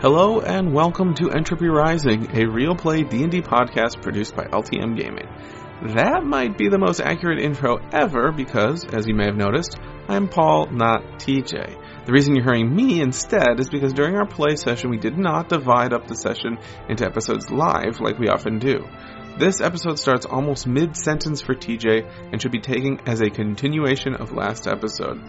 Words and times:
Hello 0.00 0.40
and 0.40 0.72
welcome 0.72 1.12
to 1.16 1.30
Entropy 1.30 1.68
Rising, 1.68 2.34
a 2.34 2.48
real 2.48 2.74
play 2.74 3.02
D&D 3.02 3.42
podcast 3.42 4.00
produced 4.00 4.34
by 4.34 4.44
LTM 4.44 4.96
Gaming. 4.96 5.28
That 5.94 6.24
might 6.24 6.56
be 6.56 6.70
the 6.70 6.78
most 6.78 7.02
accurate 7.02 7.38
intro 7.38 7.76
ever 7.92 8.32
because, 8.32 8.82
as 8.94 9.06
you 9.06 9.14
may 9.14 9.26
have 9.26 9.36
noticed, 9.36 9.78
I'm 10.08 10.26
Paul, 10.26 10.68
not 10.70 11.02
TJ. 11.18 12.06
The 12.06 12.12
reason 12.12 12.34
you're 12.34 12.44
hearing 12.44 12.74
me 12.74 13.02
instead 13.02 13.60
is 13.60 13.68
because 13.68 13.92
during 13.92 14.16
our 14.16 14.26
play 14.26 14.56
session 14.56 14.88
we 14.88 14.96
did 14.96 15.18
not 15.18 15.50
divide 15.50 15.92
up 15.92 16.06
the 16.06 16.16
session 16.16 16.56
into 16.88 17.04
episodes 17.04 17.50
live 17.50 18.00
like 18.00 18.18
we 18.18 18.28
often 18.28 18.58
do. 18.58 18.82
This 19.38 19.60
episode 19.60 19.98
starts 19.98 20.24
almost 20.24 20.66
mid-sentence 20.66 21.42
for 21.42 21.54
TJ 21.54 22.32
and 22.32 22.40
should 22.40 22.52
be 22.52 22.60
taken 22.60 23.00
as 23.06 23.20
a 23.20 23.28
continuation 23.28 24.14
of 24.14 24.32
last 24.32 24.66
episode. 24.66 25.20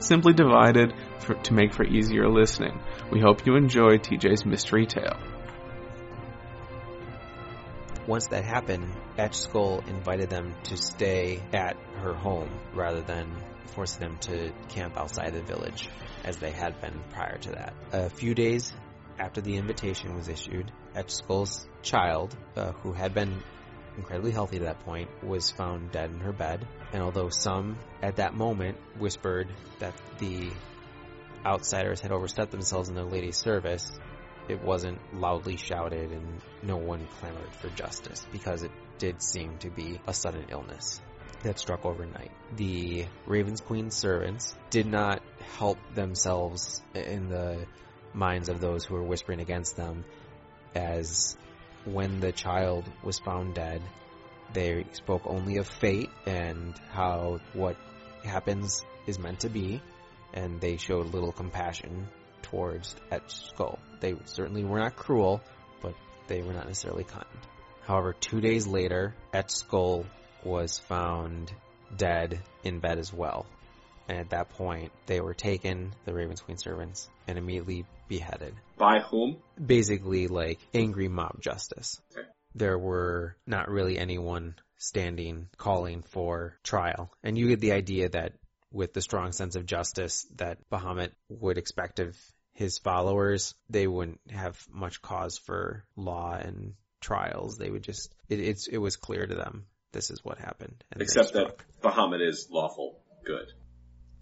Simply 0.00 0.34
divided 0.34 0.92
for, 1.20 1.34
to 1.34 1.54
make 1.54 1.72
for 1.72 1.84
easier 1.84 2.28
listening. 2.28 2.78
We 3.10 3.20
hope 3.20 3.46
you 3.46 3.56
enjoy 3.56 3.98
TJ's 3.98 4.44
mystery 4.44 4.86
tale. 4.86 5.16
Once 8.06 8.28
that 8.28 8.44
happened, 8.44 8.90
Etch 9.18 9.36
Skull 9.36 9.84
invited 9.86 10.30
them 10.30 10.54
to 10.64 10.76
stay 10.78 11.42
at 11.52 11.76
her 12.02 12.14
home 12.14 12.48
rather 12.74 13.02
than 13.02 13.30
forcing 13.66 14.00
them 14.00 14.16
to 14.18 14.50
camp 14.70 14.96
outside 14.96 15.34
the 15.34 15.42
village 15.42 15.88
as 16.24 16.38
they 16.38 16.50
had 16.50 16.80
been 16.80 16.98
prior 17.10 17.36
to 17.36 17.50
that. 17.50 17.74
A 17.92 18.08
few 18.08 18.34
days 18.34 18.72
after 19.18 19.40
the 19.40 19.56
invitation 19.56 20.14
was 20.14 20.28
issued, 20.28 20.72
Etch 20.94 21.10
Skull's 21.10 21.68
child, 21.82 22.34
uh, 22.56 22.72
who 22.82 22.92
had 22.92 23.14
been 23.14 23.42
incredibly 23.96 24.30
healthy 24.30 24.56
at 24.56 24.62
that 24.62 24.80
point, 24.80 25.10
was 25.22 25.50
found 25.50 25.92
dead 25.92 26.10
in 26.10 26.20
her 26.20 26.32
bed. 26.32 26.66
And 26.92 27.02
although 27.02 27.28
some 27.28 27.78
at 28.02 28.16
that 28.16 28.34
moment 28.34 28.78
whispered 28.98 29.48
that 29.80 29.94
the 30.18 30.50
outsiders 31.44 32.00
had 32.00 32.12
overstepped 32.12 32.50
themselves 32.50 32.88
in 32.88 32.94
their 32.94 33.04
lady's 33.04 33.36
service, 33.36 33.90
it 34.48 34.62
wasn't 34.62 34.98
loudly 35.14 35.56
shouted 35.56 36.10
and 36.10 36.40
no 36.62 36.76
one 36.76 37.06
clamored 37.18 37.54
for 37.60 37.68
justice 37.70 38.26
because 38.32 38.62
it 38.62 38.70
did 38.98 39.22
seem 39.22 39.58
to 39.58 39.70
be 39.70 40.00
a 40.06 40.14
sudden 40.14 40.46
illness 40.50 41.00
that 41.42 41.58
struck 41.58 41.84
overnight. 41.84 42.32
The 42.56 43.06
Ravens 43.26 43.60
Queen's 43.60 43.94
servants 43.94 44.54
did 44.70 44.86
not 44.86 45.22
help 45.56 45.78
themselves 45.94 46.82
in 46.94 47.28
the 47.28 47.66
minds 48.12 48.48
of 48.48 48.60
those 48.60 48.84
who 48.84 48.94
were 48.94 49.04
whispering 49.04 49.40
against 49.40 49.76
them 49.76 50.04
as 50.74 51.36
when 51.84 52.20
the 52.20 52.32
child 52.32 52.90
was 53.02 53.18
found 53.18 53.54
dead, 53.54 53.82
they 54.52 54.84
spoke 54.92 55.22
only 55.26 55.58
of 55.58 55.68
fate 55.68 56.10
and 56.26 56.74
how 56.90 57.38
what 57.52 57.76
happens 58.24 58.84
is 59.06 59.18
meant 59.18 59.40
to 59.40 59.48
be, 59.48 59.80
and 60.34 60.60
they 60.60 60.76
showed 60.76 61.12
little 61.12 61.32
compassion 61.32 62.08
towards 62.42 62.94
Etch 63.10 63.34
Skull. 63.48 63.78
They 64.00 64.14
certainly 64.24 64.64
were 64.64 64.78
not 64.78 64.96
cruel, 64.96 65.40
but 65.82 65.94
they 66.26 66.42
were 66.42 66.52
not 66.52 66.66
necessarily 66.66 67.04
kind. 67.04 67.26
However, 67.82 68.12
two 68.12 68.40
days 68.40 68.66
later, 68.66 69.14
Etch 69.32 69.50
Skull 69.50 70.04
was 70.44 70.78
found 70.78 71.52
dead 71.96 72.40
in 72.62 72.80
bed 72.80 72.98
as 72.98 73.12
well. 73.12 73.46
And 74.08 74.18
at 74.18 74.30
that 74.30 74.50
point, 74.50 74.92
they 75.06 75.20
were 75.20 75.34
taken, 75.34 75.94
the 76.04 76.14
Ravens 76.14 76.40
Queen 76.40 76.56
servants, 76.56 77.08
and 77.26 77.38
immediately 77.38 77.84
beheaded. 78.08 78.54
By 78.78 79.00
whom? 79.00 79.36
Basically, 79.64 80.28
like 80.28 80.60
angry 80.72 81.08
mob 81.08 81.40
justice. 81.40 82.00
Okay. 82.12 82.26
There 82.54 82.78
were 82.78 83.36
not 83.46 83.68
really 83.68 83.98
anyone 83.98 84.54
standing 84.78 85.48
calling 85.58 86.02
for 86.02 86.56
trial. 86.62 87.10
And 87.22 87.36
you 87.36 87.48
get 87.48 87.60
the 87.60 87.72
idea 87.72 88.08
that 88.08 88.32
with 88.72 88.92
the 88.92 89.02
strong 89.02 89.32
sense 89.32 89.56
of 89.56 89.66
justice 89.66 90.26
that 90.36 90.58
Bahamut 90.70 91.10
would 91.28 91.58
expect 91.58 92.00
of 92.00 92.16
his 92.52 92.78
followers, 92.78 93.54
they 93.70 93.86
wouldn't 93.86 94.20
have 94.30 94.58
much 94.70 95.00
cause 95.00 95.38
for 95.38 95.84
law 95.96 96.34
and 96.34 96.74
trials. 97.00 97.56
They 97.56 97.70
would 97.70 97.82
just, 97.84 98.12
it, 98.28 98.40
it's, 98.40 98.66
it 98.66 98.78
was 98.78 98.96
clear 98.96 99.26
to 99.26 99.34
them 99.34 99.66
this 99.92 100.10
is 100.10 100.24
what 100.24 100.38
happened. 100.38 100.82
and 100.92 101.00
Except 101.00 101.32
that 101.32 101.52
struck. 101.52 101.64
Bahamut 101.82 102.20
is 102.26 102.48
lawful 102.50 103.00
good. 103.24 103.46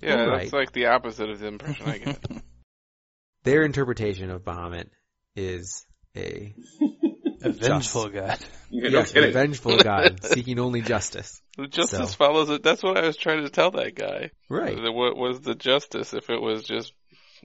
Yeah, 0.01 0.25
Right. 0.25 0.41
that's 0.43 0.53
like 0.53 0.73
the 0.73 0.87
opposite 0.87 1.31
of 1.31 1.41
the 1.41 1.47
impression 1.47 1.89
I 1.89 1.99
get. 1.99 2.25
Their 3.45 3.63
interpretation 3.63 4.31
of 4.31 4.43
Bahamut 4.43 4.89
is 5.35 5.87
a 6.17 6.55
A 7.43 7.51
vengeful 7.51 8.09
god. 8.21 8.39
no 8.71 8.89
yes, 8.89 9.13
kidding. 9.13 9.33
vengeful 9.33 9.79
god 9.79 10.23
seeking 10.25 10.59
only 10.59 10.83
justice. 10.83 11.41
The 11.57 11.67
justice 11.67 12.11
So- 12.13 12.17
follows 12.17 12.51
it. 12.51 12.63
That's 12.63 12.83
what 12.83 12.97
I 12.97 13.07
was 13.07 13.17
trying 13.17 13.43
to 13.45 13.51
tell 13.51 13.71
that 13.73 13.95
guy. 13.95 14.31
Right. 14.49 14.77
The- 14.77 14.93
What 14.93 15.17
was 15.17 15.41
the 15.41 15.55
justice 15.55 16.15
if 16.15 16.31
it 16.31 16.41
was 16.41 16.65
just 16.65 16.93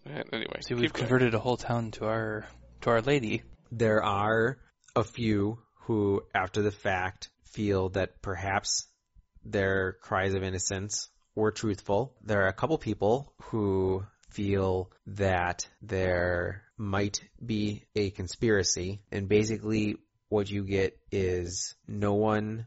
anyway? 0.06 0.60
See, 0.62 0.74
we've 0.74 0.92
going. 0.94 1.08
converted 1.08 1.34
a 1.34 1.40
whole 1.40 1.58
town 1.58 1.92
to 1.92 2.06
our 2.06 2.46
to 2.82 2.90
our 2.90 3.02
lady. 3.02 3.44
There 3.72 4.04
are 4.04 4.58
a 4.96 5.04
few 5.04 5.60
who, 5.86 6.24
after 6.36 6.62
the 6.62 6.72
fact, 6.72 7.30
feel 7.46 7.90
that 7.90 8.22
perhaps 8.22 8.88
their 9.44 9.94
cries 10.02 10.34
of 10.34 10.44
innocence 10.44 11.10
were 11.36 11.52
truthful. 11.52 12.14
There 12.24 12.44
are 12.44 12.48
a 12.48 12.54
couple 12.54 12.78
people 12.78 13.34
who 13.44 14.04
feel 14.30 14.92
that 15.08 15.68
there 15.82 16.64
might 16.82 17.22
be 17.46 17.84
a 17.96 18.10
conspiracy, 18.10 19.02
and 19.12 19.30
basically 19.30 19.98
what 20.30 20.50
you 20.50 20.64
get 20.64 20.98
is 21.12 21.76
no 21.88 22.16
one 22.16 22.66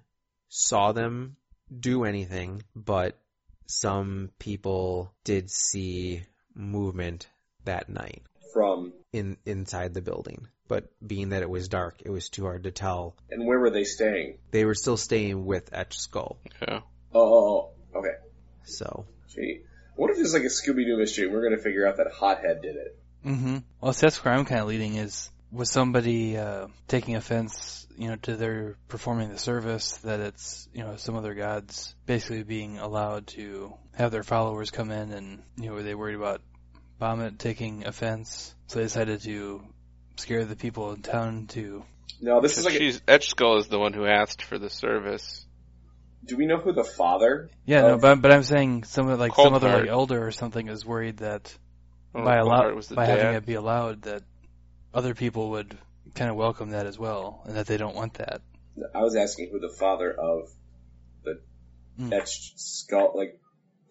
saw 0.49 0.93
them 0.93 1.37
do 1.77 2.05
anything, 2.05 2.63
but 2.77 3.19
some 3.67 4.31
people 4.39 5.13
did 5.25 5.51
see 5.51 6.23
movement 6.55 7.29
that 7.65 7.89
night 7.89 8.23
From, 8.53 8.93
in 9.13 9.37
inside 9.47 9.95
the 9.95 10.03
building. 10.03 10.47
But 10.69 10.85
being 11.05 11.31
that 11.31 11.43
it 11.43 11.51
was 11.51 11.69
dark, 11.69 12.01
it 12.05 12.11
was 12.11 12.29
too 12.29 12.45
hard 12.45 12.65
to 12.65 12.71
tell. 12.71 13.17
and 13.31 13.47
where 13.47 13.59
were 13.59 13.71
they 13.71 13.85
staying? 13.85 14.39
They 14.53 14.65
were 14.65 14.75
still 14.77 14.97
staying 14.97 15.45
with 15.45 15.71
Etch 15.73 15.99
Skull. 15.99 16.39
Yeah. 16.63 16.81
Oh, 17.13 17.71
okay. 17.95 18.15
So 18.65 19.07
Gee. 19.35 19.63
What 19.97 20.11
if 20.11 20.19
it's 20.19 20.33
like 20.33 20.43
a 20.43 20.47
Scooby-Doo 20.47 20.97
mystery? 20.99 21.27
We're 21.27 21.43
gonna 21.43 21.63
figure 21.63 21.87
out 21.87 21.97
that 21.97 22.13
Hothead 22.13 22.63
did 22.63 22.77
it. 22.77 22.99
Mm-hmm. 23.25 23.59
Well, 23.81 23.93
see, 23.93 24.07
that's 24.07 24.25
where 24.25 24.35
I'm 24.35 24.45
kind 24.45 24.61
of 24.61 24.69
leading 24.69 24.97
is 24.97 25.31
was 25.51 25.71
somebody 25.71 26.37
uh, 26.37 26.67
taking 26.89 27.15
offense, 27.15 27.87
you 27.97 28.09
know, 28.09 28.17
to 28.17 28.37
their 28.37 28.77
performing 28.89 29.31
the 29.31 29.39
service 29.39 29.99
that 29.99 30.19
it's, 30.19 30.69
you 30.75 30.83
know, 30.83 30.97
some 30.97 31.15
other 31.17 31.35
gods 31.35 31.95
basically 32.07 32.43
being 32.43 32.79
allowed 32.79 33.29
to 33.29 33.73
have 33.95 34.11
their 34.11 34.25
followers 34.25 34.73
come 34.73 34.91
in 34.91 35.13
and, 35.13 35.43
you 35.57 35.69
know, 35.69 35.75
were 35.75 35.83
they 35.85 35.95
worried 35.95 36.17
about 36.17 36.41
Bahamut 37.01 37.39
taking 37.39 37.87
offense? 37.87 38.53
So 38.67 38.81
they 38.81 38.87
decided 38.87 39.23
to 39.23 39.63
scare 40.17 40.45
the 40.45 40.57
people 40.57 40.93
in 40.93 41.03
town 41.03 41.47
to 41.49 41.85
No, 42.21 42.41
this 42.41 42.59
is 42.59 42.65
like. 42.65 42.75
A, 42.75 42.79
She's 42.79 43.01
Etch 43.07 43.31
Skull 43.31 43.59
is 43.59 43.69
the 43.69 43.79
one 43.79 43.93
who 43.93 44.07
asked 44.07 44.43
for 44.43 44.59
the 44.59 44.71
service. 44.71 45.47
do 46.25 46.37
we 46.37 46.47
know 46.47 46.57
who 46.57 46.73
the 46.73 46.85
father? 46.85 47.51
Yeah, 47.65 47.83
no, 47.83 47.99
but 47.99 48.21
but 48.21 48.33
I'm 48.33 48.43
saying 48.43 48.85
some 48.85 49.07
like 49.19 49.33
Cold 49.33 49.47
some 49.47 49.55
other 49.55 49.81
like 49.81 49.89
elder 49.89 50.27
or 50.27 50.33
something 50.33 50.69
is 50.69 50.85
worried 50.85 51.19
that 51.19 51.43
I 51.45 51.47
don't 51.47 51.64
by 52.23 52.37
know 52.37 52.45
allow 52.45 52.73
was 52.75 52.89
the 52.89 52.95
by 52.95 53.07
dad. 53.07 53.19
having 53.19 53.35
it 53.37 53.47
be 53.47 53.55
allowed 53.55 54.03
that 54.03 54.23
other 54.93 55.15
people 55.15 55.51
would 55.51 55.77
kind 56.15 56.31
of 56.31 56.37
welcome 56.37 56.71
that 56.71 56.87
as 56.87 56.99
well, 56.99 57.43
and 57.47 57.57
that 57.57 57.67
they 57.67 57.77
don't 57.77 57.95
want 57.97 58.15
that. 58.15 58.41
I 58.95 59.01
was 59.03 59.17
asking 59.17 59.51
who 59.51 59.59
the 59.61 59.75
father 59.79 60.11
of 60.13 60.49
the 61.25 61.41
etched 62.15 62.59
skull. 62.59 63.13
Like, 63.15 63.41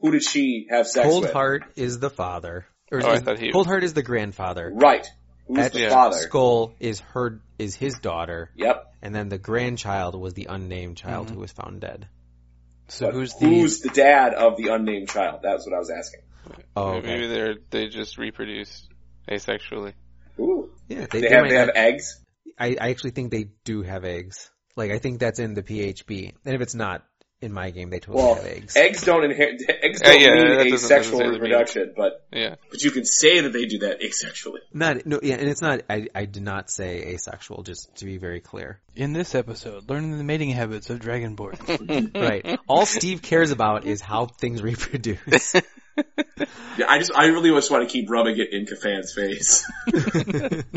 who 0.02 0.12
did 0.12 0.24
she 0.24 0.68
have 0.70 0.88
sex 0.88 1.08
Cold 1.08 1.24
with? 1.24 1.34
Heart 1.34 1.64
is 1.75 2.00
the 2.00 2.10
father. 2.10 2.66
Or 2.92 3.02
Oh, 3.04 3.08
I 3.08 3.14
is- 3.16 3.22
thought 3.24 3.40
he- 3.40 3.52
Cold 3.52 3.68
Heart 3.68 3.84
is 3.84 3.94
the 3.94 4.04
grandfather. 4.04 4.72
Right. 4.74 5.08
Who's 5.48 5.58
Etch 5.60 5.74
the 5.74 5.90
father? 5.90 6.18
Skull 6.18 6.74
is 6.80 7.00
her 7.12 7.42
is 7.60 7.76
his 7.76 8.00
daughter, 8.00 8.50
Yep. 8.56 8.94
and 9.02 9.14
then 9.14 9.28
the 9.30 9.38
grandchild 9.38 10.16
was 10.19 10.34
the 10.34 10.46
unnamed 10.50 10.96
child 10.98 11.28
Mhm. 11.28 11.31
who 11.31 11.40
was 11.40 11.52
found 11.52 11.81
dead. 11.81 12.08
So 12.88 13.08
But 13.08 13.14
who's 13.16 13.34
the 13.36 13.46
who's 13.48 13.80
the 13.81 13.90
dad 13.90 14.34
of 14.34 14.56
the 14.58 14.69
unnamed 14.69 15.10
child? 15.10 15.42
That's 15.44 15.66
what 15.66 15.76
I 15.76 15.80
was 15.80 15.90
asking. 15.90 16.22
Oh, 16.75 17.01
Maybe 17.01 17.28
they're 17.28 17.56
they 17.69 17.88
just 17.88 18.18
reproduce 18.18 18.88
asexually. 19.30 19.94
Ooh. 20.40 20.72
Yeah, 20.90 21.06
They, 21.12 21.22
they, 21.22 21.30
have 21.30 21.48
they 21.50 21.56
have 21.56 21.68
not- 21.68 21.78
eggs. 21.78 22.19
I, 22.60 22.75
I 22.80 22.90
actually 22.90 23.12
think 23.12 23.31
they 23.31 23.48
do 23.63 23.81
have 23.81 24.04
eggs. 24.06 24.51
Like 24.75 24.92
I 24.92 25.00
think 25.00 25.19
that's 25.19 25.40
in 25.40 25.54
the 25.54 25.63
PHB, 25.63 26.34
and 26.45 26.56
if 26.56 26.62
it's 26.62 26.75
not 26.75 27.04
in 27.42 27.51
my 27.51 27.72
game, 27.72 27.90
they 27.90 28.00
totally 28.00 28.24
Well, 28.24 28.36
have 28.36 28.45
eggs. 28.45 28.75
eggs 28.78 29.04
don't 29.04 29.24
inherit. 29.25 29.62
Eggs 29.68 30.01
Uh, 30.01 30.06
don't 30.06 30.22
yeah, 30.22 30.34
mean 30.34 30.48
doesn't 30.48 30.74
asexual 30.74 30.98
necessarily 31.19 31.25
mean- 31.31 31.42
reproduction, 31.42 31.94
but 31.95 32.25
Yeah. 32.31 32.56
but 32.72 32.81
you 32.84 32.90
can 32.92 33.06
say 33.06 33.42
that 33.42 33.50
they 33.54 33.66
do 33.66 33.80
that 33.80 34.01
asexually. 34.01 34.60
Not 34.74 35.06
no, 35.06 35.19
yeah, 35.22 35.36
and 35.36 35.48
it's 35.50 35.62
not. 35.62 35.81
I 35.90 36.07
I 36.16 36.25
did 36.25 36.42
not 36.44 36.69
say 36.69 37.13
asexual. 37.13 37.63
Just 37.63 37.94
to 37.98 38.06
be 38.06 38.18
very 38.18 38.40
clear, 38.40 38.80
in 38.95 39.13
this 39.13 39.36
episode 39.36 39.90
learning 39.90 40.18
the 40.18 40.24
mating 40.24 40.50
habits 40.51 40.90
of 40.90 41.00
dragonborn? 41.00 42.13
right? 42.16 42.60
All 42.68 42.86
Steve 42.86 43.22
cares 43.22 43.51
about 43.51 43.86
is 43.86 44.00
how 44.01 44.25
things 44.28 44.62
reproduce. 44.63 45.54
Yeah, 46.78 46.88
I 46.90 46.98
just 46.98 47.12
I 47.16 47.28
really 47.28 47.51
just 47.51 47.69
want 47.69 47.88
to 47.88 47.92
keep 47.94 48.10
rubbing 48.10 48.38
it 48.40 48.51
in 48.51 48.66
Kafan's 48.66 49.13
face. 49.13 49.63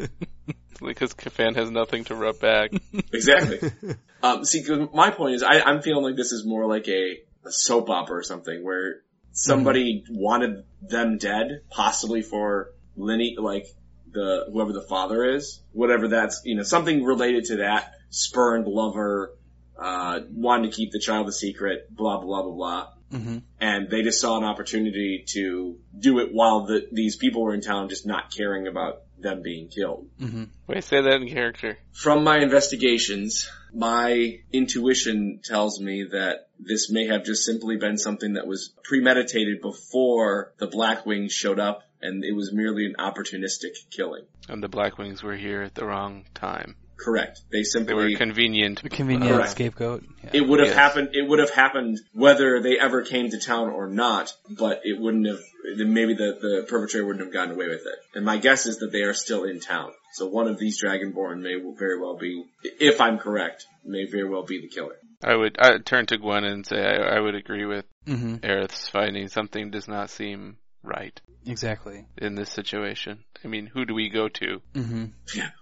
Because 0.80 1.14
Kafan 1.14 1.56
has 1.56 1.70
nothing 1.70 2.04
to 2.04 2.14
rub 2.14 2.38
back. 2.38 2.70
exactly. 3.12 3.70
Um, 4.22 4.44
see, 4.44 4.62
'cause 4.64 4.88
my 4.94 5.10
point 5.10 5.34
is, 5.36 5.42
I, 5.42 5.60
I'm 5.60 5.82
feeling 5.82 6.02
like 6.02 6.16
this 6.16 6.32
is 6.32 6.44
more 6.44 6.66
like 6.66 6.88
a, 6.88 7.18
a 7.44 7.52
soap 7.52 7.90
opera 7.90 8.16
or 8.16 8.22
something 8.22 8.64
where 8.64 9.02
somebody 9.32 10.04
wanted 10.08 10.64
them 10.80 11.18
dead, 11.18 11.60
possibly 11.70 12.22
for 12.22 12.70
lineage, 12.96 13.36
like 13.38 13.66
the 14.10 14.46
whoever 14.50 14.72
the 14.72 14.82
father 14.88 15.22
is, 15.36 15.60
whatever 15.72 16.08
that's 16.08 16.40
you 16.44 16.56
know 16.56 16.62
something 16.62 17.04
related 17.04 17.44
to 17.46 17.56
that 17.58 17.92
spurned 18.08 18.66
lover, 18.66 19.36
uh, 19.80 20.20
wanting 20.30 20.70
to 20.70 20.76
keep 20.76 20.92
the 20.92 20.98
child 20.98 21.28
a 21.28 21.32
secret, 21.32 21.86
blah 21.94 22.18
blah 22.18 22.42
blah 22.42 22.52
blah. 22.52 22.88
Hmm 23.10 23.38
And 23.60 23.90
they 23.90 24.02
just 24.02 24.20
saw 24.20 24.36
an 24.36 24.44
opportunity 24.44 25.24
to 25.28 25.78
do 25.98 26.18
it 26.20 26.32
while 26.32 26.66
the, 26.66 26.88
these 26.92 27.16
people 27.16 27.42
were 27.42 27.54
in 27.54 27.60
town, 27.60 27.88
just 27.88 28.06
not 28.06 28.34
caring 28.34 28.66
about 28.66 29.02
them 29.18 29.42
being 29.42 29.68
killed. 29.68 30.08
Mm-hmm. 30.20 30.44
Wait, 30.66 30.84
say 30.84 31.00
that 31.00 31.22
in 31.22 31.28
character. 31.28 31.78
From 31.92 32.24
my 32.24 32.38
investigations, 32.38 33.48
my 33.72 34.40
intuition 34.52 35.40
tells 35.42 35.80
me 35.80 36.04
that 36.12 36.48
this 36.58 36.90
may 36.90 37.06
have 37.06 37.24
just 37.24 37.44
simply 37.44 37.76
been 37.76 37.98
something 37.98 38.34
that 38.34 38.46
was 38.46 38.72
premeditated 38.84 39.60
before 39.60 40.52
the 40.58 40.66
Black 40.66 41.06
Wings 41.06 41.32
showed 41.32 41.58
up 41.58 41.82
and 42.00 42.24
it 42.24 42.32
was 42.32 42.52
merely 42.52 42.86
an 42.86 42.94
opportunistic 42.98 43.90
killing. 43.90 44.24
And 44.48 44.62
the 44.62 44.68
Black 44.68 44.98
Wings 44.98 45.22
were 45.22 45.36
here 45.36 45.62
at 45.62 45.74
the 45.74 45.84
wrong 45.84 46.24
time. 46.34 46.76
Correct. 46.98 47.40
They 47.52 47.58
They 47.58 47.64
simply 47.64 47.94
were 47.94 48.10
convenient. 48.16 48.82
A 48.84 48.88
convenient 48.88 49.36
Correct. 49.36 49.50
scapegoat. 49.50 50.04
Yeah. 50.24 50.30
it 50.32 50.40
would 50.48 50.60
have 50.60 50.68
Yes. 50.68 50.76
happened 50.76 51.08
it 51.12 51.28
would 51.28 51.38
have 51.38 51.50
happened 51.50 51.98
whether 52.12 52.60
they 52.62 52.78
ever 52.78 53.02
came 53.02 53.30
to 53.30 53.38
town 53.38 53.68
or 53.68 53.86
not, 53.88 54.32
but 54.58 54.80
it 54.84 54.98
wouldn't 54.98 55.26
have 55.26 55.40
maybe 55.76 56.14
the, 56.14 56.38
the 56.40 56.66
perpetrator 56.68 57.04
wouldn't 57.06 57.24
have 57.24 57.32
gotten 57.32 57.54
away 57.54 57.68
with 57.68 57.80
it. 57.86 57.98
And 58.14 58.24
my 58.24 58.38
guess 58.38 58.66
is 58.66 58.78
that 58.78 58.92
they 58.92 59.02
are 59.02 59.14
still 59.14 59.44
in 59.44 59.60
town. 59.60 59.92
So 60.14 60.26
one 60.26 60.48
of 60.48 60.58
these 60.58 60.82
Dragonborn 60.82 61.40
may 61.42 61.56
very 61.78 62.00
well 62.00 62.16
be 62.16 62.44
if 62.80 63.00
I'm 63.00 63.18
correct, 63.18 63.66
may 63.84 64.06
very 64.06 64.28
well 64.28 64.44
be 64.44 64.60
the 64.60 64.68
killer. 64.68 64.96
I 65.22 65.34
would 65.34 65.56
I 65.58 65.72
would 65.72 65.86
turn 65.86 66.06
to 66.06 66.18
Gwen 66.18 66.44
and 66.44 66.66
say 66.66 66.78
I, 66.82 67.16
I 67.16 67.20
would 67.20 67.34
agree 67.34 67.66
with 67.66 67.84
hmm 68.06 68.36
Aerith's 68.36 68.88
finding. 68.88 69.28
Something 69.28 69.70
does 69.70 69.86
not 69.88 70.08
seem 70.10 70.56
right 70.82 71.20
Exactly. 71.46 72.06
in 72.18 72.34
this 72.34 72.50
situation. 72.50 73.24
I 73.44 73.48
mean, 73.48 73.66
who 73.66 73.84
do 73.84 73.94
we 73.94 74.08
go 74.08 74.28
to? 74.28 74.60
hmm 74.74 75.04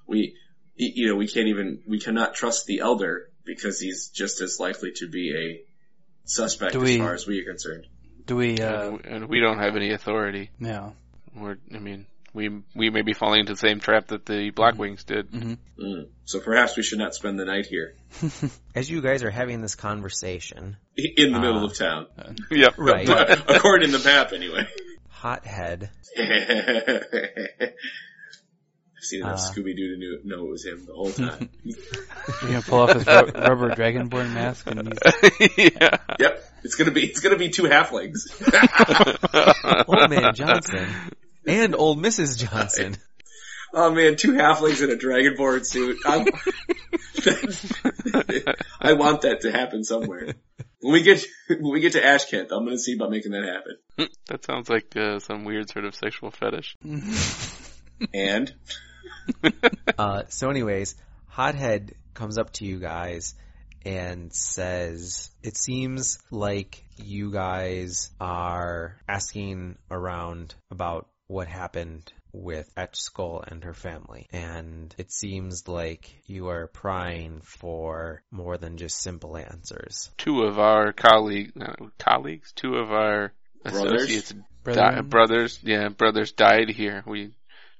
We 0.06 0.18
y- 0.20 0.32
you 0.76 1.08
know, 1.08 1.16
we 1.16 1.28
can't 1.28 1.48
even 1.48 1.80
we 1.86 2.00
cannot 2.00 2.34
trust 2.34 2.66
the 2.66 2.80
elder 2.80 3.28
because 3.44 3.78
he's 3.80 4.08
just 4.08 4.40
as 4.40 4.58
likely 4.58 4.92
to 4.96 5.08
be 5.08 5.34
a 5.36 5.64
suspect 6.26 6.72
Do 6.72 6.82
as 6.84 6.96
far 6.96 7.14
as 7.14 7.26
we 7.26 7.40
are 7.40 7.44
concerned. 7.44 7.86
Do 8.26 8.36
we? 8.36 8.58
Uh, 8.58 8.90
and, 8.92 9.04
and 9.06 9.28
we 9.28 9.40
don't 9.40 9.58
have 9.58 9.76
any 9.76 9.92
authority. 9.92 10.50
yeah. 10.58 10.90
We're, 11.36 11.56
I 11.74 11.78
mean, 11.78 12.06
we 12.32 12.48
we 12.74 12.90
may 12.90 13.02
be 13.02 13.12
falling 13.12 13.40
into 13.40 13.52
the 13.54 13.58
same 13.58 13.80
trap 13.80 14.06
that 14.08 14.24
the 14.24 14.50
Blackwings 14.52 15.04
did. 15.04 15.26
hmm 15.28 15.54
Mm. 15.78 16.06
So 16.24 16.38
perhaps 16.38 16.76
we 16.76 16.84
should 16.84 16.98
not 17.00 17.14
spend 17.16 17.36
the 17.38 17.44
night 17.44 17.66
here 17.66 17.94
As 18.76 18.88
you 18.88 19.02
guys 19.02 19.24
are 19.24 19.30
having 19.30 19.60
this 19.60 19.74
conversation, 19.74 20.76
in 20.96 21.32
the 21.32 21.40
middle 21.40 21.58
Ah. 21.62 21.64
of 21.66 21.76
town. 21.76 22.06
Yep. 22.50 22.74
right, 22.78 23.08
According 23.48 23.90
to 23.90 23.98
the 23.98 24.04
map 24.04 24.32
anyway. 24.32 24.66
Hothead 25.10 25.90
I've 26.16 26.22
seen 29.04 29.20
enough 29.20 29.38
Uh. 29.38 29.52
Scooby 29.52 29.76
Doo 29.76 29.92
to 29.92 29.96
knew, 29.96 30.20
know 30.24 30.46
it 30.46 30.50
was 30.50 30.64
him 30.64 30.84
the 30.86 30.94
whole 30.94 31.10
time. 31.12 31.50
You're 31.64 31.76
gonna 32.42 32.62
pull 32.62 32.80
off 32.80 32.92
his 32.94 33.06
ru- 33.06 33.40
rubber 33.40 33.70
dragonborn 33.74 34.32
mask 34.32 34.66
and 34.66 34.78
yeah. 35.56 35.96
yep, 36.18 36.44
it's 36.62 36.74
gonna 36.76 36.90
be 36.90 37.06
it's 37.06 37.20
gonna 37.20 37.36
be 37.38 37.48
two 37.50 37.64
halflings. 37.64 38.26
Old 39.88 40.10
Man 40.10 40.34
Johnson 40.34 40.88
and 41.46 41.74
Old 41.74 41.98
Mrs. 42.02 42.38
Johnson. 42.38 42.96
oh 43.72 43.90
man, 43.92 44.16
two 44.16 44.32
halflings 44.32 44.82
in 44.82 44.90
a 44.90 44.96
dragonborn 44.96 45.64
suit. 45.66 45.98
I'm, 46.06 46.26
I 48.80 48.92
want 48.94 49.22
that 49.22 49.40
to 49.42 49.52
happen 49.52 49.84
somewhere. 49.84 50.34
When 50.80 50.92
we 50.92 51.02
get 51.02 51.24
when 51.48 51.72
we 51.72 51.80
get 51.80 51.92
to 51.92 52.00
Ashkent, 52.02 52.52
I'm 52.52 52.64
gonna 52.64 52.78
see 52.78 52.94
about 52.94 53.10
making 53.10 53.32
that 53.32 53.44
happen. 53.44 54.08
that 54.28 54.44
sounds 54.44 54.68
like 54.68 54.94
uh, 54.96 55.18
some 55.18 55.44
weird 55.44 55.70
sort 55.70 55.84
of 55.86 55.94
sexual 55.94 56.30
fetish. 56.30 56.76
And 58.12 58.52
Uh, 59.96 60.24
so 60.28 60.50
anyways, 60.50 60.96
Hothead 61.28 61.94
comes 62.14 62.36
up 62.36 62.52
to 62.54 62.64
you 62.64 62.80
guys 62.80 63.34
and 63.84 64.32
says, 64.34 65.30
it 65.42 65.56
seems 65.56 66.18
like 66.30 66.82
you 66.96 67.30
guys 67.30 68.10
are 68.20 68.96
asking 69.08 69.76
around 69.90 70.54
about 70.70 71.08
what 71.28 71.46
happened 71.46 72.12
with 72.32 72.68
Etch 72.76 72.96
Skull 72.96 73.44
and 73.46 73.62
her 73.64 73.72
family. 73.74 74.26
And 74.32 74.92
it 74.98 75.12
seems 75.12 75.68
like 75.68 76.12
you 76.26 76.48
are 76.48 76.66
prying 76.66 77.40
for 77.44 78.22
more 78.30 78.58
than 78.58 78.76
just 78.76 79.00
simple 79.00 79.36
answers. 79.36 80.10
Two 80.18 80.42
of 80.42 80.58
our 80.58 80.92
colleague 80.92 81.52
uh, 81.60 81.74
colleagues, 81.98 82.52
two 82.52 82.74
of 82.76 82.90
our 82.90 83.32
Brothers? 83.62 84.02
associates, 84.02 84.34
di- 84.64 85.00
brothers, 85.02 85.60
yeah, 85.62 85.88
brothers 85.88 86.32
died 86.32 86.68
here. 86.68 87.02
We 87.06 87.30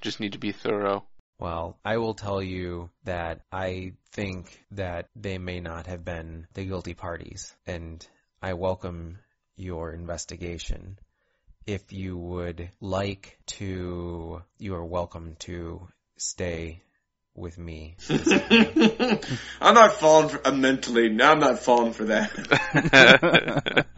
just 0.01 0.21
need 0.21 0.33
to 0.33 0.39
be 0.39 0.53
thorough. 0.53 1.05
Well, 1.39 1.79
I 1.85 1.97
will 1.97 2.15
tell 2.15 2.43
you 2.43 2.91
that 3.05 3.41
I 3.53 3.95
think 4.13 4.65
that 4.73 5.09
they 5.17 5.39
may 5.39 5.61
not 5.61 5.87
have 5.87 6.05
been 6.05 6.47
the 6.55 6.65
guilty 6.65 6.95
parties, 6.95 7.55
and 7.67 8.07
I 8.41 8.55
welcome 8.55 9.19
your 9.57 9.93
investigation. 9.93 10.99
If 11.67 11.93
you 11.93 12.17
would 12.17 12.71
like 12.81 13.39
to, 13.59 14.43
you 14.59 14.75
are 14.75 14.85
welcome 14.85 15.37
to 15.41 15.89
stay 16.17 16.83
with 17.35 17.59
me. 17.59 17.97
I'm 19.61 19.75
not 19.75 19.95
falling 19.95 20.29
for 20.29 20.47
uh, 20.47 20.53
mentally. 20.53 21.07
I'm 21.21 21.41
not 21.41 21.59
falling 21.59 21.93
for 21.93 22.05
that. 22.05 23.87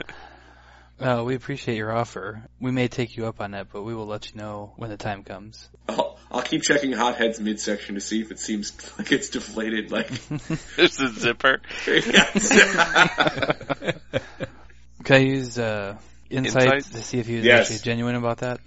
Uh, 0.99 1.23
we 1.27 1.35
appreciate 1.35 1.77
your 1.77 1.93
offer. 1.93 2.43
We 2.61 2.71
may 2.71 2.89
take 2.89 3.17
you 3.17 3.27
up 3.27 3.41
on 3.41 3.51
that, 3.51 3.69
but 3.73 3.83
we 3.83 3.95
will 3.95 4.07
let 4.07 4.31
you 4.33 4.41
know 4.41 4.73
when 4.77 4.89
the 4.91 4.97
time 4.97 5.25
comes. 5.25 5.69
I'll, 5.89 6.19
I'll 6.31 6.41
keep 6.43 6.63
checking 6.63 6.93
Hothead's 6.93 7.39
midsection 7.39 7.97
to 7.97 8.01
see 8.01 8.23
if 8.23 8.31
it 8.31 8.39
seems 8.39 8.73
like 8.99 9.13
it's 9.13 9.29
deflated. 9.31 9.91
Like, 9.91 10.09
There's 10.77 10.99
a 11.01 11.11
zipper. 11.13 11.61
Can 15.05 15.17
I 15.17 15.19
use 15.19 15.59
uh, 15.59 15.97
insight 16.31 16.65
Insight? 16.65 16.85
to 16.93 17.03
see 17.03 17.19
if 17.19 17.27
he 17.27 17.37
was 17.37 17.45
Yes. 17.45 17.61
actually 17.71 17.85
genuine 17.85 18.15
about 18.17 18.39
that? 18.39 18.61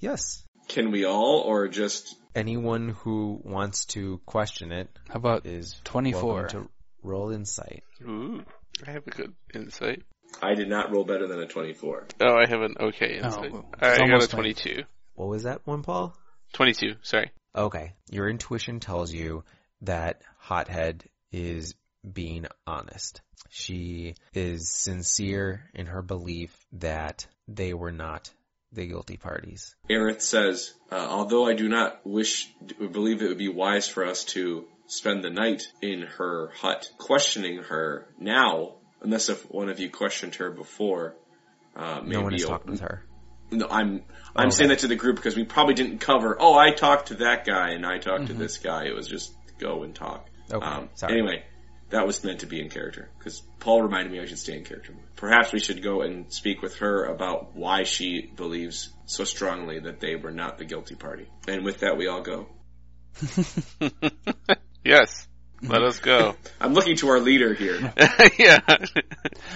yes. 0.00 0.42
Can 0.68 0.90
we 0.90 1.04
all, 1.04 1.42
or 1.46 1.68
just 1.68 2.16
Anyone 2.34 2.88
who 2.90 3.40
wants 3.44 3.84
to 3.86 4.20
question 4.26 4.72
it 4.72 4.88
How 5.08 5.14
about 5.14 5.46
is 5.46 5.80
24? 5.84 6.48
to 6.48 6.68
roll 7.02 7.30
insight. 7.30 7.82
Ooh, 8.02 8.44
I 8.86 8.90
have 8.90 9.06
a 9.06 9.10
good 9.10 9.32
insight. 9.54 10.02
I 10.42 10.54
did 10.54 10.68
not 10.68 10.92
roll 10.92 11.04
better 11.04 11.26
than 11.26 11.40
a 11.40 11.46
24. 11.46 12.06
Oh, 12.20 12.36
I 12.36 12.46
have 12.48 12.62
an 12.62 12.74
okay 12.80 13.18
insight. 13.18 13.52
well, 13.52 13.66
I 13.80 13.88
it's 13.88 13.98
got 13.98 14.08
a 14.08 14.12
almost 14.12 14.32
like- 14.32 14.40
22. 14.42 14.82
What 15.14 15.28
was 15.28 15.44
that 15.44 15.66
one, 15.66 15.82
Paul? 15.82 16.14
22, 16.52 16.96
sorry. 17.02 17.30
Okay. 17.54 17.94
Your 18.10 18.28
intuition 18.28 18.80
tells 18.80 19.12
you 19.12 19.44
that 19.82 20.22
Hothead 20.38 21.04
is 21.32 21.74
being 22.10 22.46
honest. 22.66 23.20
She 23.48 24.14
is 24.34 24.70
sincere 24.70 25.62
in 25.74 25.86
her 25.86 26.02
belief 26.02 26.54
that 26.72 27.26
they 27.48 27.72
were 27.74 27.92
not 27.92 28.30
the 28.72 28.86
guilty 28.86 29.16
parties. 29.16 29.74
Aerith 29.88 30.20
says, 30.20 30.74
uh, 30.90 30.96
although 31.08 31.46
I 31.46 31.54
do 31.54 31.68
not 31.68 32.04
wish 32.04 32.48
or 32.80 32.88
believe 32.88 33.22
it 33.22 33.28
would 33.28 33.38
be 33.38 33.48
wise 33.48 33.88
for 33.88 34.04
us 34.04 34.24
to 34.26 34.66
spend 34.86 35.24
the 35.24 35.30
night 35.30 35.68
in 35.80 36.02
her 36.02 36.50
hut, 36.56 36.90
questioning 36.98 37.62
her 37.64 38.06
now, 38.18 38.74
unless 39.02 39.28
if 39.28 39.42
one 39.50 39.68
of 39.68 39.78
you 39.80 39.90
questioned 39.90 40.34
her 40.36 40.50
before, 40.50 41.14
uh, 41.74 42.00
maybe 42.02 42.16
no 42.16 42.22
one 42.22 42.32
has 42.32 42.44
open- 42.44 42.52
talked 42.58 42.70
with 42.70 42.80
her. 42.80 43.04
No, 43.50 43.68
I'm 43.70 44.02
I'm 44.34 44.48
Okay. 44.48 44.56
saying 44.56 44.70
that 44.70 44.80
to 44.80 44.88
the 44.88 44.96
group 44.96 45.16
because 45.16 45.36
we 45.36 45.44
probably 45.44 45.74
didn't 45.74 45.98
cover. 45.98 46.36
Oh, 46.40 46.56
I 46.58 46.72
talked 46.72 47.08
to 47.08 47.14
that 47.16 47.44
guy 47.46 47.70
and 47.70 47.86
I 47.86 47.98
talked 47.98 48.24
Mm-hmm. 48.24 48.32
to 48.32 48.34
this 48.34 48.58
guy. 48.58 48.86
It 48.86 48.94
was 48.94 49.06
just 49.06 49.32
go 49.58 49.82
and 49.84 49.94
talk. 49.94 50.26
Okay, 50.52 50.66
Um, 50.66 50.88
sorry. 50.94 51.12
Anyway, 51.18 51.44
that 51.90 52.06
was 52.06 52.22
meant 52.24 52.40
to 52.40 52.46
be 52.46 52.60
in 52.60 52.68
character 52.70 53.08
because 53.18 53.40
Paul 53.60 53.82
reminded 53.82 54.12
me 54.12 54.18
I 54.20 54.26
should 54.26 54.38
stay 54.40 54.56
in 54.58 54.64
character. 54.64 54.94
Perhaps 55.14 55.52
we 55.52 55.60
should 55.60 55.80
go 55.82 56.02
and 56.02 56.32
speak 56.32 56.60
with 56.60 56.76
her 56.78 57.04
about 57.04 57.54
why 57.54 57.84
she 57.84 58.32
believes 58.34 58.92
so 59.06 59.22
strongly 59.24 59.78
that 59.78 60.00
they 60.00 60.16
were 60.16 60.32
not 60.32 60.58
the 60.58 60.64
guilty 60.64 60.96
party. 60.96 61.28
And 61.46 61.64
with 61.64 61.80
that, 61.80 61.96
we 61.96 62.08
all 62.08 62.22
go. 62.22 62.48
yes, 64.84 65.26
let 65.62 65.82
us 65.82 65.98
go. 66.00 66.34
I'm 66.60 66.74
looking 66.74 66.96
to 66.96 67.08
our 67.08 67.20
leader 67.20 67.54
here. 67.54 67.92
yeah. 68.38 68.60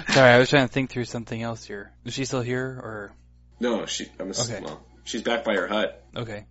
Sorry, 0.08 0.30
I 0.30 0.38
was 0.38 0.48
trying 0.50 0.66
to 0.66 0.72
think 0.72 0.90
through 0.90 1.04
something 1.04 1.40
else 1.42 1.64
here. 1.64 1.92
Is 2.04 2.14
she 2.14 2.24
still 2.24 2.42
here, 2.42 2.64
or 2.66 3.12
No, 3.60 3.86
she. 3.86 4.06
I'm 4.18 4.28
a, 4.28 4.30
Okay. 4.30 4.60
well, 4.62 4.82
she's 5.04 5.22
back 5.22 5.44
by 5.44 5.54
her 5.54 5.66
hut. 5.68 6.02
okay? 6.16 6.46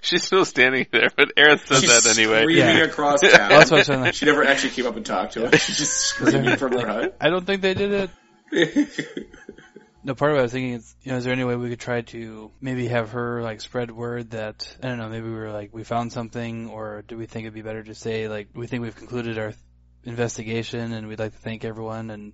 She's 0.00 0.22
still 0.22 0.44
standing 0.44 0.86
there, 0.92 1.08
but 1.16 1.34
Aerith 1.36 1.66
said 1.66 1.80
she's 1.80 2.04
that 2.04 2.16
anyway. 2.16 2.42
screaming 2.42 2.76
Yeah. 2.76 2.84
across 2.84 3.20
Well, 3.20 3.32
town. 3.36 3.48
that's 3.48 3.70
what 3.70 3.78
I 3.78 3.80
was 3.80 3.86
trying 3.88 4.04
to. 4.04 4.12
she 4.12 4.26
never 4.26 4.44
actually 4.44 4.70
came 4.70 4.86
up 4.86 4.94
and 4.96 5.04
talked 5.04 5.32
to 5.32 5.46
us. 5.46 5.60
She's 5.60 5.76
just 5.78 5.92
screaming 5.96 6.56
from 6.56 6.72
her 6.78 6.86
hut. 6.86 7.16
I 7.20 7.30
don't 7.30 7.44
think 7.44 7.62
they 7.62 7.74
did 7.74 7.92
it. 7.92 8.10
No, 10.08 10.14
part 10.14 10.30
of 10.30 10.36
what 10.36 10.40
I 10.40 10.44
was 10.44 10.52
thinking 10.52 10.72
is, 10.72 10.96
you 11.02 11.12
know, 11.12 11.18
is 11.18 11.24
there 11.24 11.34
any 11.34 11.44
way 11.44 11.54
we 11.54 11.68
could 11.68 11.80
try 11.80 12.00
to 12.00 12.50
maybe 12.62 12.88
have 12.88 13.10
her 13.10 13.42
like 13.42 13.60
spread 13.60 13.90
word 13.90 14.30
that 14.30 14.66
I 14.82 14.88
don't 14.88 14.96
know, 14.96 15.10
maybe 15.10 15.26
we 15.28 15.34
were 15.34 15.52
like 15.52 15.74
we 15.74 15.84
found 15.84 16.14
something, 16.14 16.70
or 16.70 17.02
do 17.06 17.18
we 17.18 17.26
think 17.26 17.44
it'd 17.44 17.52
be 17.52 17.60
better 17.60 17.82
to 17.82 17.94
say 17.94 18.26
like 18.26 18.48
we 18.54 18.66
think 18.66 18.80
we've 18.84 18.96
concluded 18.96 19.38
our 19.38 19.52
investigation 20.04 20.94
and 20.94 21.08
we'd 21.08 21.18
like 21.18 21.32
to 21.32 21.38
thank 21.38 21.62
everyone 21.62 22.08
and 22.08 22.32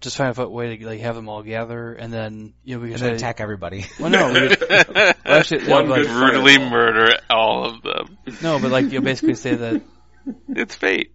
just 0.00 0.16
find 0.16 0.36
a 0.36 0.48
way 0.48 0.76
to 0.78 0.84
like 0.84 0.98
have 0.98 1.14
them 1.14 1.28
all 1.28 1.44
gather, 1.44 1.92
and 1.92 2.12
then 2.12 2.54
you 2.64 2.74
know 2.74 2.82
we 2.82 2.88
And 2.88 2.96
could 3.00 3.06
try 3.06 3.14
attack 3.14 3.40
everybody. 3.40 3.86
Well, 4.00 4.10
no, 4.10 4.32
we 4.32 4.48
could, 4.56 4.68
well, 4.68 5.14
actually, 5.24 5.68
One 5.68 5.86
but, 5.88 5.98
good 5.98 6.08
Brutally 6.08 6.56
fireball. 6.56 6.70
murder 6.70 7.14
all 7.30 7.66
of 7.66 7.82
them. 7.82 8.18
no, 8.42 8.58
but 8.58 8.72
like 8.72 8.90
you 8.90 9.00
basically 9.00 9.36
say 9.36 9.54
that 9.54 9.80
It's 10.48 10.74
fate. 10.74 11.12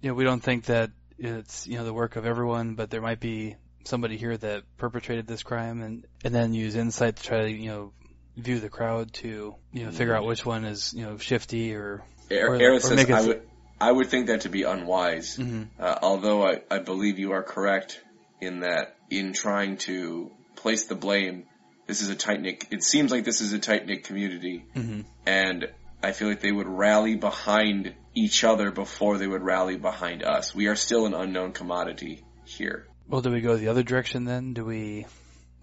you 0.00 0.10
know 0.10 0.14
we 0.14 0.22
don't 0.22 0.44
think 0.44 0.66
that 0.66 0.92
it's 1.18 1.66
you 1.66 1.76
know 1.78 1.84
the 1.84 1.92
work 1.92 2.14
of 2.14 2.24
everyone, 2.24 2.76
but 2.76 2.88
there 2.88 3.00
might 3.00 3.18
be 3.18 3.56
somebody 3.84 4.16
here 4.16 4.36
that 4.36 4.64
perpetrated 4.76 5.26
this 5.26 5.42
crime, 5.42 5.82
and 5.82 6.06
and 6.24 6.34
then 6.34 6.54
use 6.54 6.74
insight 6.76 7.16
to 7.16 7.22
try 7.22 7.42
to 7.42 7.50
you 7.50 7.68
know 7.70 7.92
view 8.36 8.58
the 8.60 8.68
crowd 8.68 9.12
to 9.14 9.54
you 9.72 9.84
know 9.84 9.90
figure 9.90 10.14
out 10.14 10.24
which 10.26 10.44
one 10.44 10.64
is 10.64 10.92
you 10.94 11.04
know 11.04 11.16
shifty 11.18 11.74
or 11.74 12.02
Or- 12.30 12.56
Aaron 12.56 12.76
or 12.76 12.80
says, 12.80 13.10
I 13.10 13.22
would, 13.26 13.42
I 13.80 13.92
would 13.92 14.08
think 14.08 14.26
that 14.28 14.42
to 14.42 14.48
be 14.48 14.62
unwise. 14.62 15.36
Mhm. 15.36 15.68
Uh, 15.78 15.98
although 16.02 16.44
I, 16.46 16.62
I 16.70 16.78
believe 16.78 17.18
you 17.18 17.32
are 17.32 17.42
correct 17.42 18.00
in 18.40 18.60
that 18.60 18.96
in 19.10 19.32
trying 19.32 19.76
to 19.78 20.30
place 20.56 20.86
the 20.86 20.94
blame, 20.94 21.44
this 21.86 22.00
is 22.00 22.08
a 22.08 22.14
tight 22.14 22.40
knit, 22.40 22.64
it 22.70 22.82
seems 22.82 23.10
like 23.12 23.24
this 23.24 23.40
is 23.40 23.52
a 23.52 23.58
tight 23.58 23.86
knit 23.86 24.04
community. 24.04 24.64
Mhm. 24.74 25.04
And 25.26 25.68
I 26.02 26.12
feel 26.12 26.28
like 26.28 26.40
they 26.40 26.52
would 26.52 26.66
rally 26.68 27.16
behind 27.16 27.94
each 28.14 28.42
other 28.44 28.70
before 28.70 29.18
they 29.18 29.26
would 29.26 29.42
rally 29.42 29.76
behind 29.76 30.22
us. 30.22 30.54
We 30.54 30.66
are 30.68 30.76
still 30.76 31.06
an 31.06 31.14
unknown 31.14 31.52
commodity 31.52 32.24
here. 32.44 32.86
Well, 33.08 33.20
do 33.20 33.30
we 33.30 33.40
go 33.40 33.56
the 33.56 33.68
other 33.68 33.82
direction 33.82 34.24
then? 34.24 34.54
Do 34.54 34.64
we? 34.64 35.06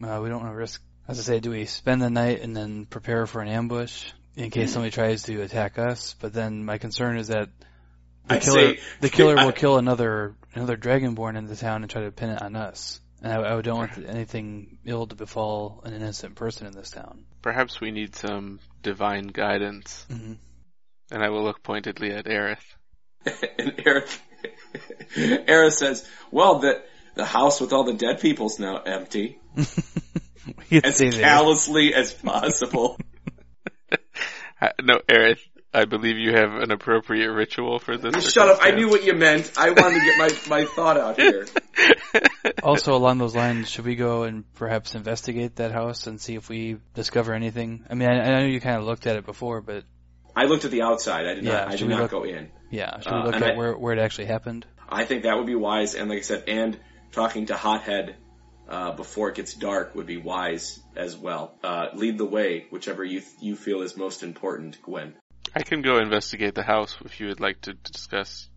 Uh, 0.04 0.20
we 0.22 0.30
don't 0.30 0.42
want 0.42 0.52
to 0.54 0.58
risk. 0.58 0.82
As 1.08 1.20
I 1.20 1.24
say, 1.24 1.40
do 1.40 1.50
we 1.52 1.66
spend 1.66 2.02
the 2.02 2.10
night 2.10 2.42
and 2.42 2.56
then 2.56 2.86
prepare 2.86 3.26
for 3.28 3.42
an 3.42 3.48
ambush 3.48 4.12
in 4.36 4.50
case 4.52 4.72
somebody 4.74 4.92
tries 4.92 5.24
to 5.24 5.42
attack 5.42 5.78
us? 5.80 6.16
But 6.20 6.34
then 6.34 6.64
my 6.64 6.78
concern 6.78 7.18
is 7.18 7.28
that 7.28 7.50
the 8.28 8.36
I 8.36 8.40
killer, 8.40 8.76
say- 8.76 8.80
the 9.02 9.10
killer 9.10 9.38
I- 9.38 9.46
will 9.46 9.52
kill 9.52 9.78
another 9.78 10.36
another 10.54 10.78
dragonborn 10.78 11.38
in 11.38 11.48
the 11.48 11.56
town 11.56 11.82
and 11.84 11.90
try 11.92 12.04
to 12.04 12.12
pin 12.12 12.30
it 12.30 12.42
on 12.42 12.56
us. 12.56 13.00
And 13.24 13.32
I, 13.32 13.58
I 13.58 13.62
don't 13.62 13.78
want 13.78 13.98
anything 14.08 14.78
ill 14.86 15.06
to 15.08 15.16
befall 15.16 15.82
an 15.84 15.94
innocent 15.94 16.36
person 16.36 16.66
in 16.68 16.74
this 16.74 16.90
town. 16.90 17.26
Perhaps 17.42 17.80
we 17.80 17.92
need 17.92 18.16
some 18.16 18.60
divine 18.82 19.28
guidance. 19.28 20.06
hmm 20.10 20.34
And 21.12 21.24
I 21.24 21.30
will 21.30 21.44
look 21.44 21.62
pointedly 21.62 22.12
at 22.12 22.26
Aerith. 22.26 22.64
and 23.60 23.74
Eric, 23.86 24.08
Eric 25.16 25.74
says, 25.74 26.08
well, 26.32 26.60
the, 26.60 26.82
the 27.16 27.26
house 27.26 27.60
with 27.62 27.74
all 27.74 27.84
the 27.84 27.94
dead 27.94 28.20
people's 28.20 28.60
now 28.60 28.78
empty. 28.82 29.40
As 30.72 31.00
callously 31.00 31.94
as 31.94 32.12
possible. 32.14 32.98
No, 34.84 35.02
Eric, 35.10 35.40
I 35.74 35.86
believe 35.86 36.18
you 36.18 36.34
have 36.34 36.52
an 36.54 36.70
appropriate 36.72 37.32
ritual 37.32 37.80
for 37.80 37.98
this. 37.98 38.32
Shut 38.32 38.48
up, 38.48 38.60
I 38.62 38.72
knew 38.72 38.88
what 38.90 39.04
you 39.04 39.14
meant. 39.16 39.52
I 39.58 39.72
wanted 39.72 40.00
to 40.00 40.06
get 40.06 40.18
my, 40.20 40.60
my 40.60 40.66
thought 40.66 40.98
out 40.98 41.20
here. 41.20 41.48
Also, 42.64 42.94
along 42.96 43.18
those 43.18 43.36
lines, 43.36 43.70
should 43.70 43.86
we 43.86 43.96
go 43.96 44.24
and 44.24 44.44
perhaps 44.54 44.94
investigate 44.94 45.56
that 45.56 45.72
house 45.72 46.06
and 46.06 46.20
see 46.22 46.36
if 46.36 46.48
we 46.50 46.78
discover 46.94 47.34
anything? 47.34 47.86
I 47.90 47.96
mean, 47.96 48.08
I, 48.10 48.20
I 48.20 48.40
know 48.40 48.46
you 48.46 48.60
kind 48.62 48.78
of 48.78 48.84
looked 48.84 49.08
at 49.08 49.16
it 49.16 49.26
before, 49.26 49.62
but 49.62 49.84
I 50.36 50.46
looked 50.46 50.66
at 50.66 50.70
the 50.72 50.82
outside. 50.84 51.26
I 51.26 51.34
did 51.36 51.44
Yeah, 51.44 51.52
not. 51.54 51.68
I 51.70 51.76
did 51.76 51.88
not 51.90 52.02
look- 52.02 52.12
go 52.12 52.24
in. 52.24 52.52
yeah, 52.70 53.00
should 53.00 53.12
Uh, 53.12 53.16
we 53.18 53.24
look 53.26 53.36
and 53.36 53.44
at 53.44 53.52
I- 53.52 53.58
where 53.58 53.76
where 53.78 53.94
it 53.94 54.00
actually 54.00 54.26
happened? 54.26 54.66
I 54.90 55.06
think 55.06 55.24
that 55.24 55.38
would 55.38 55.48
be 55.48 55.56
wise, 55.56 55.96
and 55.96 56.08
like 56.10 56.20
I 56.20 56.22
said, 56.22 56.44
and 56.48 56.78
talking 57.12 57.48
to 57.48 57.56
Hothead 57.56 58.16
uh, 58.68 58.92
before 58.94 59.30
it 59.30 59.36
gets 59.36 59.54
dark 59.54 59.96
would 59.96 60.08
be 60.08 60.18
wise 60.18 60.80
as 60.96 61.18
well. 61.18 61.58
Uh, 61.64 61.88
lead 61.94 62.18
the 62.18 62.26
way, 62.26 62.66
whichever 62.70 63.04
you 63.04 63.20
th- 63.20 63.32
you 63.42 63.56
feel 63.56 63.82
is 63.82 63.98
most 63.98 64.24
important, 64.24 64.82
Gwen. 64.82 65.14
I 65.56 65.64
can 65.64 65.82
go 65.82 65.98
investigate 65.98 66.56
the 66.56 66.64
house 66.64 66.96
if 67.04 67.20
you 67.20 67.28
would 67.28 67.40
like 67.42 67.62
to 67.62 67.74
discuss 67.74 68.48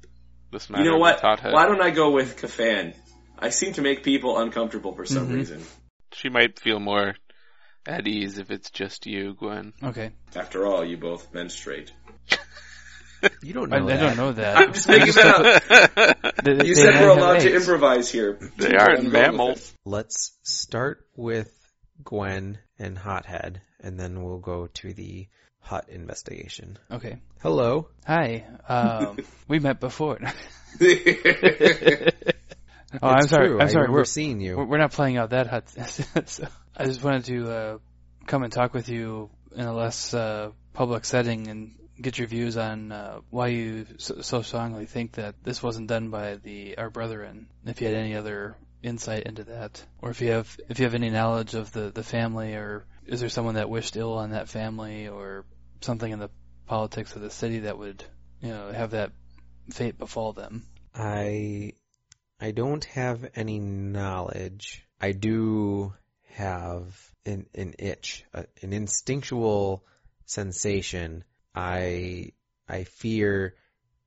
this 0.52 0.70
matter 0.70 0.84
You 0.84 0.90
know 0.90 0.98
what? 0.98 1.22
with 1.22 1.52
Why 1.52 1.66
don't 1.66 1.82
I 1.82 1.90
go 1.90 2.10
with 2.12 2.36
Kafan? 2.40 2.94
I 3.38 3.48
seem 3.48 3.72
to 3.74 3.82
make 3.82 4.04
people 4.04 4.38
uncomfortable 4.38 4.94
for 4.94 5.04
some 5.04 5.28
Mhm. 5.28 5.34
reason. 5.34 5.62
She 6.12 6.28
might 6.28 6.60
feel 6.60 6.78
more 6.78 7.16
at 7.86 8.06
ease 8.06 8.38
if 8.38 8.50
it's 8.52 8.70
just 8.70 9.06
you, 9.06 9.34
Gwen. 9.34 9.72
Okay, 9.82 10.12
After 10.36 10.66
all, 10.66 10.84
you 10.84 10.96
both 10.96 11.34
menstruate. 11.34 11.92
You 13.42 13.52
don't 13.52 13.72
I, 13.72 13.78
know 13.78 13.88
I 13.88 13.96
that. 13.96 14.00
don't 14.00 14.16
know 14.16 14.32
that. 14.32 14.56
I'm 14.56 14.72
just 14.72 14.88
making 14.88 15.12
that 15.12 15.92
up. 15.96 16.44
They- 16.44 16.66
You 16.66 16.74
said 16.74 17.00
we're 17.00 17.10
allowed 17.16 17.40
to 17.40 17.54
improvise 17.54 18.10
here. 18.10 18.38
they 18.58 18.74
are 18.74 18.96
going 18.96 19.10
mammals. 19.12 19.72
Let's 19.84 20.32
start 20.42 21.06
with 21.16 21.50
Gwen 22.02 22.58
and 22.78 22.96
Hothead, 22.98 23.60
and 23.80 23.98
then 23.98 24.22
we'll 24.22 24.38
go 24.38 24.66
to 24.74 24.92
the 24.92 25.28
hut 25.60 25.86
investigation. 25.88 26.78
Okay. 26.90 27.18
Hello. 27.42 27.88
Hi. 28.06 28.44
Um, 28.68 29.18
we 29.48 29.58
met 29.58 29.80
before. 29.80 30.18
oh, 30.22 30.26
It's 30.80 32.12
I'm 33.02 33.28
sorry. 33.28 33.48
true. 33.48 33.60
I'm 33.60 33.68
sorry. 33.68 33.90
We're, 33.90 34.04
seeing 34.04 34.40
you. 34.40 34.56
we're 34.56 34.64
we're 34.66 34.78
not 34.78 34.92
playing 34.92 35.16
out 35.16 35.30
that 35.30 35.46
hot. 35.48 35.68
so 36.28 36.46
I 36.76 36.84
just 36.84 37.02
wanted 37.02 37.24
to 37.26 37.50
uh, 37.50 37.78
come 38.26 38.42
and 38.42 38.52
talk 38.52 38.74
with 38.74 38.88
you 38.88 39.30
in 39.54 39.64
a 39.64 39.72
less 39.74 40.12
uh, 40.14 40.50
public 40.72 41.04
setting 41.04 41.48
and 41.48 41.74
get 42.00 42.18
your 42.18 42.26
views 42.26 42.56
on 42.56 42.92
uh, 42.92 43.20
why 43.30 43.48
you 43.48 43.86
so, 43.98 44.42
strongly 44.42 44.86
think 44.86 45.12
that 45.12 45.36
this 45.42 45.62
wasn't 45.62 45.88
done 45.88 46.10
by 46.10 46.36
the 46.36 46.76
our 46.78 46.90
brethren. 46.90 47.48
If 47.64 47.80
you 47.80 47.88
had 47.88 47.96
any 47.96 48.14
other 48.14 48.56
insight 48.82 49.24
into 49.24 49.44
that, 49.44 49.84
or 50.02 50.10
if 50.10 50.20
you 50.20 50.30
have 50.32 50.58
if 50.68 50.78
you 50.78 50.84
have 50.84 50.94
any 50.94 51.10
knowledge 51.10 51.54
of 51.54 51.72
the 51.72 51.90
the 51.90 52.02
family, 52.02 52.54
or 52.54 52.84
is 53.06 53.20
there 53.20 53.28
someone 53.28 53.54
that 53.54 53.70
wished 53.70 53.96
ill 53.96 54.14
on 54.14 54.30
that 54.30 54.48
family, 54.48 55.08
or 55.08 55.44
something 55.80 56.10
in 56.10 56.18
the 56.18 56.30
politics 56.66 57.14
of 57.14 57.22
the 57.22 57.30
city 57.30 57.60
that 57.60 57.78
would 57.78 58.02
you 58.40 58.48
know 58.48 58.72
have 58.72 58.92
that 58.92 59.12
fate 59.70 59.98
befall 59.98 60.32
them. 60.32 60.66
I 60.94 61.74
I 62.40 62.50
don't 62.50 62.84
have 62.86 63.30
any 63.34 63.58
knowledge. 63.58 64.84
I 65.00 65.12
do 65.12 65.94
have 66.30 66.84
an 67.24 67.46
an 67.54 67.74
itch, 67.78 68.24
a, 68.32 68.46
an 68.62 68.72
instinctual 68.72 69.84
sensation. 70.26 71.24
I 71.54 72.32
I 72.68 72.84
fear 72.84 73.54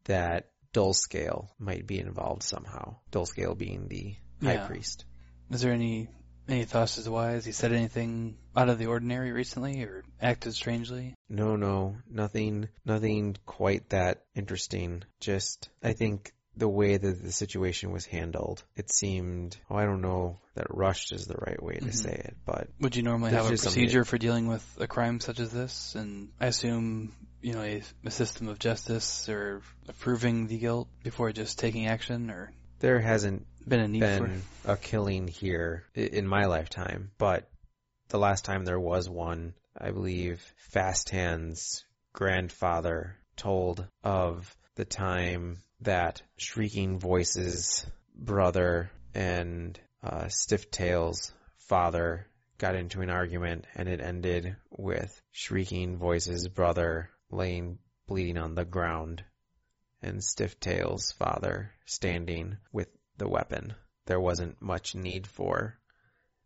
that 0.06 0.50
Dulscale 0.74 1.50
might 1.60 1.88
be 1.88 2.00
involved 2.00 2.44
somehow. 2.44 2.98
Dulscale 3.12 3.58
being 3.58 3.88
the 3.88 4.16
high 4.44 4.54
Yeah. 4.56 4.68
priest. 4.68 5.06
Is 5.52 5.62
there 5.62 5.74
any 5.74 6.10
any 6.50 6.64
thoughts 6.64 6.98
as 6.98 7.04
to 7.04 7.12
why? 7.12 7.32
Has 7.32 7.44
he 7.46 7.52
said 7.52 7.74
anything 7.74 8.38
out 8.56 8.70
of 8.70 8.80
the 8.80 8.86
ordinary 8.86 9.32
recently, 9.34 9.84
or 9.84 10.04
acted 10.22 10.54
strangely? 10.54 11.14
No, 11.28 11.58
no, 11.58 11.98
nothing, 12.10 12.70
nothing 12.86 13.36
quite 13.46 13.90
that 13.90 14.24
interesting. 14.34 15.04
Just, 15.20 15.68
I 15.84 15.92
think 15.92 16.34
the 16.56 16.70
way 16.70 16.96
that 16.96 17.22
the 17.22 17.34
situation 17.34 17.92
was 17.92 18.06
handled, 18.06 18.64
it 18.78 18.90
seemed, 18.92 19.58
oh, 19.70 19.76
I 19.76 19.84
don't 19.84 20.02
know 20.02 20.38
that 20.56 20.74
rushed 20.74 21.12
is 21.12 21.28
the 21.28 21.36
right 21.36 21.62
way 21.62 21.76
to 21.76 21.86
Mhm. 21.86 21.94
say 21.94 22.14
it, 22.14 22.38
but 22.46 22.70
Would 22.80 22.96
you 22.96 23.04
normally 23.04 23.32
have 23.32 23.46
a 23.46 23.50
procedure 23.50 24.06
for 24.06 24.18
dealing 24.18 24.48
with 24.48 24.66
a 24.80 24.88
crime 24.88 25.20
such 25.20 25.40
as 25.42 25.52
this? 25.52 25.96
And 25.96 26.30
I 26.40 26.46
assume 26.48 27.14
you 27.48 27.54
know 27.54 27.62
a, 27.62 27.82
a 28.04 28.12
system 28.12 28.50
of 28.50 28.60
justice 28.60 29.30
or 29.30 29.62
approving 29.88 30.48
the 30.48 30.58
guilt 30.58 30.90
before 31.02 31.32
just 31.32 31.58
taking 31.58 31.88
action, 31.88 32.30
or 32.30 32.52
there 32.80 33.00
hasn't 33.00 33.48
been 33.66 33.80
a 33.80 33.88
need 33.88 34.04
for. 34.04 34.30
a 34.74 34.76
killing 34.76 35.30
here 35.30 35.86
in 35.96 36.28
my 36.28 36.48
lifetime, 36.48 37.12
but 37.18 37.50
the 38.10 38.20
last 38.20 38.44
time 38.44 38.66
there 38.66 38.80
was 38.80 39.10
one, 39.10 39.54
I 39.78 39.92
believe 39.92 40.44
Fast 40.58 41.10
Hand's 41.10 41.86
grandfather 42.12 43.16
told 43.38 43.88
of 44.04 44.54
the 44.76 44.86
time 44.86 45.60
that 45.82 46.22
Shrieking 46.36 47.00
Voices 47.00 47.86
brother 48.14 48.92
and 49.14 49.80
uh, 50.04 50.28
Stiff 50.28 50.70
Tail's 50.70 51.32
father 51.60 52.28
got 52.58 52.76
into 52.76 53.00
an 53.00 53.10
argument 53.10 53.68
and 53.74 53.88
it 53.88 54.02
ended 54.02 54.58
with 54.70 55.22
Shrieking 55.32 55.98
Voices 55.98 56.50
brother 56.50 57.10
laying 57.30 57.80
bleeding 58.08 58.38
on 58.38 58.56
the 58.56 58.66
ground 58.66 59.24
and 60.02 60.24
Stiff 60.24 60.60
Tail's 60.60 61.12
father 61.12 61.72
standing 61.86 62.58
with 62.72 62.88
the 63.18 63.28
weapon. 63.28 63.74
There 64.06 64.20
wasn't 64.20 64.62
much 64.62 64.96
need 64.96 65.28
for 65.28 65.78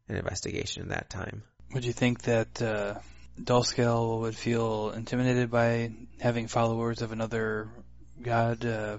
an 0.08 0.16
investigation 0.16 0.84
at 0.84 0.90
that 0.90 1.10
time. 1.10 1.44
Would 1.74 1.86
you 1.86 1.94
think 1.94 2.24
that 2.24 2.62
uh, 2.62 2.96
Dulscale 3.40 4.22
would 4.22 4.36
feel 4.36 4.92
intimidated 4.92 5.52
by 5.52 5.92
having 6.20 6.48
followers 6.48 7.02
of 7.02 7.12
another 7.12 7.70
god 8.22 8.66
uh, 8.66 8.98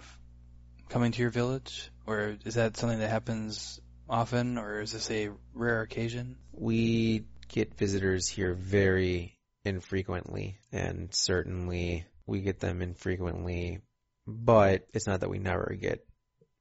coming 0.89 1.13
to 1.13 1.23
your 1.23 1.31
village, 1.31 1.91
or 2.07 2.37
is 2.45 2.55
that 2.55 2.77
something 2.77 2.99
that 2.99 3.11
happens 3.11 3.81
often, 4.09 4.59
or 4.59 4.81
is 4.81 4.93
this 4.93 5.11
a 5.11 5.31
rare 5.55 5.83
occasion? 5.83 6.37
We 6.53 7.25
get 7.49 7.75
visitors 7.75 8.29
here 8.29 8.55
very 8.55 9.35
infrequently, 9.65 10.59
and 10.73 11.15
certainly 11.15 12.05
we 12.27 12.41
get 12.41 12.61
them 12.61 12.83
infrequently, 12.83 13.81
but 14.27 14.87
it's 14.93 15.07
not 15.07 15.21
that 15.21 15.31
we 15.31 15.39
never 15.39 15.77
get 15.81 16.05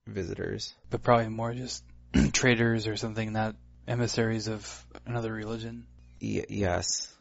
visitors. 0.08 0.74
But 0.90 1.04
probably 1.04 1.30
more 1.30 1.54
just 1.54 1.84
traders 2.34 2.88
or 2.88 2.98
something, 2.98 3.32
not 3.32 3.56
emissaries 3.88 4.48
of 4.48 4.86
another 5.06 5.32
religion. 5.32 5.86
Y- 6.22 6.46
yes, 6.50 7.14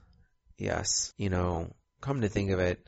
yes. 0.59 1.13
You 1.17 1.31
know, 1.31 1.75
come 2.01 2.23
to 2.23 2.29
think 2.29 2.51
of 2.51 2.59
it, 2.61 2.87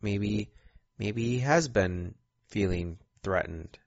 maybe, 0.00 0.50
maybe 0.98 1.24
he 1.24 1.38
has 1.40 1.68
been 1.68 2.14
feeling 2.48 2.98
threatened 3.22 3.78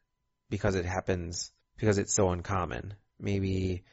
because 0.49 0.75
it 0.75 0.85
happens, 0.85 1.51
because 1.77 1.97
it's 1.97 2.15
so 2.15 2.29
uncommon. 2.29 2.95
maybe 3.19 3.83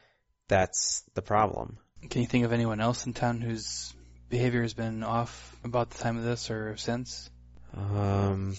that's 0.49 1.03
the 1.15 1.23
problem. 1.23 1.79
Can 2.11 2.21
you 2.21 2.27
think 2.27 2.45
of 2.45 2.53
anyone 2.53 2.81
else 2.81 3.07
in 3.07 3.15
town 3.15 3.41
whose 3.41 3.95
behavior 4.29 4.63
has 4.63 4.75
been 4.75 5.03
off 5.03 5.57
about 5.65 5.91
the 5.91 5.99
time 5.99 6.19
of 6.19 6.25
this 6.25 6.51
or 6.51 6.77
since? 6.77 7.31
Um, 7.77 8.57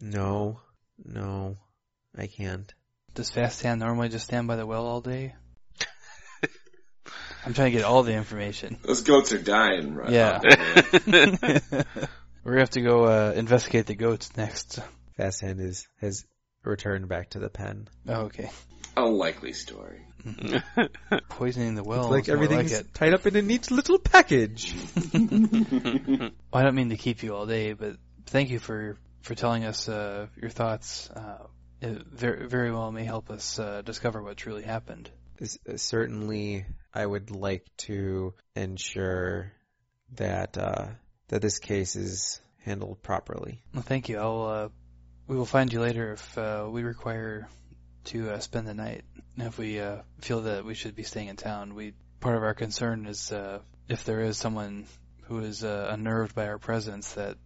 no, 0.00 0.60
no, 1.04 1.56
I 2.16 2.26
can't. 2.26 2.72
Does 3.14 3.30
Fast 3.30 3.62
Hand 3.62 3.80
normally 3.80 4.08
just 4.08 4.26
stand 4.26 4.46
by 4.46 4.56
the 4.56 4.66
well 4.66 4.86
all 4.86 5.00
day? 5.00 5.34
I'm 7.44 7.54
trying 7.54 7.72
to 7.72 7.78
get 7.78 7.84
all 7.84 8.02
the 8.02 8.14
information. 8.14 8.78
Those 8.82 9.02
goats 9.02 9.32
are 9.32 9.38
dying, 9.38 9.94
right? 9.94 10.10
Yeah. 10.10 10.36
out 10.36 10.42
there, 10.42 11.02
man. 11.06 11.38
We're 12.44 12.52
gonna 12.52 12.60
have 12.60 12.70
to 12.70 12.80
go 12.80 13.04
uh, 13.04 13.32
investigate 13.34 13.86
the 13.86 13.94
goats 13.94 14.36
next. 14.36 14.78
Fast 15.16 15.40
Hand 15.40 15.60
is 15.60 15.86
has 16.00 16.24
returned 16.64 17.08
back 17.08 17.30
to 17.30 17.38
the 17.38 17.48
pen. 17.48 17.88
Oh, 18.06 18.22
okay. 18.22 18.50
A 18.96 19.04
likely 19.04 19.52
story. 19.52 20.07
Poisoning 21.28 21.74
the 21.74 21.84
well. 21.84 22.04
it's 22.04 22.10
like 22.10 22.22
is 22.24 22.28
everything's 22.30 22.72
like 22.72 22.80
it. 22.82 22.94
tied 22.94 23.14
up 23.14 23.26
in 23.26 23.36
a 23.36 23.42
neat 23.42 23.70
little 23.70 23.98
package. 23.98 24.74
Well, 26.50 26.60
I 26.60 26.62
don't 26.62 26.74
mean 26.74 26.90
to 26.90 26.96
keep 26.96 27.22
you 27.22 27.34
all 27.34 27.46
day, 27.46 27.72
but 27.74 27.96
thank 28.26 28.50
you 28.50 28.58
for 28.58 28.96
for 29.22 29.34
telling 29.34 29.64
us 29.64 29.88
uh, 29.88 30.26
your 30.40 30.50
thoughts. 30.50 31.10
Uh, 31.10 31.46
it 31.80 32.06
very 32.06 32.46
very 32.48 32.72
well 32.72 32.90
may 32.90 33.04
help 33.04 33.30
us 33.30 33.58
uh, 33.58 33.82
discover 33.82 34.22
what 34.22 34.36
truly 34.36 34.62
happened. 34.62 35.10
S- 35.40 35.58
Certainly, 35.76 36.64
I 36.92 37.04
would 37.04 37.30
like 37.30 37.64
to 37.88 38.34
ensure 38.56 39.52
that 40.14 40.56
uh, 40.56 40.86
that 41.28 41.42
this 41.42 41.58
case 41.58 41.96
is 41.96 42.40
handled 42.64 43.02
properly. 43.02 43.62
Well, 43.74 43.82
thank 43.82 44.08
you. 44.08 44.18
I'll 44.18 44.42
uh, 44.46 44.68
we 45.26 45.36
will 45.36 45.46
find 45.46 45.70
you 45.72 45.80
later 45.80 46.12
if 46.12 46.38
uh, 46.38 46.66
we 46.70 46.82
require 46.82 47.46
to 48.06 48.30
uh, 48.30 48.38
spend 48.38 48.66
the 48.66 48.74
night. 48.74 49.04
If 49.40 49.58
we 49.58 49.80
uh, 49.80 50.02
feel 50.20 50.42
that 50.42 50.64
we 50.64 50.74
should 50.74 50.94
be 50.94 51.02
staying 51.02 51.28
in 51.28 51.36
town, 51.36 51.74
we 51.74 51.94
part 52.20 52.36
of 52.36 52.42
our 52.42 52.54
concern 52.54 53.06
is 53.06 53.32
uh, 53.32 53.60
if 53.88 54.04
there 54.04 54.20
is 54.22 54.36
someone 54.36 54.86
who 55.22 55.40
is 55.40 55.64
uh, 55.64 55.88
unnerved 55.90 56.34
by 56.34 56.48
our 56.48 56.58
presence, 56.58 57.12
that 57.12 57.36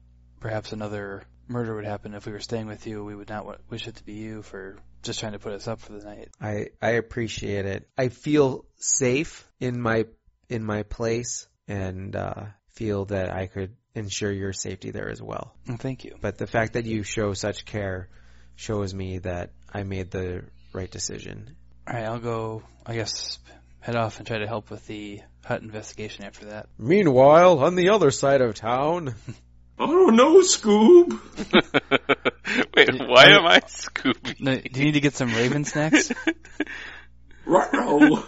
perhaps 0.40 0.72
another 0.72 1.22
murder 1.48 1.74
would 1.74 1.84
happen. 1.84 2.14
If 2.14 2.26
we 2.26 2.32
were 2.32 2.40
staying 2.40 2.66
with 2.66 2.86
you, 2.86 3.04
we 3.04 3.14
would 3.14 3.28
not 3.28 3.46
wish 3.70 3.86
it 3.86 3.96
to 3.96 4.04
be 4.04 4.14
you 4.14 4.42
for 4.42 4.78
just 5.02 5.20
trying 5.20 5.32
to 5.32 5.38
put 5.38 5.52
us 5.52 5.68
up 5.68 5.80
for 5.80 5.92
the 5.92 6.04
night. 6.04 6.28
I 6.40 6.68
I 6.80 6.90
appreciate 6.92 7.66
it. 7.66 7.88
I 7.98 8.08
feel 8.08 8.64
safe 8.76 9.48
in 9.60 9.80
my 9.80 10.06
in 10.48 10.64
my 10.64 10.82
place 10.84 11.46
and 11.68 12.14
uh, 12.16 12.44
feel 12.68 13.06
that 13.06 13.32
I 13.32 13.46
could 13.46 13.76
ensure 13.94 14.32
your 14.32 14.52
safety 14.52 14.90
there 14.90 15.08
as. 15.10 15.22
Well, 15.22 15.54
thank 15.78 16.04
you. 16.04 16.16
But 16.20 16.38
the 16.38 16.46
fact 16.46 16.74
that 16.74 16.86
you 16.86 17.02
show 17.02 17.34
such 17.34 17.64
care 17.64 18.08
shows 18.56 18.94
me 18.94 19.18
that 19.18 19.50
I 19.72 19.82
made 19.82 20.10
the 20.10 20.44
right 20.72 20.90
decision. 20.90 21.56
All 21.86 21.94
right, 21.94 22.04
I'll 22.04 22.18
go. 22.20 22.62
I 22.86 22.94
guess 22.94 23.38
head 23.80 23.96
off 23.96 24.18
and 24.18 24.26
try 24.26 24.38
to 24.38 24.46
help 24.46 24.70
with 24.70 24.86
the 24.86 25.20
hut 25.44 25.62
investigation 25.62 26.24
after 26.24 26.46
that. 26.46 26.68
Meanwhile, 26.78 27.58
on 27.60 27.74
the 27.74 27.90
other 27.90 28.10
side 28.10 28.40
of 28.40 28.54
town, 28.54 29.14
Oh 29.78 30.06
no, 30.10 30.40
Scoob! 30.42 31.10
Wait, 32.76 33.08
why 33.08 33.24
am 33.30 33.46
I 33.46 33.60
Scooby? 33.60 34.40
No, 34.40 34.54
do 34.56 34.78
you 34.78 34.84
need 34.86 34.92
to 34.94 35.00
get 35.00 35.14
some 35.14 35.32
raven 35.32 35.64
snacks? 35.64 36.12
Ruh-roh. 37.46 38.22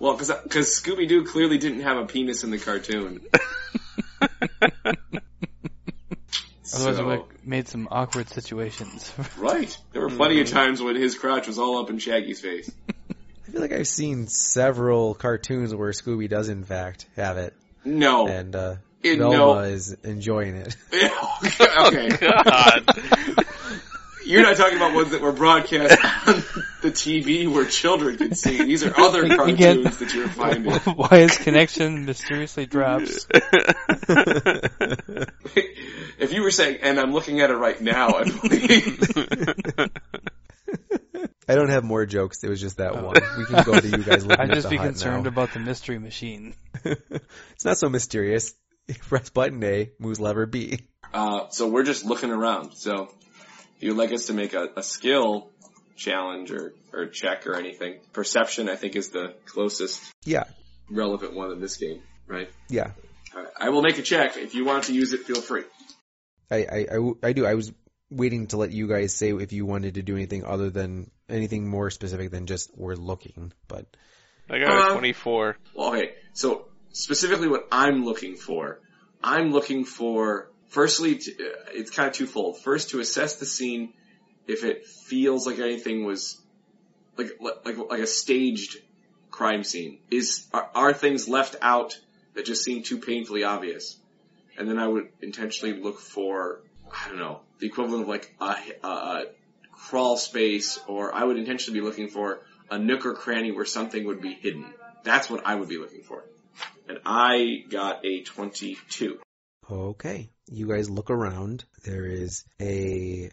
well, 0.00 0.16
because 0.16 0.30
Scooby 0.80 1.06
Doo 1.08 1.24
clearly 1.24 1.58
didn't 1.58 1.82
have 1.82 1.98
a 1.98 2.06
penis 2.06 2.42
in 2.42 2.50
the 2.50 2.58
cartoon. 2.58 3.20
Otherwise, 6.74 6.96
So- 6.96 7.28
we 7.74 7.82
would 7.82 7.88
have 7.88 7.88
made 7.88 7.88
some 7.88 7.88
awkward 7.90 8.28
situations. 8.30 9.12
Right. 9.38 9.76
There 9.92 10.02
were 10.02 10.10
plenty 10.10 10.40
of 10.40 10.48
times 10.48 10.80
when 10.82 10.96
his 10.96 11.16
crotch 11.16 11.46
was 11.46 11.58
all 11.58 11.78
up 11.78 11.90
in 11.90 11.98
Shaggy's 11.98 12.40
face. 12.40 12.70
I 13.48 13.50
feel 13.52 13.60
like 13.60 13.72
I've 13.72 13.86
seen 13.88 14.26
several 14.28 15.14
cartoons 15.14 15.74
where 15.74 15.90
Scooby 15.92 16.28
does 16.28 16.48
in 16.48 16.64
fact 16.64 17.06
have 17.16 17.36
it, 17.38 17.54
No. 17.84 18.26
and 18.26 18.54
uh, 18.56 18.76
It- 19.02 19.18
Velma 19.18 19.36
no. 19.36 19.58
is 19.60 19.92
enjoying 20.04 20.56
it. 20.56 20.76
okay. 20.92 22.08
God. 22.20 22.90
You're 24.24 24.42
not 24.42 24.56
talking 24.56 24.76
about 24.76 24.94
ones 24.94 25.10
that 25.10 25.20
were 25.20 25.30
broadcast 25.32 25.96
on 26.26 26.42
the 26.86 26.92
TV 26.92 27.52
where 27.52 27.64
children 27.66 28.16
can 28.16 28.34
see. 28.34 28.62
These 28.64 28.84
are 28.84 28.98
other 28.98 29.28
cartoons 29.36 29.54
Again. 29.58 29.82
that 29.82 30.12
you're 30.14 30.28
finding. 30.28 30.72
Why 30.96 31.18
his 31.20 31.36
connection 31.38 32.04
mysteriously 32.04 32.66
drops? 32.66 33.26
if 36.18 36.32
you 36.32 36.42
were 36.42 36.50
saying, 36.50 36.78
and 36.82 36.98
I'm 36.98 37.12
looking 37.12 37.40
at 37.40 37.50
it 37.50 37.56
right 37.56 37.80
now, 37.80 38.08
I 38.14 38.24
believe. 38.24 39.90
I 41.48 41.54
don't 41.54 41.68
have 41.68 41.84
more 41.84 42.04
jokes. 42.06 42.42
It 42.42 42.48
was 42.48 42.60
just 42.60 42.78
that 42.78 42.92
Oh. 42.92 43.04
one. 43.06 43.16
We 43.38 43.44
can 43.46 43.62
go 43.64 43.78
to 43.78 43.86
you 43.88 43.98
guys 44.02 44.26
looking 44.26 44.40
I'd 44.44 44.50
at 44.50 44.54
just 44.54 44.68
the 44.68 44.76
be 44.76 44.78
concerned 44.78 45.24
now. 45.24 45.28
about 45.28 45.52
the 45.52 45.60
mystery 45.60 45.98
machine. 45.98 46.54
it's 46.84 47.64
not 47.64 47.78
so 47.78 47.88
mysterious. 47.88 48.54
Press 49.08 49.30
button 49.30 49.62
A, 49.64 49.90
moves 49.98 50.20
lever 50.20 50.46
B. 50.46 50.80
Uh, 51.12 51.48
so 51.50 51.68
we're 51.68 51.84
just 51.84 52.04
looking 52.04 52.30
around. 52.30 52.72
So 52.74 53.08
if 53.76 53.82
you'd 53.82 53.96
like 53.96 54.12
us 54.12 54.26
to 54.26 54.32
make 54.32 54.54
a, 54.54 54.68
a 54.76 54.82
skill 54.82 55.50
challenge 55.96 56.50
or, 56.50 56.74
or 56.92 57.06
check 57.06 57.46
or 57.46 57.54
anything, 57.54 57.98
perception 58.12 58.68
I 58.68 58.76
think 58.76 58.96
is 58.96 59.10
the 59.10 59.34
closest 59.46 60.02
Yeah, 60.24 60.44
relevant 60.90 61.34
one 61.34 61.50
in 61.52 61.60
this 61.60 61.76
game, 61.76 62.02
right? 62.26 62.50
yeah. 62.68 62.90
Alright, 63.34 63.52
I 63.58 63.68
will 63.70 63.82
make 63.82 63.98
a 63.98 64.02
check. 64.02 64.36
If 64.36 64.54
you 64.54 64.64
want 64.64 64.84
to 64.84 64.94
use 64.94 65.12
it, 65.12 65.20
feel 65.20 65.40
free. 65.40 65.64
I 66.50 66.86
I 66.92 66.98
I 67.22 67.32
do. 67.32 67.44
I 67.44 67.54
was 67.54 67.72
waiting 68.08 68.46
to 68.48 68.56
let 68.56 68.70
you 68.70 68.86
guys 68.88 69.14
say 69.14 69.30
if 69.32 69.52
you 69.52 69.66
wanted 69.66 69.94
to 69.94 70.02
do 70.02 70.14
anything 70.14 70.44
other 70.44 70.70
than 70.70 71.10
anything 71.28 71.68
more 71.68 71.90
specific 71.90 72.30
than 72.30 72.46
just 72.46 72.70
we're 72.76 72.94
looking. 72.94 73.52
But 73.66 73.86
I 74.48 74.58
got 74.60 74.70
a 74.70 74.92
Uh, 74.92 74.98
24. 74.98 75.56
Well, 75.74 75.88
okay, 75.94 76.14
so 76.34 76.68
specifically 76.92 77.48
what 77.48 77.66
I'm 77.72 78.04
looking 78.04 78.36
for, 78.36 78.78
I'm 79.24 79.50
looking 79.50 79.84
for, 79.84 80.48
firstly, 80.68 81.16
to, 81.16 81.30
uh, 81.32 81.54
it's 81.74 81.90
kind 81.90 82.08
of 82.08 82.14
twofold. 82.14 82.60
First, 82.62 82.90
to 82.90 83.00
assess 83.00 83.36
the 83.36 83.46
scene 83.46 83.92
if 84.46 84.64
it 84.64 84.86
feels 84.86 85.46
like 85.46 85.58
anything 85.58 86.04
was, 86.04 86.40
like, 87.16 87.38
like, 87.40 87.76
like 87.78 88.00
a 88.00 88.06
staged 88.06 88.76
crime 89.30 89.64
scene. 89.64 89.98
Is, 90.10 90.46
are, 90.52 90.70
are 90.74 90.92
things 90.92 91.28
left 91.28 91.56
out 91.60 91.98
that 92.34 92.46
just 92.46 92.64
seem 92.64 92.82
too 92.82 92.98
painfully 92.98 93.44
obvious? 93.44 93.98
And 94.58 94.68
then 94.68 94.78
I 94.78 94.86
would 94.86 95.08
intentionally 95.20 95.80
look 95.80 96.00
for, 96.00 96.60
I 96.90 97.08
don't 97.08 97.18
know, 97.18 97.40
the 97.58 97.66
equivalent 97.66 98.02
of 98.02 98.08
like 98.08 98.34
a, 98.40 98.56
a, 98.82 98.88
a 98.88 99.24
crawl 99.72 100.16
space, 100.16 100.78
or 100.86 101.14
I 101.14 101.24
would 101.24 101.38
intentionally 101.38 101.80
be 101.80 101.84
looking 101.84 102.08
for 102.08 102.42
a 102.70 102.78
nook 102.78 103.06
or 103.06 103.14
cranny 103.14 103.52
where 103.52 103.64
something 103.64 104.04
would 104.06 104.20
be 104.20 104.32
hidden. 104.34 104.66
That's 105.04 105.30
what 105.30 105.46
I 105.46 105.54
would 105.54 105.68
be 105.68 105.78
looking 105.78 106.02
for. 106.02 106.24
And 106.88 106.98
I 107.04 107.64
got 107.68 108.04
a 108.04 108.22
22. 108.22 109.20
okay, 109.70 110.30
you 110.48 110.68
guys 110.68 110.88
look 110.88 111.10
around. 111.10 111.64
There 111.84 112.06
is 112.06 112.44
a 112.60 113.30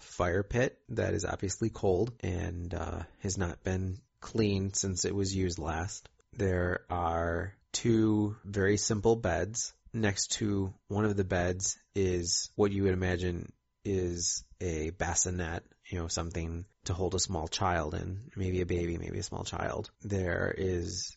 fire 0.00 0.42
pit 0.42 0.78
that 0.90 1.14
is 1.14 1.24
obviously 1.24 1.70
cold 1.70 2.12
and 2.20 2.74
uh, 2.74 3.02
has 3.20 3.38
not 3.38 3.62
been 3.62 3.98
cleaned 4.20 4.76
since 4.76 5.04
it 5.04 5.14
was 5.14 5.34
used 5.34 5.58
last. 5.58 6.08
There 6.34 6.80
are 6.90 7.54
two 7.72 8.36
very 8.44 8.76
simple 8.76 9.16
beds. 9.16 9.72
Next 9.92 10.32
to 10.32 10.72
one 10.88 11.04
of 11.04 11.16
the 11.16 11.24
beds 11.24 11.78
is 11.94 12.50
what 12.56 12.72
you 12.72 12.84
would 12.84 12.92
imagine 12.92 13.52
is 13.84 14.44
a 14.60 14.90
bassinet, 14.90 15.64
you 15.86 15.98
know, 15.98 16.08
something 16.08 16.66
to 16.84 16.92
hold 16.92 17.14
a 17.14 17.20
small 17.20 17.48
child 17.48 17.94
in, 17.94 18.30
maybe 18.36 18.60
a 18.60 18.66
baby, 18.66 18.98
maybe 18.98 19.18
a 19.18 19.22
small 19.22 19.44
child. 19.44 19.90
There 20.02 20.54
is 20.56 21.16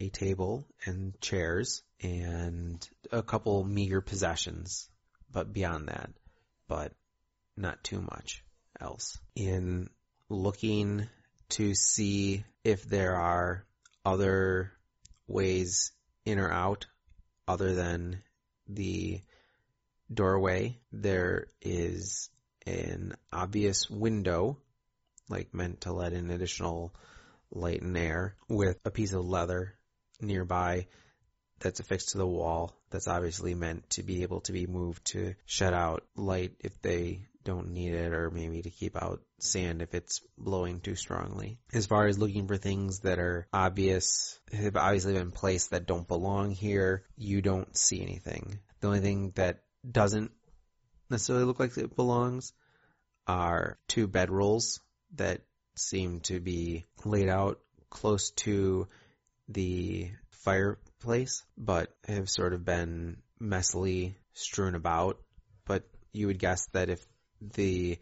a 0.00 0.08
table 0.08 0.66
and 0.84 1.18
chairs 1.20 1.82
and 2.02 2.86
a 3.12 3.22
couple 3.22 3.64
meager 3.64 4.00
possessions, 4.00 4.88
but 5.30 5.52
beyond 5.52 5.88
that, 5.88 6.10
but 6.68 6.92
not 7.56 7.82
too 7.82 8.00
much 8.00 8.42
else. 8.80 9.18
In 9.34 9.88
looking 10.28 11.08
to 11.50 11.74
see 11.74 12.44
if 12.64 12.84
there 12.84 13.16
are 13.16 13.64
other 14.04 14.72
ways 15.26 15.92
in 16.24 16.38
or 16.38 16.50
out 16.50 16.86
other 17.48 17.74
than 17.74 18.22
the 18.68 19.20
doorway, 20.12 20.78
there 20.92 21.46
is 21.62 22.28
an 22.66 23.14
obvious 23.32 23.88
window, 23.88 24.58
like 25.28 25.54
meant 25.54 25.82
to 25.82 25.92
let 25.92 26.12
in 26.12 26.30
additional 26.30 26.94
light 27.50 27.82
and 27.82 27.96
air, 27.96 28.34
with 28.48 28.78
a 28.84 28.90
piece 28.90 29.12
of 29.12 29.24
leather 29.24 29.74
nearby 30.20 30.86
that's 31.60 31.80
affixed 31.80 32.10
to 32.10 32.18
the 32.18 32.26
wall 32.26 32.74
that's 32.90 33.08
obviously 33.08 33.54
meant 33.54 33.88
to 33.90 34.02
be 34.02 34.22
able 34.22 34.40
to 34.42 34.52
be 34.52 34.66
moved 34.66 35.04
to 35.06 35.34
shut 35.46 35.72
out 35.72 36.04
light 36.14 36.52
if 36.60 36.80
they 36.82 37.26
don't 37.46 37.70
need 37.70 37.94
it 37.94 38.12
or 38.12 38.30
maybe 38.30 38.60
to 38.60 38.70
keep 38.70 39.00
out 39.00 39.22
sand 39.38 39.80
if 39.80 39.94
it's 39.94 40.20
blowing 40.36 40.80
too 40.80 40.96
strongly. 40.96 41.58
As 41.72 41.86
far 41.86 42.06
as 42.06 42.18
looking 42.18 42.46
for 42.46 42.56
things 42.58 43.00
that 43.00 43.18
are 43.18 43.46
obvious, 43.52 44.38
have 44.52 44.76
obviously 44.76 45.14
been 45.14 45.30
placed 45.30 45.70
that 45.70 45.86
don't 45.86 46.06
belong 46.06 46.50
here, 46.50 47.04
you 47.16 47.40
don't 47.40 47.74
see 47.76 48.02
anything. 48.02 48.58
The 48.80 48.88
only 48.88 49.00
thing 49.00 49.32
that 49.36 49.62
doesn't 49.88 50.32
necessarily 51.08 51.44
look 51.44 51.60
like 51.60 51.78
it 51.78 51.96
belongs 51.96 52.52
are 53.26 53.78
two 53.88 54.08
bedrolls 54.08 54.80
that 55.14 55.40
seem 55.76 56.20
to 56.20 56.40
be 56.40 56.84
laid 57.04 57.28
out 57.28 57.60
close 57.90 58.30
to 58.32 58.88
the 59.48 60.10
fireplace, 60.30 61.44
but 61.56 61.94
have 62.08 62.28
sort 62.28 62.52
of 62.52 62.64
been 62.64 63.18
messily 63.40 64.14
strewn 64.32 64.74
about. 64.74 65.20
But 65.64 65.84
you 66.12 66.26
would 66.26 66.38
guess 66.38 66.66
that 66.72 66.90
if 66.90 67.04
the 67.40 67.98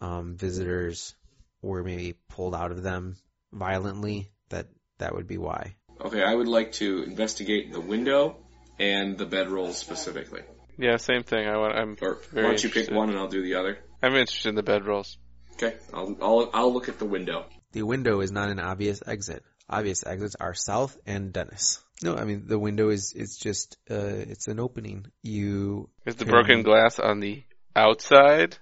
um, 0.00 0.36
visitors 0.36 1.14
were 1.62 1.82
maybe 1.82 2.14
pulled 2.28 2.54
out 2.54 2.70
of 2.70 2.82
them 2.82 3.16
violently, 3.52 4.30
that 4.50 4.66
that 4.98 5.14
would 5.14 5.26
be 5.26 5.38
why. 5.38 5.76
Okay, 6.00 6.22
I 6.22 6.34
would 6.34 6.48
like 6.48 6.72
to 6.72 7.02
investigate 7.02 7.72
the 7.72 7.80
window 7.80 8.36
and 8.78 9.18
the 9.18 9.26
bedroll 9.26 9.72
specifically. 9.72 10.42
Yeah, 10.78 10.96
same 10.96 11.24
thing. 11.24 11.48
I 11.48 11.56
want. 11.56 11.76
I'm. 11.76 11.96
Or 12.00 12.18
Very 12.30 12.44
why 12.44 12.50
don't 12.50 12.62
you 12.62 12.70
pick 12.70 12.90
one 12.90 13.08
and 13.10 13.18
I'll 13.18 13.28
do 13.28 13.42
the 13.42 13.54
other? 13.54 13.78
I'm 14.00 14.14
interested 14.14 14.50
in 14.50 14.54
the 14.54 14.62
bedrolls. 14.62 15.16
Okay, 15.54 15.76
I'll 15.92 16.16
I'll 16.22 16.50
I'll 16.54 16.72
look 16.72 16.88
at 16.88 17.00
the 17.00 17.04
window. 17.04 17.46
The 17.72 17.82
window 17.82 18.20
is 18.20 18.30
not 18.30 18.48
an 18.48 18.60
obvious 18.60 19.02
exit. 19.04 19.42
Obvious 19.68 20.06
exits 20.06 20.36
are 20.40 20.54
south 20.54 20.96
and 21.04 21.32
Dennis. 21.32 21.82
No, 22.00 22.16
I 22.16 22.24
mean 22.24 22.44
the 22.46 22.58
window 22.60 22.90
is 22.90 23.12
it's 23.16 23.36
just 23.36 23.76
uh 23.90 23.94
it's 23.96 24.46
an 24.46 24.60
opening. 24.60 25.06
You 25.22 25.90
Is 26.06 26.14
the 26.14 26.24
can- 26.24 26.32
broken 26.32 26.62
glass 26.62 27.00
on 27.00 27.18
the 27.18 27.42
outside? 27.78 28.58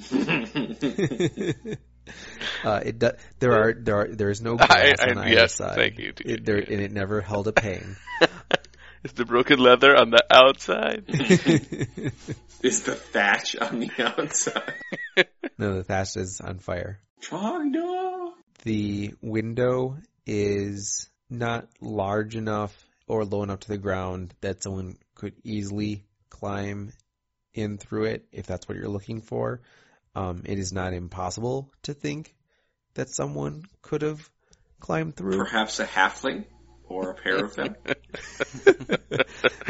uh, 2.64 2.80
it 2.84 2.98
do, 2.98 3.10
there 3.38 3.52
are 3.52 3.74
there 3.74 3.96
are 3.96 4.08
there 4.08 4.30
is 4.30 4.40
no 4.40 4.56
glass 4.56 4.94
I- 5.00 5.10
on 5.10 5.18
either 5.18 5.28
yes, 5.28 5.54
side. 5.54 5.74
thank 5.74 5.98
you. 5.98 6.12
It, 6.24 6.44
there, 6.44 6.56
and 6.56 6.80
it 6.80 6.92
never 6.92 7.20
held 7.20 7.48
a 7.48 7.52
pane. 7.52 7.96
Is 9.02 9.12
the 9.12 9.24
broken 9.24 9.58
leather 9.58 9.96
on 9.96 10.10
the 10.10 10.22
outside? 10.30 11.04
Is 11.08 12.82
the 12.82 12.94
thatch 12.94 13.56
on 13.56 13.80
the 13.80 13.90
outside? 13.98 14.74
no, 15.56 15.76
the 15.76 15.84
thatch 15.84 16.16
is 16.16 16.42
on 16.42 16.58
fire. 16.58 17.00
Trogdor! 17.22 18.32
The 18.64 19.14
window 19.22 19.96
is 20.26 21.08
not 21.30 21.66
large 21.80 22.36
enough 22.36 22.76
or 23.06 23.24
low 23.24 23.42
enough 23.42 23.60
to 23.60 23.68
the 23.68 23.78
ground 23.78 24.34
that 24.42 24.62
someone 24.62 24.98
could 25.14 25.32
easily 25.44 26.04
climb 26.28 26.92
in 27.54 27.78
through 27.78 28.04
it 28.04 28.26
if 28.32 28.46
that's 28.46 28.68
what 28.68 28.76
you're 28.76 28.88
looking 28.88 29.20
for. 29.20 29.60
Um, 30.14 30.42
it 30.44 30.58
is 30.58 30.72
not 30.72 30.92
impossible 30.92 31.72
to 31.82 31.94
think 31.94 32.34
that 32.94 33.08
someone 33.08 33.64
could 33.82 34.02
have 34.02 34.28
climbed 34.80 35.16
through. 35.16 35.38
Perhaps 35.38 35.78
a 35.78 35.86
halfling 35.86 36.46
or 36.88 37.10
a 37.10 37.14
pair 37.14 37.44
of 37.44 37.54
them. 37.54 37.76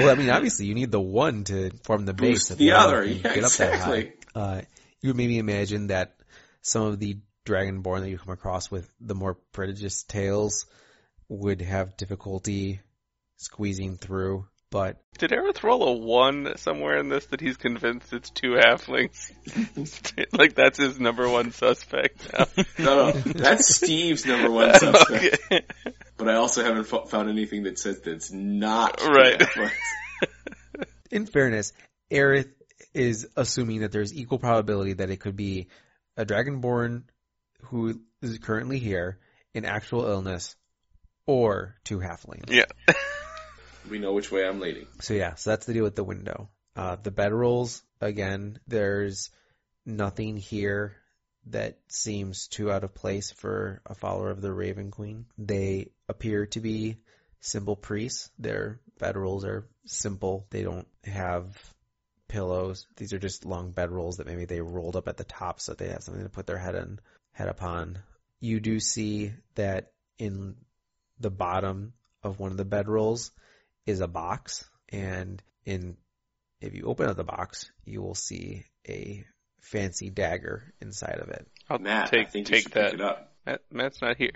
Well, 0.01 0.11
I 0.11 0.14
mean, 0.14 0.31
obviously 0.31 0.66
you 0.66 0.75
need 0.75 0.90
the 0.90 1.01
one 1.01 1.45
to 1.45 1.71
form 1.85 2.07
the 2.07 2.14
base. 2.14 2.38
Boost 2.38 2.51
if 2.53 2.59
the 2.59 2.64
you 2.64 2.75
other. 2.75 3.05
Yeah, 3.05 3.35
get 3.35 3.45
up 3.45 3.53
that 3.53 3.75
high. 3.75 3.97
exactly. 3.97 4.12
Uh, 4.35 4.61
you 5.03 5.11
would 5.11 5.16
maybe 5.16 5.38
imagine 5.38 5.88
that 5.88 6.16
some 6.62 6.83
of 6.85 6.99
the 6.99 7.19
dragonborn 7.45 8.01
that 8.01 8.11
you 8.11 8.19
come 8.19 8.33
across 8.33 8.71
with 8.71 8.90
the 9.01 9.14
more 9.14 9.35
prodigious 9.53 10.03
tails 10.05 10.66
would 11.29 11.61
have 11.61 11.97
difficulty 11.97 12.81
squeezing 13.37 13.97
through, 13.97 14.47
but 14.71 14.99
Did 15.19 15.31
Aerith 15.31 15.63
roll 15.63 15.83
a 15.83 15.93
one 15.93 16.57
somewhere 16.57 16.99
in 16.99 17.09
this 17.09 17.27
that 17.27 17.41
he's 17.41 17.57
convinced 17.57 18.13
it's 18.13 18.31
two 18.31 18.53
halflings? 18.53 19.33
like 20.39 20.55
that's 20.55 20.79
his 20.79 20.99
number 21.01 21.29
one 21.29 21.51
suspect 21.53 22.33
now. 22.33 22.47
No, 22.79 23.11
no, 23.11 23.13
that's 23.13 23.75
Steve's 23.75 24.25
number 24.25 24.51
one 24.51 24.73
suspect. 24.79 25.39
okay. 25.53 25.65
But 26.17 26.29
I 26.29 26.35
also 26.37 26.63
haven't 26.63 26.85
fo- 26.85 27.05
found 27.05 27.29
anything 27.29 27.65
that 27.65 27.79
says 27.79 28.01
that 28.01 28.13
it's 28.13 28.33
not. 28.33 29.03
Right. 29.03 29.43
in 31.11 31.27
fairness, 31.27 31.73
Aerith 32.11 32.51
is 32.95 33.29
assuming 33.37 33.81
that 33.81 33.93
there's 33.93 34.15
equal 34.15 34.39
probability 34.39 34.95
that 34.95 35.11
it 35.11 35.19
could 35.19 35.37
be 35.37 35.69
a 36.17 36.25
dragonborn 36.25 37.03
who 37.65 38.01
is 38.23 38.39
currently 38.39 38.79
here 38.79 39.19
in 39.55 39.65
actual 39.65 40.07
illness 40.07 40.57
or 41.27 41.77
two 41.85 41.99
halflings. 41.99 42.51
Yeah. 42.51 42.65
We 43.88 43.99
know 43.99 44.12
which 44.12 44.31
way 44.31 44.47
I'm 44.47 44.61
leading. 44.61 44.87
So 45.01 45.14
yeah, 45.14 45.35
so 45.35 45.51
that's 45.51 45.66
the 45.66 45.73
deal 45.73 45.85
with 45.85 45.97
the 45.97 46.05
window. 46.05 46.51
Uh, 46.77 46.97
the 47.03 47.11
bedrolls, 47.11 47.83
again, 48.01 48.59
there's 48.66 49.31
nothing 49.85 50.37
here 50.37 50.97
that 51.47 51.79
seems 51.88 52.49
too 52.49 52.71
out 52.71 52.85
of 52.85 52.95
place 52.95 53.31
for 53.31 53.81
a 53.87 53.95
follower 53.95 54.31
of 54.31 54.40
the 54.40 54.53
Raven 54.53 54.90
Queen. 54.90 55.27
They 55.38 55.90
appear 56.09 56.47
to 56.47 56.61
be 56.61 56.99
simple 57.40 57.77
priests. 57.77 58.31
Their 58.38 58.81
bedrolls 59.01 59.45
are 59.45 59.66
simple. 59.87 60.47
They 60.51 60.62
don't 60.62 60.87
have 61.05 61.57
pillows. 62.29 62.87
These 62.97 63.12
are 63.12 63.19
just 63.19 63.45
long 63.45 63.73
bedrolls 63.73 64.19
that 64.19 64.27
maybe 64.27 64.45
they 64.45 64.61
rolled 64.61 64.97
up 64.97 65.09
at 65.09 65.16
the 65.16 65.25
top 65.25 65.61
so 65.61 65.75
they 65.75 65.88
have 65.88 66.03
something 66.03 66.23
to 66.23 66.29
put 66.29 66.47
their 66.47 66.59
head 66.59 66.75
in, 66.75 67.01
head 67.33 67.49
upon. 67.49 67.99
You 68.38 68.61
do 68.61 68.79
see 68.79 69.33
that 69.57 69.93
in 70.19 70.57
the 71.19 71.31
bottom 71.31 71.95
of 72.23 72.38
one 72.38 72.51
of 72.51 72.57
the 72.57 72.64
bedrolls 72.64 73.31
is 73.90 74.00
a 74.00 74.09
box, 74.09 74.68
and 74.88 75.42
in 75.66 75.96
if 76.61 76.74
you 76.74 76.85
open 76.87 77.09
up 77.09 77.16
the 77.16 77.24
box, 77.24 77.70
you 77.85 78.03
will 78.03 78.14
see 78.14 78.64
a 78.88 79.24
fancy 79.61 80.11
dagger 80.11 80.72
inside 80.81 81.18
of 81.20 81.29
it. 81.29 81.46
I'll 81.68 81.79
Matt, 81.79 82.09
I 82.12 82.16
take 82.18 82.31
think 82.31 82.46
take 82.46 82.62
should 82.64 82.72
that. 82.72 82.90
pick 82.92 83.00
it 83.00 83.00
up. 83.00 83.33
Matt, 83.46 83.61
Matt's 83.72 84.03
not 84.03 84.16
here. 84.16 84.33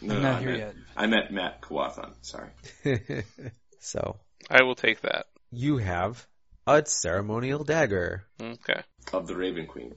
No, 0.00 0.14
I'm 0.14 0.22
no, 0.22 0.28
not 0.30 0.36
I 0.36 0.40
here 0.40 0.48
meant, 0.50 0.60
yet. 0.60 0.74
I 0.96 1.06
meant 1.06 1.30
Matt 1.32 1.60
Kawathan. 1.62 2.14
Sorry. 2.22 2.50
so 3.80 4.16
I 4.50 4.62
will 4.62 4.74
take 4.76 5.00
that. 5.02 5.26
you 5.50 5.78
have 5.78 6.26
a 6.66 6.84
ceremonial 6.86 7.64
dagger 7.64 8.24
Okay. 8.40 8.82
Of 9.12 9.26
the 9.26 9.34
Raven 9.36 9.66
Queen. 9.66 9.94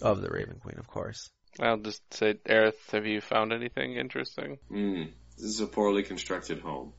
of 0.00 0.22
the 0.22 0.28
Raven 0.30 0.58
Queen, 0.62 0.78
of 0.78 0.86
course. 0.86 1.28
I'll 1.60 1.76
just 1.78 2.02
say, 2.14 2.34
Aerith, 2.48 2.90
have 2.92 3.06
you 3.06 3.20
found 3.20 3.52
anything 3.52 3.96
interesting? 3.96 4.58
Hmm. 4.68 5.02
This 5.36 5.46
is 5.46 5.60
a 5.60 5.66
poorly 5.66 6.02
constructed 6.04 6.60
home. 6.60 6.92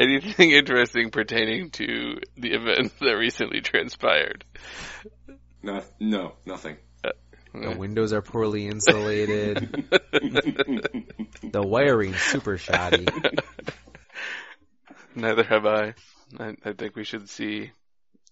Anything 0.00 0.50
interesting 0.52 1.10
pertaining 1.10 1.70
to 1.72 2.20
the 2.36 2.54
events 2.54 2.94
that 3.00 3.16
recently 3.18 3.60
transpired? 3.60 4.44
No, 5.62 5.82
no, 6.00 6.32
nothing. 6.46 6.76
The 7.52 7.72
uh, 7.72 7.76
windows 7.76 8.12
are 8.12 8.22
poorly 8.22 8.68
insulated. 8.68 9.58
the 11.42 11.62
wiring's 11.62 12.20
super 12.20 12.56
shoddy. 12.56 13.06
Neither 15.14 15.42
have 15.42 15.66
I. 15.66 15.94
I. 16.38 16.54
I 16.64 16.72
think 16.72 16.94
we 16.94 17.04
should 17.04 17.28
see 17.28 17.72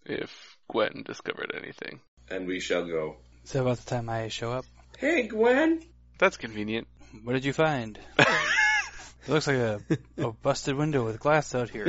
if 0.07 0.57
Gwen 0.71 1.03
discovered 1.05 1.53
anything. 1.55 2.01
and 2.31 2.47
we 2.47 2.61
shall 2.61 2.87
go. 2.87 3.17
Is 3.45 3.53
that 3.53 3.63
about 3.63 3.79
the 3.79 3.91
time 3.91 4.09
I 4.09 4.29
show 4.29 4.53
up? 4.53 4.65
Hey, 4.99 5.27
Gwen. 5.27 5.83
That's 6.19 6.37
convenient. 6.37 6.87
What 7.25 7.33
did 7.33 7.45
you 7.45 7.53
find? 7.53 7.99
It 9.29 9.33
looks 9.33 9.47
like 9.47 9.57
a, 9.57 9.81
a 10.17 10.33
busted 10.43 10.75
window 10.75 11.05
with 11.05 11.21
glass 11.21 11.55
out 11.55 11.69
here. 11.69 11.87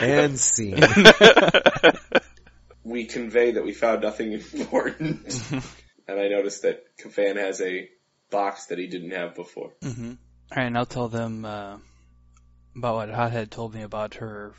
and 0.00 0.36
scene. 0.38 0.82
We 2.82 3.04
convey 3.04 3.52
that 3.52 3.64
we 3.64 3.72
found 3.72 4.02
nothing 4.02 4.32
important. 4.32 5.40
and 6.08 6.20
I 6.20 6.26
noticed 6.28 6.62
that 6.62 6.82
Kafan 6.98 7.36
has 7.36 7.60
a 7.60 7.88
box 8.32 8.66
that 8.66 8.78
he 8.78 8.88
didn't 8.88 9.12
have 9.12 9.36
before. 9.36 9.72
hmm 9.80 10.14
Alright, 10.50 10.66
and 10.66 10.76
I'll 10.78 10.86
tell 10.86 11.08
them 11.08 11.44
uh, 11.44 11.76
about 12.76 12.94
what 12.96 13.10
Hothead 13.10 13.50
told 13.52 13.74
me 13.74 13.82
about 13.82 14.14
her 14.14 14.54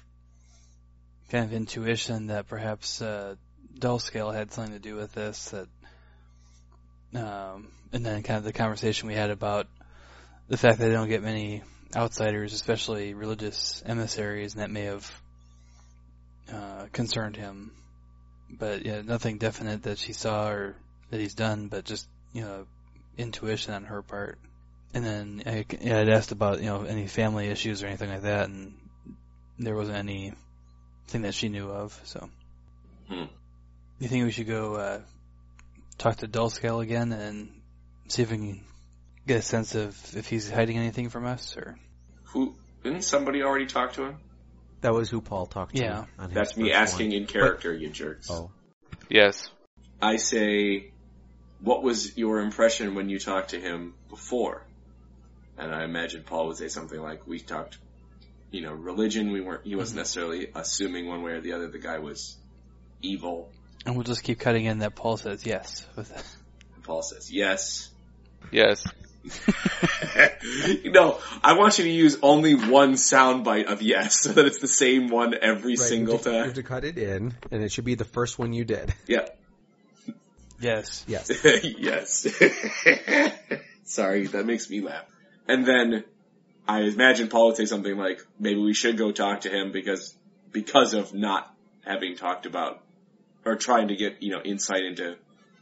kind 1.29 1.43
of 1.43 1.51
intuition 1.53 2.27
that 2.27 2.47
perhaps 2.47 3.01
uh, 3.01 3.35
Dullscale 3.77 4.33
had 4.33 4.53
something 4.53 4.73
to 4.73 4.79
do 4.79 4.95
with 4.95 5.13
this. 5.13 5.49
That, 5.49 5.67
um, 7.15 7.67
and 7.93 8.05
then 8.05 8.23
kind 8.23 8.37
of 8.37 8.43
the 8.43 8.53
conversation 8.53 9.07
we 9.07 9.15
had 9.15 9.29
about 9.29 9.67
the 10.47 10.57
fact 10.57 10.79
that 10.79 10.87
they 10.87 10.93
don't 10.93 11.09
get 11.09 11.23
many 11.23 11.63
outsiders, 11.95 12.53
especially 12.53 13.13
religious 13.13 13.83
emissaries, 13.85 14.53
and 14.53 14.61
that 14.61 14.71
may 14.71 14.83
have 14.83 15.21
uh, 16.51 16.85
concerned 16.91 17.35
him. 17.35 17.71
But 18.49 18.85
yeah, 18.85 19.01
nothing 19.01 19.37
definite 19.37 19.83
that 19.83 19.97
she 19.97 20.13
saw 20.13 20.49
or 20.49 20.75
that 21.09 21.19
he's 21.19 21.35
done, 21.35 21.67
but 21.67 21.85
just 21.85 22.07
you 22.33 22.41
know 22.41 22.65
intuition 23.17 23.73
on 23.73 23.83
her 23.85 24.01
part. 24.01 24.37
And 24.93 25.05
then 25.05 25.43
I, 25.45 25.65
yeah, 25.81 25.99
I'd 25.99 26.09
asked 26.09 26.31
about 26.31 26.59
you 26.59 26.65
know 26.65 26.83
any 26.83 27.07
family 27.07 27.47
issues 27.49 27.83
or 27.83 27.87
anything 27.87 28.09
like 28.09 28.21
that, 28.21 28.47
and 28.47 28.73
there 29.59 29.75
wasn't 29.75 29.97
anything 29.97 30.35
that 31.23 31.33
she 31.33 31.49
knew 31.49 31.69
of. 31.69 31.99
So, 32.05 32.29
Hmm. 33.09 33.25
you 33.99 34.07
think 34.07 34.25
we 34.25 34.31
should 34.31 34.47
go 34.47 34.75
uh, 34.75 34.99
talk 35.97 36.17
to 36.17 36.27
Dullscale 36.27 36.81
again 36.81 37.11
and 37.11 37.49
see 38.07 38.21
if 38.21 38.31
we 38.31 38.37
can 38.37 38.63
get 39.25 39.37
a 39.37 39.41
sense 39.41 39.75
of 39.75 39.97
if 40.15 40.27
he's 40.27 40.49
hiding 40.49 40.77
anything 40.77 41.09
from 41.09 41.25
us, 41.25 41.55
or 41.57 41.77
Who, 42.25 42.55
didn't 42.83 43.03
somebody 43.03 43.43
already 43.43 43.65
talk 43.65 43.93
to 43.93 44.05
him? 44.05 44.17
That 44.81 44.93
was 44.93 45.09
who 45.09 45.21
Paul 45.21 45.47
talked 45.47 45.75
to. 45.75 45.81
Yeah. 45.81 46.05
on 46.19 46.31
That's 46.31 46.55
me 46.55 46.71
asking 46.71 47.09
one. 47.09 47.17
in 47.17 47.25
character, 47.25 47.73
you 47.73 47.89
jerks. 47.89 48.29
Oh. 48.29 48.51
Yes. 49.09 49.49
I 50.01 50.17
say, 50.17 50.91
what 51.61 51.81
was 51.81 52.15
your 52.15 52.39
impression 52.39 52.93
when 52.93 53.09
you 53.09 53.19
talked 53.19 53.49
to 53.49 53.59
him 53.59 53.95
before? 54.09 54.63
And 55.57 55.73
I 55.73 55.83
imagine 55.83 56.23
Paul 56.23 56.47
would 56.47 56.57
say 56.57 56.67
something 56.67 57.01
like, 57.01 57.25
we 57.25 57.39
talked 57.39 57.79
you 58.51 58.61
know, 58.61 58.73
religion. 58.73 59.31
We 59.31 59.41
weren't, 59.41 59.65
he 59.65 59.75
wasn't 59.75 59.95
mm-hmm. 59.95 60.01
necessarily 60.01 60.51
assuming 60.55 61.07
one 61.07 61.21
way 61.21 61.33
or 61.33 61.41
the 61.41 61.53
other 61.53 61.67
the 61.67 61.79
guy 61.79 61.99
was 61.99 62.37
evil. 63.01 63.51
And 63.87 63.95
we'll 63.95 64.03
just 64.03 64.21
keep 64.23 64.37
cutting 64.39 64.65
in 64.65 64.79
that 64.79 64.95
Paul 64.95 65.15
says 65.15 65.45
yes. 65.45 65.87
With 65.95 66.11
Paul 66.83 67.01
says 67.01 67.31
yes. 67.31 67.89
Yes. 68.51 68.85
no, 70.85 71.19
I 71.41 71.53
want 71.57 71.77
you 71.79 71.85
to 71.85 71.89
use 71.89 72.17
only 72.21 72.53
one 72.55 72.93
soundbite 72.93 73.65
of 73.65 73.81
yes, 73.81 74.19
so 74.21 74.33
that 74.33 74.45
it's 74.45 74.59
the 74.59 74.67
same 74.67 75.07
one 75.07 75.33
every 75.41 75.71
Right, 75.71 75.79
single 75.79 76.15
you 76.15 76.17
have 76.17 76.23
to- 76.25 76.29
You 76.31 76.35
time. 76.37 76.45
have 76.47 76.55
to 76.55 76.63
cut 76.63 76.83
it 76.83 76.97
in, 76.97 77.33
and 77.49 77.63
it 77.63 77.71
should 77.71 77.85
be 77.85 77.95
the 77.95 78.05
first 78.05 78.37
one 78.37 78.51
you 78.53 78.65
did. 78.65 78.93
Yeah. 79.07 79.25
yes. 80.59 81.05
Yes. 81.07 81.31
yes. 81.63 82.27
Sorry, 83.85 84.27
that 84.27 84.45
makes 84.45 84.69
me 84.69 84.81
laugh. 84.81 85.05
And 85.47 85.65
then 85.65 86.03
I 86.67 86.81
imagine 86.81 87.29
Paul 87.29 87.47
would 87.47 87.55
say 87.55 87.65
something 87.65 87.95
like, 87.97 88.19
maybe 88.37 88.59
we 88.61 88.73
should 88.73 88.97
go 88.97 89.13
talk 89.13 89.41
to 89.41 89.49
him 89.49 89.71
because, 89.71 90.13
because 90.51 90.93
of 90.93 91.13
not 91.13 91.53
having 91.85 92.17
talked 92.17 92.45
about 92.45 92.81
or 93.47 93.55
trying 93.55 93.87
to 93.87 93.95
get, 93.95 94.21
you 94.21 94.31
know, 94.31 94.41
insight 94.43 94.83
into 94.83 95.15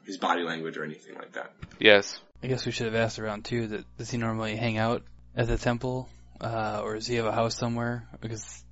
his 0.05 0.17
body 0.17 0.43
language 0.43 0.77
or 0.77 0.83
anything 0.83 1.15
like 1.15 1.33
that. 1.33 1.51
Yes. 1.79 2.19
I 2.43 2.47
guess 2.47 2.65
we 2.65 2.71
should 2.71 2.85
have 2.87 2.95
asked 2.95 3.19
around 3.19 3.45
too. 3.45 3.67
That 3.67 3.97
does 3.97 4.11
he 4.11 4.17
normally 4.17 4.55
hang 4.55 4.77
out 4.77 5.03
at 5.35 5.47
the 5.47 5.57
temple, 5.57 6.09
uh, 6.41 6.81
or 6.83 6.95
does 6.95 7.07
he 7.07 7.15
have 7.15 7.25
a 7.25 7.31
house 7.31 7.57
somewhere? 7.57 8.07
Because 8.21 8.63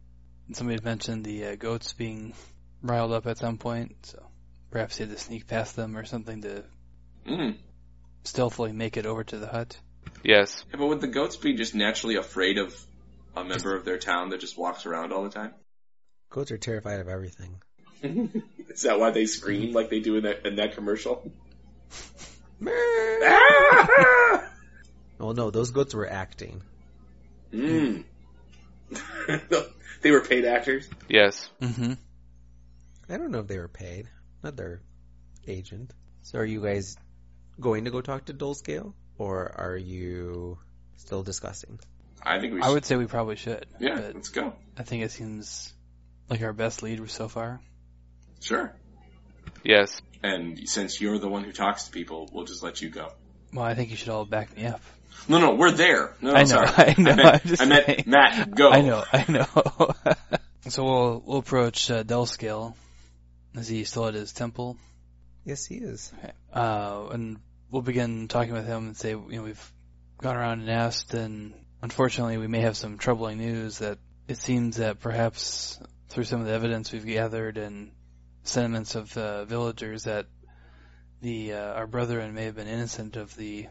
somebody 0.51 0.75
had 0.75 0.83
mentioned 0.83 1.23
the 1.23 1.45
uh, 1.45 1.55
goats 1.55 1.93
being 1.93 2.33
riled 2.81 3.11
up 3.13 3.25
at 3.27 3.37
some 3.37 3.57
point, 3.57 3.95
so 4.03 4.21
perhaps 4.71 4.97
he 4.97 5.03
had 5.03 5.11
to 5.11 5.17
sneak 5.17 5.47
past 5.47 5.75
them 5.75 5.97
or 5.97 6.05
something 6.05 6.41
to 6.41 6.63
Mm. 7.25 7.55
stealthily 8.25 8.73
make 8.73 8.97
it 8.97 9.05
over 9.05 9.23
to 9.23 9.37
the 9.37 9.47
hut. 9.47 9.77
Yes. 10.25 10.65
Yeah, 10.69 10.77
but 10.77 10.87
would 10.87 10.99
the 10.99 11.07
goats 11.07 11.37
be 11.37 11.53
just 11.53 11.73
naturally 11.73 12.15
afraid 12.17 12.57
of 12.57 12.75
a 13.35 13.45
member 13.45 13.75
of 13.77 13.85
their 13.85 13.97
town 13.97 14.29
that 14.29 14.41
just 14.41 14.57
walks 14.57 14.85
around 14.85 15.13
all 15.13 15.23
the 15.23 15.29
time? 15.29 15.53
Goats 16.29 16.51
are 16.51 16.57
terrified 16.57 16.99
of 16.99 17.07
everything. 17.07 17.61
Is 18.69 18.81
that 18.83 18.99
why 18.99 19.11
they 19.11 19.25
scream 19.25 19.73
like 19.73 19.89
they 19.89 19.99
do 19.99 20.17
in 20.17 20.23
that, 20.23 20.45
in 20.45 20.57
that 20.57 20.75
commercial? 20.75 21.31
Well, 25.23 25.33
no, 25.33 25.51
those 25.51 25.71
goats 25.71 25.93
were 25.93 26.09
acting. 26.09 26.61
Mm. 27.53 28.03
they 30.01 30.11
were 30.11 30.19
paid 30.19 30.43
actors. 30.43 30.89
Yes. 31.07 31.49
Mm-hmm. 31.61 31.93
I 33.09 33.17
don't 33.17 33.31
know 33.31 33.39
if 33.39 33.47
they 33.47 33.57
were 33.57 33.69
paid. 33.69 34.09
Not 34.43 34.57
their 34.57 34.81
agent. 35.47 35.93
So 36.23 36.39
are 36.39 36.45
you 36.45 36.61
guys 36.61 36.97
going 37.57 37.85
to 37.85 37.91
go 37.91 38.01
talk 38.01 38.25
to 38.25 38.33
Dulescale? 38.33 38.93
Or 39.17 39.53
are 39.57 39.77
you 39.77 40.57
still 40.97 41.23
discussing? 41.23 41.79
I 42.21 42.39
think 42.39 42.55
we. 42.55 42.61
I 42.61 42.69
would 42.69 42.83
say 42.83 42.97
we 42.97 43.05
probably 43.05 43.37
should. 43.37 43.65
Yeah, 43.79 44.11
let's 44.13 44.29
go. 44.29 44.53
I 44.77 44.83
think 44.83 45.03
it 45.03 45.11
seems 45.11 45.71
like 46.29 46.41
our 46.41 46.53
best 46.53 46.83
lead 46.83 47.09
so 47.09 47.29
far. 47.29 47.61
Sure. 48.43 48.75
Yes. 49.63 50.01
And 50.21 50.67
since 50.67 50.99
you're 50.99 51.17
the 51.17 51.29
one 51.29 51.43
who 51.43 51.51
talks 51.51 51.85
to 51.85 51.91
people, 51.91 52.29
we'll 52.31 52.45
just 52.45 52.61
let 52.61 52.81
you 52.81 52.89
go. 52.89 53.11
Well, 53.53 53.65
I 53.65 53.73
think 53.73 53.89
you 53.89 53.95
should 53.95 54.09
all 54.09 54.25
back 54.25 54.55
me 54.55 54.65
up. 54.65 54.81
No, 55.29 55.39
no, 55.39 55.55
we're 55.55 55.71
there. 55.71 56.13
No, 56.21 56.31
no, 56.31 56.35
I 56.35 56.43
know, 56.43 56.45
sorry. 56.65 56.73
I 56.77 56.95
know, 56.97 57.15
meant, 57.15 57.27
I'm 57.27 57.39
just 57.45 57.61
I 57.61 57.65
meant. 57.65 58.07
Matt, 58.07 58.53
go. 58.53 58.69
I 58.69 58.81
know, 58.81 59.03
I 59.11 59.25
know. 59.31 59.93
so 60.67 60.83
we'll 60.83 61.23
we'll 61.25 61.37
approach 61.37 61.89
uh, 61.89 62.03
Delscale. 62.03 62.75
Is 63.55 63.67
he 63.67 63.85
still 63.85 64.07
at 64.07 64.13
his 64.13 64.33
temple? 64.33 64.77
Yes, 65.45 65.65
he 65.65 65.75
is. 65.75 66.11
Uh, 66.51 67.07
and 67.11 67.39
we'll 67.69 67.81
begin 67.81 68.27
talking 68.27 68.53
with 68.53 68.65
him 68.65 68.87
and 68.87 68.97
say, 68.97 69.11
you 69.11 69.25
know, 69.29 69.43
we've 69.43 69.73
gone 70.21 70.35
around 70.35 70.61
and 70.61 70.69
asked, 70.69 71.13
and 71.13 71.53
unfortunately, 71.81 72.37
we 72.37 72.47
may 72.47 72.61
have 72.61 72.75
some 72.75 72.97
troubling 72.97 73.37
news 73.37 73.79
that 73.79 73.99
it 74.27 74.37
seems 74.37 74.77
that 74.77 74.99
perhaps 74.99 75.79
through 76.09 76.23
some 76.23 76.41
of 76.41 76.47
the 76.47 76.53
evidence 76.53 76.91
we've 76.91 77.05
gathered 77.05 77.57
and 77.57 77.91
sentiments 78.43 78.95
of 78.95 79.13
the 79.13 79.45
villagers 79.47 80.03
that 80.03 80.27
the 81.21 81.53
uh, 81.53 81.73
our 81.73 81.87
brethren 81.87 82.33
may 82.33 82.45
have 82.45 82.55
been 82.55 82.67
innocent 82.67 83.15
of 83.15 83.35
the 83.35 83.67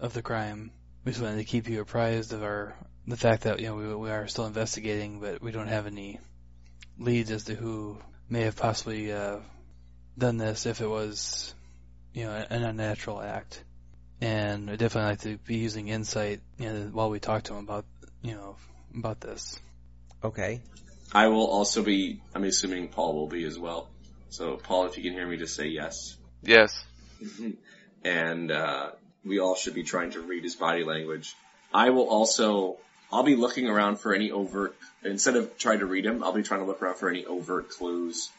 of 0.00 0.12
the 0.12 0.22
crime. 0.22 0.72
We 1.04 1.12
just 1.12 1.22
wanted 1.22 1.38
to 1.38 1.44
keep 1.44 1.68
you 1.68 1.80
apprised 1.80 2.32
of 2.32 2.42
our 2.42 2.74
the 3.06 3.16
fact 3.16 3.44
that 3.44 3.60
you 3.60 3.66
know 3.66 3.76
we 3.76 3.94
we 3.94 4.10
are 4.10 4.26
still 4.28 4.46
investigating, 4.46 5.20
but 5.20 5.42
we 5.42 5.52
don't 5.52 5.68
have 5.68 5.86
any 5.86 6.18
leads 6.98 7.30
as 7.30 7.44
to 7.44 7.54
who 7.54 7.98
may 8.28 8.42
have 8.42 8.56
possibly 8.56 9.12
uh, 9.12 9.38
done 10.16 10.36
this 10.36 10.66
if 10.66 10.80
it 10.80 10.86
was 10.86 11.54
you 12.12 12.24
know 12.24 12.32
an 12.50 12.64
unnatural 12.64 13.20
act. 13.20 13.62
And 14.20 14.70
I 14.70 14.76
definitely 14.76 15.10
like 15.10 15.20
to 15.20 15.38
be 15.38 15.56
using 15.56 15.88
insight 15.88 16.40
you 16.58 16.72
know, 16.72 16.88
while 16.92 17.10
we 17.10 17.20
talk 17.20 17.44
to 17.44 17.54
him 17.54 17.64
about 17.64 17.84
you 18.22 18.34
know 18.34 18.56
about 18.96 19.20
this. 19.20 19.60
Okay. 20.22 20.60
I 21.14 21.28
will 21.28 21.46
also 21.46 21.82
be, 21.82 22.20
I'm 22.34 22.42
assuming 22.44 22.88
Paul 22.88 23.14
will 23.14 23.28
be 23.28 23.44
as 23.44 23.58
well. 23.58 23.88
So 24.30 24.56
Paul, 24.56 24.86
if 24.86 24.96
you 24.96 25.04
can 25.04 25.12
hear 25.12 25.26
me, 25.26 25.36
just 25.36 25.54
say 25.54 25.68
yes. 25.68 26.16
Yes. 26.42 26.84
and 28.04 28.50
uh, 28.50 28.90
we 29.24 29.38
all 29.38 29.54
should 29.54 29.74
be 29.74 29.84
trying 29.84 30.10
to 30.12 30.20
read 30.20 30.42
his 30.42 30.56
body 30.56 30.82
language. 30.82 31.34
I 31.72 31.90
will 31.90 32.08
also, 32.08 32.78
I'll 33.12 33.22
be 33.22 33.36
looking 33.36 33.68
around 33.68 34.00
for 34.00 34.12
any 34.12 34.32
overt, 34.32 34.74
instead 35.04 35.36
of 35.36 35.56
trying 35.56 35.78
to 35.78 35.86
read 35.86 36.04
him, 36.04 36.24
I'll 36.24 36.32
be 36.32 36.42
trying 36.42 36.60
to 36.60 36.66
look 36.66 36.82
around 36.82 36.96
for 36.96 37.08
any 37.08 37.24
overt 37.24 37.70
clues. 37.70 38.30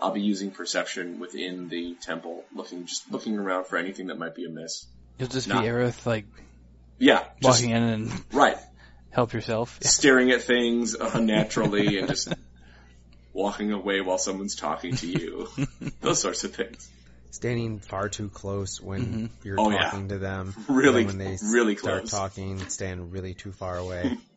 I'll 0.00 0.12
be 0.12 0.20
using 0.20 0.50
perception 0.50 1.20
within 1.20 1.68
the 1.68 1.94
temple, 2.02 2.44
looking, 2.54 2.86
just 2.86 3.10
looking 3.10 3.38
around 3.38 3.66
for 3.66 3.76
anything 3.76 4.08
that 4.08 4.18
might 4.18 4.34
be 4.34 4.44
amiss. 4.44 4.86
You'll 5.18 5.28
just 5.28 5.48
Nah. 5.48 5.62
be 5.62 5.68
Aerith 5.68 6.04
like 6.04 6.26
Yeah, 6.98 7.24
just, 7.40 7.62
walking 7.62 7.70
in 7.70 7.82
and 7.82 8.24
right. 8.32 8.58
Help 9.16 9.32
yourself. 9.32 9.78
Staring 9.82 10.30
at 10.30 10.42
things 10.42 10.94
unnaturally 10.94 11.98
and 11.98 12.06
just 12.06 12.32
walking 13.32 13.72
away 13.72 14.02
while 14.02 14.18
someone's 14.18 14.54
talking 14.54 14.94
to 14.96 15.06
you. 15.06 15.48
Those 16.02 16.20
sorts 16.20 16.44
of 16.44 16.54
things. 16.54 16.88
Standing 17.30 17.80
far 17.80 18.10
too 18.10 18.28
close 18.28 18.80
when 18.80 19.00
mm-hmm. 19.00 19.26
you're 19.42 19.58
Oh, 19.58 19.70
yeah. 19.70 19.90
talking 19.90 20.08
to 20.10 20.18
them. 20.18 20.54
Really, 20.68 21.00
And 21.00 21.08
when 21.08 21.18
they 21.18 21.38
really 21.42 21.76
start 21.76 22.02
close. 22.02 22.10
talking, 22.10 22.58
stand 22.68 23.10
really 23.10 23.34
too 23.34 23.52
far 23.52 23.76
away. 23.76 24.16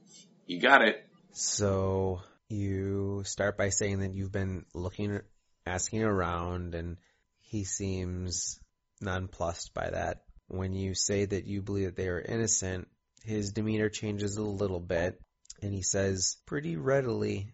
You 0.48 0.60
got 0.60 0.82
it. 0.82 1.06
So 1.34 2.22
you 2.48 3.22
start 3.24 3.56
by 3.56 3.70
saying 3.70 4.00
that 4.00 4.16
you've 4.16 4.32
been 4.32 4.66
looking, 4.74 5.20
asking 5.64 6.02
around, 6.02 6.74
and 6.74 6.98
he 7.42 7.66
seems 7.66 8.60
nonplussed 9.00 9.76
by 9.76 9.92
that. 9.92 10.24
When 10.48 10.74
you 10.74 10.96
say 10.96 11.26
that 11.26 11.46
you 11.46 11.62
believe 11.62 11.86
that 11.86 11.96
they 11.98 12.08
are 12.08 12.20
innocent, 12.20 12.88
his 13.24 13.52
demeanor 13.52 13.90
changes 13.90 14.38
a 14.38 14.44
little 14.44 14.80
bit, 14.80 15.20
and 15.62 15.74
he 15.74 15.82
says 15.82 16.38
pretty 16.46 16.78
readily, 16.78 17.54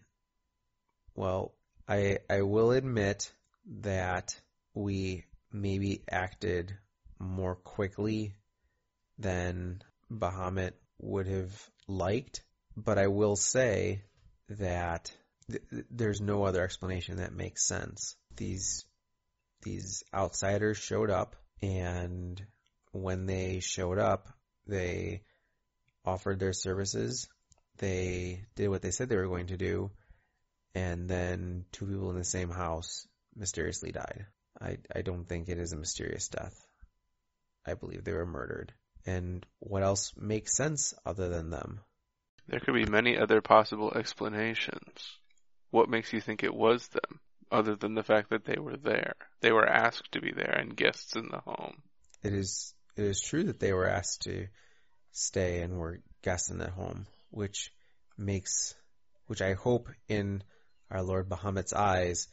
well, 1.14 1.54
I, 1.88 2.18
I 2.28 2.42
will 2.42 2.72
admit 2.72 3.32
that 3.80 4.38
we 4.74 5.24
maybe 5.52 6.02
acted 6.10 6.76
more 7.18 7.56
quickly 7.56 8.34
than 9.18 9.82
Bahamut 10.10 10.72
would 11.00 11.26
have 11.26 11.70
liked, 11.88 12.42
but 12.76 12.98
I 12.98 13.08
will 13.08 13.36
say 13.36 14.02
that 14.48 15.10
th- 15.50 15.62
th- 15.70 15.84
there's 15.90 16.20
no 16.20 16.44
other 16.44 16.62
explanation 16.62 17.16
that 17.16 17.32
makes 17.32 17.66
sense. 17.66 18.16
These 18.36 18.84
these 19.62 20.04
outsiders 20.14 20.76
showed 20.76 21.10
up, 21.10 21.34
and 21.62 22.40
when 22.92 23.26
they 23.26 23.60
showed 23.60 23.98
up, 23.98 24.28
they 24.66 25.22
offered 26.06 26.38
their 26.38 26.52
services. 26.52 27.28
They 27.78 28.44
did 28.54 28.68
what 28.68 28.82
they 28.82 28.90
said 28.90 29.08
they 29.08 29.16
were 29.16 29.26
going 29.26 29.48
to 29.48 29.56
do, 29.56 29.90
and 30.74 31.08
then 31.08 31.64
two 31.72 31.86
people 31.86 32.10
in 32.10 32.16
the 32.16 32.24
same 32.24 32.50
house 32.50 33.06
mysteriously 33.34 33.92
died. 33.92 34.26
I 34.60 34.78
I 34.94 35.02
don't 35.02 35.28
think 35.28 35.48
it 35.48 35.58
is 35.58 35.72
a 35.72 35.76
mysterious 35.76 36.28
death. 36.28 36.54
I 37.66 37.74
believe 37.74 38.04
they 38.04 38.12
were 38.12 38.26
murdered. 38.26 38.72
And 39.04 39.44
what 39.60 39.82
else 39.82 40.12
makes 40.16 40.56
sense 40.56 40.94
other 41.04 41.28
than 41.28 41.50
them? 41.50 41.80
There 42.48 42.60
could 42.60 42.74
be 42.74 42.86
many 42.86 43.18
other 43.18 43.40
possible 43.40 43.92
explanations. 43.94 45.18
What 45.70 45.88
makes 45.88 46.12
you 46.12 46.20
think 46.20 46.42
it 46.42 46.54
was 46.54 46.88
them, 46.88 47.20
other 47.50 47.76
than 47.76 47.94
the 47.94 48.02
fact 48.02 48.30
that 48.30 48.44
they 48.44 48.58
were 48.58 48.76
there? 48.76 49.14
They 49.40 49.52
were 49.52 49.68
asked 49.68 50.12
to 50.12 50.20
be 50.20 50.32
there 50.32 50.56
and 50.58 50.76
guests 50.76 51.16
in 51.16 51.28
the 51.28 51.40
home. 51.40 51.82
It 52.22 52.32
is 52.32 52.72
it 52.96 53.04
is 53.04 53.20
true 53.20 53.44
that 53.44 53.60
they 53.60 53.72
were 53.72 53.88
asked 53.88 54.22
to 54.22 54.46
stay 55.16 55.62
and 55.62 55.78
were 55.78 56.00
guests 56.22 56.50
in 56.50 56.58
that 56.58 56.70
home, 56.70 57.06
which 57.30 57.72
makes 58.18 58.74
which 59.26 59.42
I 59.42 59.54
hope 59.54 59.88
in 60.08 60.42
our 60.90 61.02
Lord 61.02 61.28
Bahamut's 61.28 61.72
eyes 61.72 62.28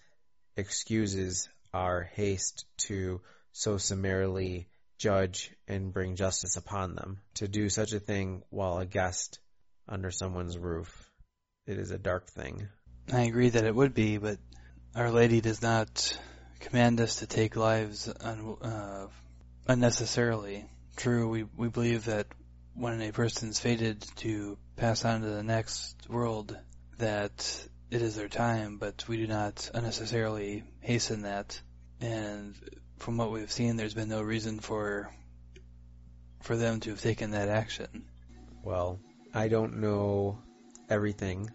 excuses 0.55 1.49
our 1.73 2.03
haste 2.03 2.65
to 2.77 3.21
so 3.51 3.77
summarily 3.77 4.67
judge 4.99 5.51
and 5.67 5.93
bring 5.93 6.15
justice 6.15 6.55
upon 6.55 6.95
them. 6.95 7.21
To 7.35 7.47
do 7.47 7.69
such 7.69 7.93
a 7.93 7.99
thing 7.99 8.43
while 8.49 8.77
a 8.77 8.85
guest 8.85 9.39
under 9.87 10.11
someone's 10.11 10.57
roof, 10.57 11.09
it 11.65 11.79
is 11.79 11.91
a 11.91 11.97
dark 11.97 12.27
thing. 12.27 12.67
I 13.11 13.21
agree 13.21 13.49
that 13.49 13.65
it 13.65 13.75
would 13.75 13.93
be, 13.93 14.17
but 14.17 14.37
Our 14.95 15.09
Lady 15.09 15.41
does 15.41 15.61
not 15.61 16.17
command 16.59 17.01
us 17.01 17.17
to 17.17 17.27
take 17.27 17.55
lives 17.55 18.07
un- 18.21 18.57
uh, 18.61 19.07
unnecessarily. 19.67 20.69
True, 20.95 21.27
we 21.27 21.43
we 21.43 21.69
believe 21.69 22.05
that 22.05 22.27
when 22.75 23.01
a 23.01 23.11
person 23.11 23.49
is 23.49 23.59
fated 23.59 24.01
to 24.17 24.57
pass 24.75 25.05
on 25.05 25.21
to 25.21 25.27
the 25.27 25.43
next 25.43 26.09
world 26.09 26.57
that 26.97 27.67
it 27.91 28.01
is 28.01 28.15
their 28.15 28.29
time, 28.29 28.77
but 28.77 29.07
we 29.07 29.17
do 29.17 29.27
not 29.27 29.69
unnecessarily 29.73 30.63
hasten 30.81 31.21
that. 31.21 31.61
And 32.01 32.55
from 32.97 33.17
what 33.17 33.31
we've 33.31 33.51
seen, 33.51 33.75
there's 33.75 33.93
been 33.93 34.09
no 34.09 34.21
reason 34.21 34.59
for 34.59 35.13
for 36.41 36.57
them 36.57 36.79
to 36.81 36.89
have 36.89 37.01
taken 37.01 37.31
that 37.31 37.47
action. 37.47 38.05
Well, 38.63 38.99
I 39.33 39.47
don't 39.47 39.79
know 39.79 40.39
everything 40.89 41.49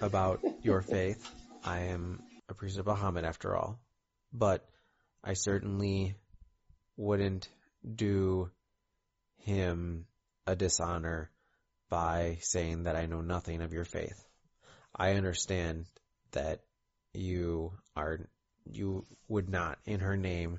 about 0.00 0.40
your 0.62 0.82
faith. 0.82 1.30
I 1.62 1.80
am 1.80 2.22
a 2.48 2.54
priest 2.54 2.78
of 2.78 2.86
Bahamut 2.86 3.24
after 3.24 3.56
all. 3.56 3.78
But 4.32 4.66
I 5.22 5.34
certainly 5.34 6.16
wouldn't 6.96 7.48
do 7.94 8.50
him 9.36 10.06
a 10.46 10.56
dishonor 10.56 11.30
by 11.88 12.38
saying 12.40 12.84
that 12.84 12.96
I 12.96 13.06
know 13.06 13.20
nothing 13.20 13.62
of 13.62 13.72
your 13.72 13.84
faith. 13.84 14.24
I 14.94 15.12
understand 15.12 15.86
that 16.32 16.60
you 17.12 17.72
are, 17.96 18.20
you 18.64 19.06
would 19.28 19.48
not, 19.48 19.78
in 19.84 20.00
her 20.00 20.16
name, 20.16 20.58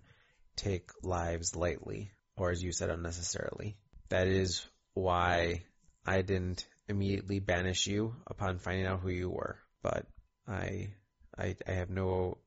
take 0.55 0.89
lives 1.03 1.55
lightly, 1.55 2.11
or 2.37 2.51
as 2.51 2.63
you 2.63 2.71
said, 2.71 2.89
unnecessarily. 2.89 3.77
That 4.09 4.27
is 4.27 4.65
why 4.93 5.63
I 6.05 6.21
didn't 6.21 6.67
immediately 6.87 7.39
banish 7.39 7.87
you 7.87 8.15
upon 8.27 8.59
finding 8.59 8.85
out 8.85 9.01
who 9.01 9.09
you 9.09 9.29
were, 9.29 9.57
but 9.81 10.05
I, 10.47 10.93
I, 11.37 11.55
I 11.67 11.71
have 11.71 11.89
no 11.89 12.37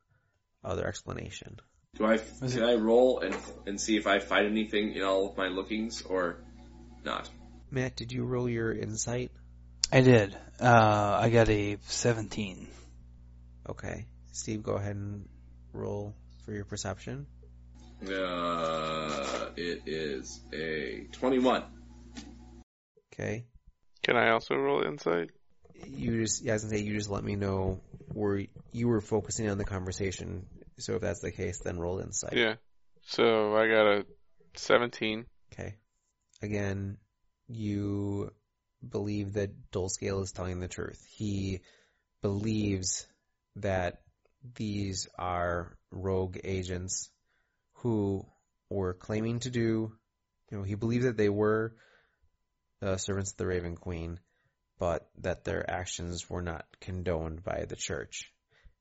other 0.64 0.86
explanation. 0.86 1.58
Do 1.96 2.06
I 2.06 2.18
can 2.18 2.62
I 2.62 2.74
roll 2.74 3.20
and 3.20 3.36
and 3.66 3.80
see 3.80 3.96
if 3.96 4.06
I 4.06 4.18
find 4.18 4.46
anything 4.46 4.94
in 4.94 5.02
all 5.02 5.30
of 5.30 5.36
my 5.36 5.48
lookings 5.48 6.02
or 6.02 6.44
not? 7.04 7.28
Matt, 7.70 7.96
did 7.96 8.12
you 8.12 8.24
roll 8.24 8.48
your 8.48 8.72
insight? 8.72 9.30
I 9.92 10.00
did. 10.00 10.36
Uh, 10.60 11.18
I 11.22 11.30
got 11.30 11.48
a 11.48 11.78
17. 11.82 12.68
Okay. 13.68 14.06
Steve, 14.32 14.62
go 14.62 14.72
ahead 14.72 14.96
and 14.96 15.28
roll 15.72 16.14
for 16.44 16.52
your 16.52 16.64
perception. 16.64 17.26
Uh, 18.02 19.48
it 19.56 19.82
is 19.86 20.40
a 20.52 21.08
twenty-one. 21.12 21.64
Okay. 23.12 23.44
Can 24.04 24.16
I 24.16 24.30
also 24.30 24.54
roll 24.54 24.82
insight? 24.82 25.30
You 25.86 26.22
just, 26.22 26.44
yeah, 26.44 26.52
I 26.52 26.54
was 26.54 26.64
gonna 26.64 26.76
say, 26.76 26.82
you 26.82 26.94
just 26.94 27.10
let 27.10 27.24
me 27.24 27.34
know 27.34 27.80
where 28.12 28.44
you 28.72 28.88
were 28.88 29.00
focusing 29.00 29.48
on 29.48 29.58
the 29.58 29.64
conversation. 29.64 30.46
So 30.78 30.94
if 30.94 31.00
that's 31.02 31.20
the 31.20 31.32
case, 31.32 31.58
then 31.58 31.78
roll 31.78 31.98
insight. 31.98 32.34
Yeah. 32.34 32.54
So 33.06 33.56
I 33.56 33.66
got 33.68 33.86
a 33.86 34.06
17. 34.54 35.26
Okay. 35.52 35.74
Again, 36.40 36.98
you 37.48 38.32
believe 38.86 39.34
that 39.34 39.70
Dulescale 39.72 40.22
is 40.22 40.32
telling 40.32 40.60
the 40.60 40.68
truth. 40.68 41.04
He 41.10 41.60
believes 42.22 43.06
that 43.56 44.02
these 44.54 45.08
are 45.18 45.76
rogue 45.90 46.38
agents 46.44 47.10
who 47.74 48.24
were 48.70 48.94
claiming 48.94 49.40
to 49.40 49.50
do, 49.50 49.92
you 50.50 50.58
know, 50.58 50.62
he 50.62 50.74
believes 50.74 51.04
that 51.04 51.16
they 51.16 51.28
were 51.28 51.74
uh, 52.82 52.96
servants 52.96 53.32
of 53.32 53.38
the 53.38 53.46
Raven 53.46 53.76
Queen, 53.76 54.20
but 54.78 55.08
that 55.18 55.44
their 55.44 55.68
actions 55.68 56.28
were 56.30 56.42
not 56.42 56.66
condoned 56.80 57.42
by 57.42 57.64
the 57.68 57.76
church. 57.76 58.32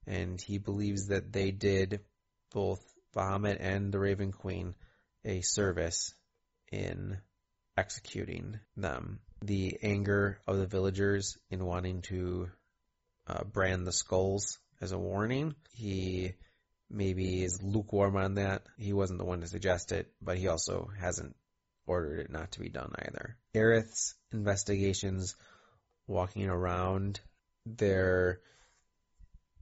And 0.06 0.40
he 0.40 0.58
believes 0.58 1.08
that 1.08 1.32
they 1.32 1.52
did 1.52 2.02
both 2.54 2.82
Bahamut 3.16 3.58
and 3.60 3.92
the 3.92 4.00
Raven 4.00 4.32
Queen 4.32 4.76
a 5.26 5.42
service 5.42 6.14
in 6.72 7.18
executing 7.78 8.60
them. 8.76 9.20
The 9.44 9.78
anger 9.84 10.40
of 10.48 10.58
the 10.58 10.66
villagers 10.66 11.38
in 11.52 11.64
wanting 11.64 12.02
to 12.04 12.50
uh, 13.28 13.44
brand 13.44 13.86
the 13.86 13.92
skulls 13.92 14.58
as 14.82 14.92
a 14.92 14.98
warning. 14.98 15.56
He 15.74 16.34
maybe 16.90 17.44
is 17.44 17.62
lukewarm 17.62 18.16
on 18.16 18.36
that. 18.36 18.64
He 18.78 18.94
wasn't 18.94 19.20
the 19.20 19.26
one 19.26 19.42
to 19.42 19.48
suggest 19.48 19.92
it, 19.92 20.12
but 20.22 20.38
he 20.38 20.48
also 20.48 20.90
hasn't 21.00 21.36
ordered 21.86 22.20
it 22.20 22.32
not 22.32 22.52
to 22.54 22.60
be 22.60 22.70
done 22.70 22.94
either. 22.98 23.38
Aerith's 23.54 24.16
investigations 24.32 25.36
walking 26.08 26.50
around 26.50 27.20
there 27.66 28.40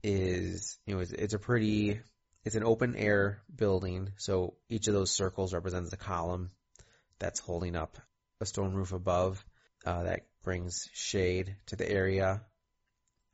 is, 0.02 0.78
you 0.86 0.94
know, 0.94 1.00
it's, 1.00 1.12
it's 1.12 1.34
a 1.34 1.38
pretty, 1.38 2.00
it's 2.44 2.54
an 2.54 2.64
open 2.64 2.94
air 2.94 3.42
building, 3.54 4.10
so 4.16 4.54
each 4.68 4.88
of 4.88 4.94
those 4.94 5.10
circles 5.10 5.52
represents 5.52 5.92
a 5.92 5.96
column 5.96 6.50
that's 7.18 7.40
holding 7.40 7.74
up 7.74 7.98
a 8.40 8.46
stone 8.46 8.74
roof 8.74 8.92
above 8.92 9.44
uh, 9.84 10.02
that 10.04 10.26
brings 10.42 10.88
shade 10.92 11.56
to 11.66 11.76
the 11.76 11.90
area, 11.90 12.42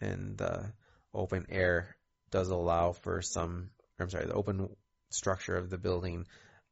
and 0.01 0.37
the 0.39 0.73
open 1.15 1.47
air 1.49 1.97
does 2.31 2.49
allow 2.49 2.93
for 2.93 3.23
some. 3.23 3.71
I'm 3.99 4.11
sorry, 4.11 4.27
the 4.27 4.35
open 4.35 4.69
structure 5.11 5.57
of 5.57 5.71
the 5.71 5.79
building 5.79 6.27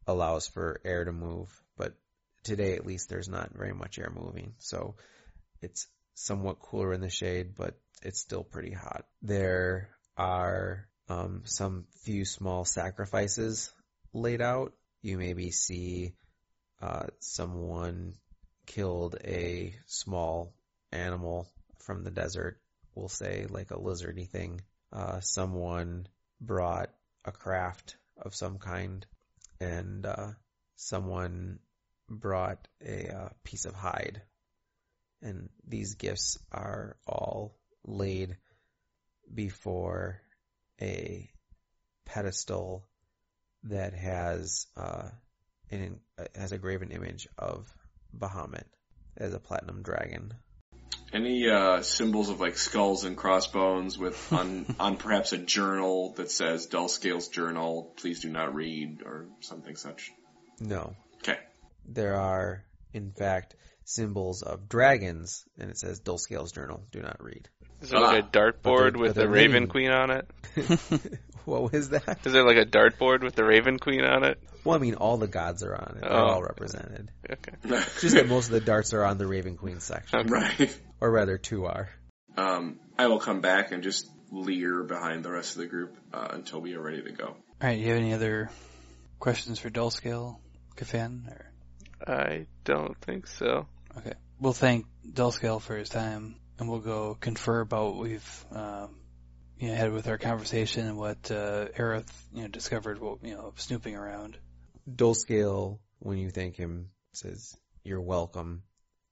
allows 0.06 0.48
for 0.48 0.80
air 0.84 1.04
to 1.04 1.12
move, 1.12 1.48
but 1.76 1.94
today 2.42 2.74
at 2.74 2.86
least 2.86 3.08
there's 3.08 3.28
not 3.28 3.52
very 3.54 3.74
much 3.74 3.98
air 3.98 4.12
moving, 4.14 4.54
so 4.58 4.96
it's 5.60 5.86
somewhat 6.14 6.60
cooler 6.60 6.92
in 6.92 7.00
the 7.00 7.10
shade, 7.10 7.54
but 7.56 7.78
it's 8.02 8.20
still 8.20 8.42
pretty 8.44 8.72
hot. 8.72 9.04
There 9.22 9.90
are 10.16 10.88
um, 11.08 11.42
some 11.44 11.86
few 12.02 12.24
small 12.24 12.64
sacrifices 12.64 13.72
laid 14.12 14.40
out. 14.40 14.72
You 15.02 15.18
maybe 15.18 15.50
see 15.50 16.14
uh, 16.80 17.06
someone 17.18 18.14
killed 18.66 19.16
a 19.24 19.74
small 19.86 20.54
animal 20.92 21.48
from 21.78 22.04
the 22.04 22.10
desert, 22.10 22.60
we'll 22.94 23.08
say 23.08 23.46
like 23.48 23.70
a 23.70 23.78
lizardy 23.78 24.28
thing. 24.28 24.60
Uh, 24.92 25.20
someone 25.20 26.06
brought 26.40 26.90
a 27.24 27.32
craft 27.32 27.96
of 28.16 28.34
some 28.34 28.58
kind, 28.58 29.06
and 29.60 30.06
uh, 30.06 30.28
someone 30.76 31.58
brought 32.08 32.66
a 32.84 33.08
uh, 33.08 33.28
piece 33.44 33.64
of 33.66 33.74
hide. 33.74 34.22
And 35.22 35.50
these 35.66 35.94
gifts 35.94 36.38
are 36.50 36.96
all 37.06 37.56
laid 37.84 38.36
before 39.32 40.22
a 40.80 41.30
pedestal 42.06 42.86
that 43.64 43.92
has 43.94 44.66
uh, 45.72 45.76
an, 45.76 46.00
has 46.34 46.52
a 46.52 46.58
graven 46.58 46.90
image 46.90 47.28
of 47.38 47.72
Bahamut 48.16 48.64
as 49.16 49.34
a 49.34 49.38
platinum 49.38 49.82
dragon. 49.82 50.34
Any 51.12 51.48
uh, 51.48 51.82
symbols 51.82 52.28
of 52.28 52.40
like 52.40 52.56
skulls 52.56 53.04
and 53.04 53.16
crossbones 53.16 53.98
with 53.98 54.32
on 54.32 54.76
on 54.80 54.96
perhaps 54.96 55.32
a 55.32 55.38
journal 55.38 56.14
that 56.16 56.30
says 56.30 56.66
Dulescale's 56.66 57.28
journal, 57.28 57.92
please 57.96 58.20
do 58.20 58.28
not 58.28 58.54
read 58.54 59.02
or 59.04 59.26
something 59.40 59.76
such. 59.76 60.12
No. 60.60 60.94
Okay. 61.18 61.38
There 61.86 62.16
are, 62.16 62.64
in 62.92 63.12
fact, 63.12 63.56
symbols 63.84 64.42
of 64.42 64.68
dragons, 64.68 65.44
and 65.58 65.70
it 65.70 65.78
says 65.78 66.00
Dulescale's 66.00 66.52
journal, 66.52 66.84
do 66.92 67.00
not 67.00 67.22
read. 67.22 67.48
Is 67.80 67.90
there 67.90 68.00
like 68.00 68.24
a 68.24 68.26
dartboard 68.26 68.96
with 68.96 69.14
they're 69.14 69.24
the 69.24 69.30
Raven. 69.30 69.66
Queen 69.68 69.90
on 69.90 70.10
it? 70.10 70.28
what 71.44 71.72
was 71.72 71.90
that? 71.90 72.18
Is 72.24 72.32
there 72.32 72.44
like 72.44 72.56
a 72.58 72.66
dartboard 72.66 73.22
with 73.22 73.34
the 73.34 73.44
Raven 73.44 73.78
Queen 73.78 74.02
on 74.04 74.24
it? 74.24 74.38
Well, 74.64 74.76
I 74.76 74.78
mean, 74.78 74.94
all 74.94 75.16
the 75.16 75.26
gods 75.26 75.62
are 75.62 75.74
on 75.74 75.96
it. 75.96 76.00
They're 76.02 76.12
Oh. 76.12 76.26
all 76.34 76.42
represented. 76.42 77.10
Okay. 77.30 77.52
It's 77.64 78.00
just 78.02 78.14
that 78.16 78.28
most 78.28 78.46
of 78.46 78.52
the 78.52 78.60
darts 78.60 78.92
are 78.92 79.04
on 79.04 79.16
the 79.18 79.26
Raven 79.26 79.56
Queen 79.56 79.80
section. 79.80 80.26
right. 80.26 80.78
Or 81.00 81.10
rather, 81.10 81.38
two 81.38 81.64
are. 81.66 81.88
Um, 82.36 82.78
I 82.98 83.06
will 83.06 83.18
come 83.20 83.40
back 83.40 83.72
and 83.72 83.82
just 83.82 84.08
leer 84.30 84.84
behind 84.84 85.24
the 85.24 85.30
rest 85.30 85.52
of 85.56 85.62
the 85.62 85.66
group 85.66 85.96
uh, 86.12 86.28
until 86.32 86.60
we 86.60 86.74
are 86.74 86.80
ready 86.82 87.02
to 87.02 87.10
go. 87.12 87.24
All 87.26 87.36
right, 87.62 87.76
do 87.76 87.80
you 87.80 87.88
have 87.88 87.96
any 87.96 88.12
other 88.12 88.50
questions 89.18 89.58
for 89.58 89.70
Dulescale, 89.70 90.36
Kafan? 90.76 91.26
Or 91.28 91.46
I 92.06 92.46
don't 92.64 92.96
think 93.00 93.26
so. 93.26 93.66
okay, 93.98 94.12
we'll 94.38 94.52
thank 94.52 94.86
Dulescale 95.10 95.60
for 95.60 95.76
his 95.76 95.88
time, 95.88 96.36
and 96.60 96.68
we'll 96.68 96.80
go 96.80 97.16
confer 97.18 97.60
about 97.60 97.94
what 97.94 98.02
we've 98.02 98.44
um, 98.52 98.96
you 99.58 99.68
know 99.68 99.74
had 99.74 99.92
with 99.92 100.06
our 100.08 100.18
conversation 100.18 100.86
and 100.86 100.96
what 100.96 101.30
uh, 101.30 101.66
Aerith 101.76 102.12
you 102.32 102.42
know 102.42 102.48
discovered. 102.48 103.00
What 103.00 103.24
you 103.24 103.34
know 103.34 103.52
snooping 103.56 103.96
around. 103.96 104.38
Dulescale, 104.88 105.78
when 105.98 106.18
you 106.18 106.30
thank 106.30 106.56
him, 106.56 106.90
says, 107.12 107.56
You're 107.84 108.00
welcome. 108.00 108.62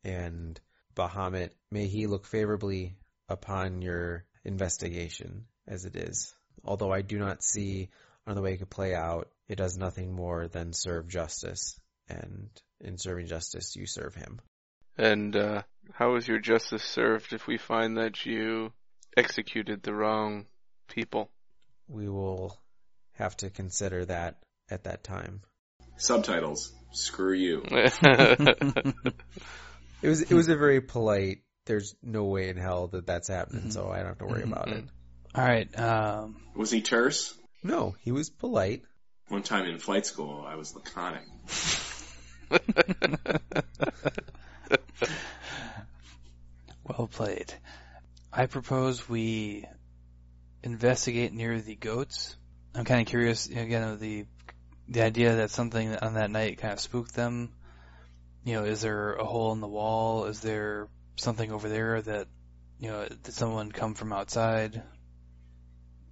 And 0.05 0.61
Bahamut, 0.95 1.51
may 1.71 1.87
he 1.87 2.07
look 2.07 2.27
favorably 2.27 2.97
upon 3.29 3.83
your 3.83 4.25
investigation 4.45 5.47
as 5.67 5.85
it 5.85 5.97
is. 5.97 6.35
Although 6.65 6.93
I 6.93 7.03
do 7.03 7.19
not 7.19 7.43
see 7.43 7.91
another 8.27 8.43
way 8.43 8.55
it 8.55 8.59
could 8.59 8.71
play 8.71 8.95
out, 8.95 9.29
it 9.49 9.57
does 9.57 9.77
nothing 9.77 10.13
more 10.13 10.49
than 10.49 10.73
serve 10.73 11.09
justice. 11.09 11.79
And 12.09 12.49
in 12.81 12.99
serving 12.99 13.27
justice, 13.27 13.77
you 13.77 13.87
serve 13.87 14.15
him. 14.15 14.41
And 14.97 15.37
uh, 15.37 15.63
how 15.93 16.17
is 16.17 16.27
your 16.29 16.39
justice 16.39 16.83
served 16.83 17.33
if 17.33 17.47
we 17.47 17.59
find 17.59 17.97
that 17.97 18.25
you 18.27 18.73
executed 19.17 19.83
the 19.83 19.95
wrong 19.95 20.47
people? 20.89 21.31
We 21.89 22.09
will 22.09 22.57
have 23.15 23.37
to 23.39 23.51
consider 23.51 24.05
that 24.05 24.37
at 24.71 24.85
that 24.85 25.03
time. 25.05 25.43
Subtitles. 25.97 26.73
Screw 26.93 27.35
you. 27.35 27.63
It 30.01 30.09
was 30.09 30.21
it 30.23 30.33
was 30.33 30.49
a 30.49 30.55
very 30.57 30.81
polite 30.81 31.43
there's 31.67 31.97
no 32.05 32.23
way 32.27 32.51
in 32.51 32.57
hell 32.57 32.87
that 32.89 33.05
that's 33.05 33.27
happening, 33.27 33.65
Mhm. 33.65 33.73
so 33.73 33.91
I 33.91 33.97
don't 33.99 34.07
have 34.07 34.19
to 34.19 34.27
worry 34.27 34.45
about 34.45 34.69
it. 34.69 34.85
All 35.35 35.45
right. 35.45 35.79
Um, 35.79 36.37
Was 36.55 36.71
he 36.71 36.83
terse? 36.83 37.35
No, 37.65 37.97
he 38.01 38.13
was 38.13 38.31
polite. 38.31 38.85
One 39.27 39.43
time 39.43 39.67
in 39.67 39.79
flight 39.81 40.07
school, 40.07 40.45
I 40.47 40.55
was 40.55 40.73
laconic. 40.75 41.25
well 46.89 47.09
played. 47.09 47.53
I 48.33 48.47
propose 48.47 49.09
we 49.09 49.65
investigate 50.63 51.33
near 51.33 51.61
the 51.61 51.75
goats. 51.75 52.37
I'm 52.75 52.85
kind 52.85 53.01
of 53.01 53.07
curious, 53.07 53.49
you 53.49 53.57
know, 53.57 53.63
again, 53.63 53.83
of 53.83 54.01
the 54.01 54.27
the 54.89 55.03
idea 55.03 55.37
that 55.37 55.51
something 55.51 55.95
on 55.97 56.15
that 56.15 56.31
night 56.31 56.59
kind 56.59 56.73
of 56.73 56.81
spooked 56.81 57.15
them. 57.15 57.51
You 58.45 58.55
know, 58.55 58.65
is 58.65 58.81
there 58.81 59.15
a 59.15 59.25
hole 59.25 59.53
in 59.53 59.61
the 59.61 59.69
wall? 59.69 60.25
Is 60.25 60.41
there 60.41 60.89
something 61.17 61.53
over 61.53 61.69
there 61.69 62.01
that, 62.01 62.27
you 62.81 62.89
know, 62.89 63.07
did 63.07 63.35
someone 63.35 63.71
come 63.71 63.95
from 63.95 64.13
outside? 64.13 64.83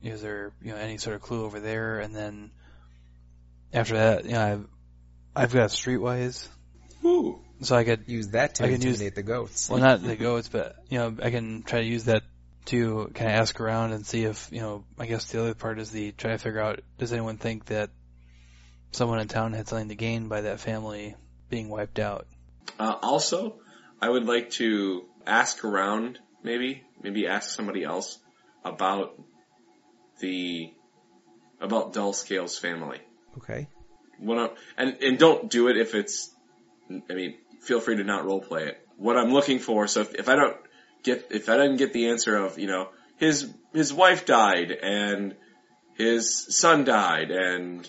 Is 0.02 0.20
there, 0.20 0.52
you 0.60 0.72
know, 0.72 0.76
any 0.76 0.98
sort 0.98 1.16
of 1.16 1.22
clue 1.22 1.44
over 1.44 1.58
there? 1.58 2.00
And 2.00 2.14
then 2.14 2.50
after 3.72 3.94
that, 3.94 4.24
you 4.26 4.32
know, 4.32 4.52
I've, 4.52 4.66
I've 5.34 5.52
got 5.54 5.70
streetwise, 5.70 6.48
Woo! 7.02 7.40
So 7.60 7.76
I 7.76 7.84
could 7.84 8.04
Use 8.06 8.28
that 8.28 8.56
to 8.56 8.64
I 8.64 8.68
can 8.68 8.80
use- 8.80 8.84
intimidate 9.00 9.14
the 9.14 9.22
goats. 9.22 9.68
well, 9.68 9.78
not 9.78 10.02
the 10.02 10.16
goats, 10.16 10.48
but 10.48 10.76
you 10.88 10.98
know, 10.98 11.16
I 11.22 11.30
can 11.30 11.62
try 11.62 11.80
to 11.80 11.86
use 11.86 12.04
that 12.04 12.22
to 12.66 13.10
kind 13.14 13.30
of 13.30 13.36
ask 13.40 13.60
around 13.60 13.92
and 13.92 14.04
see 14.04 14.24
if 14.24 14.48
you 14.50 14.60
know. 14.60 14.84
I 14.98 15.06
guess 15.06 15.26
the 15.30 15.40
other 15.40 15.54
part 15.54 15.78
is 15.78 15.90
the 15.90 16.12
try 16.12 16.32
to 16.32 16.38
figure 16.38 16.60
out: 16.60 16.80
does 16.98 17.12
anyone 17.12 17.36
think 17.38 17.66
that 17.66 17.90
someone 18.92 19.20
in 19.20 19.28
town 19.28 19.52
had 19.52 19.68
something 19.68 19.88
to 19.88 19.94
gain 19.94 20.28
by 20.28 20.40
that 20.42 20.58
family 20.60 21.14
being 21.48 21.68
wiped 21.68 21.98
out? 21.98 22.26
Uh, 22.78 22.96
also, 23.02 23.60
I 24.02 24.08
would 24.08 24.24
like 24.26 24.50
to 24.52 25.04
ask 25.26 25.64
around, 25.64 26.18
maybe, 26.42 26.82
maybe 27.02 27.26
ask 27.28 27.50
somebody 27.50 27.84
else 27.84 28.18
about 28.64 29.14
the 30.20 30.72
about 31.60 31.92
Dull 31.92 32.12
Scales 32.12 32.58
family. 32.58 32.98
Okay. 33.38 33.68
What 34.18 34.38
I'm, 34.38 34.50
and 34.76 34.96
and 35.02 35.18
don't 35.18 35.48
do 35.50 35.68
it 35.68 35.76
if 35.76 35.94
it's. 35.94 36.30
I 37.10 37.14
mean, 37.14 37.36
feel 37.66 37.80
free 37.80 37.96
to 37.96 38.04
not 38.04 38.24
role 38.24 38.40
play 38.40 38.68
it. 38.68 38.78
What 38.96 39.16
I'm 39.16 39.32
looking 39.32 39.58
for. 39.58 39.86
So 39.88 40.00
if, 40.00 40.14
if 40.14 40.28
I 40.28 40.36
don't 40.36 40.56
get 41.02 41.28
if 41.30 41.48
I 41.48 41.56
didn't 41.56 41.76
get 41.76 41.92
the 41.92 42.08
answer 42.08 42.36
of 42.36 42.58
you 42.58 42.66
know 42.66 42.88
his 43.16 43.52
his 43.72 43.92
wife 43.92 44.24
died 44.24 44.70
and 44.70 45.36
his 45.96 46.56
son 46.56 46.84
died 46.84 47.30
and 47.30 47.88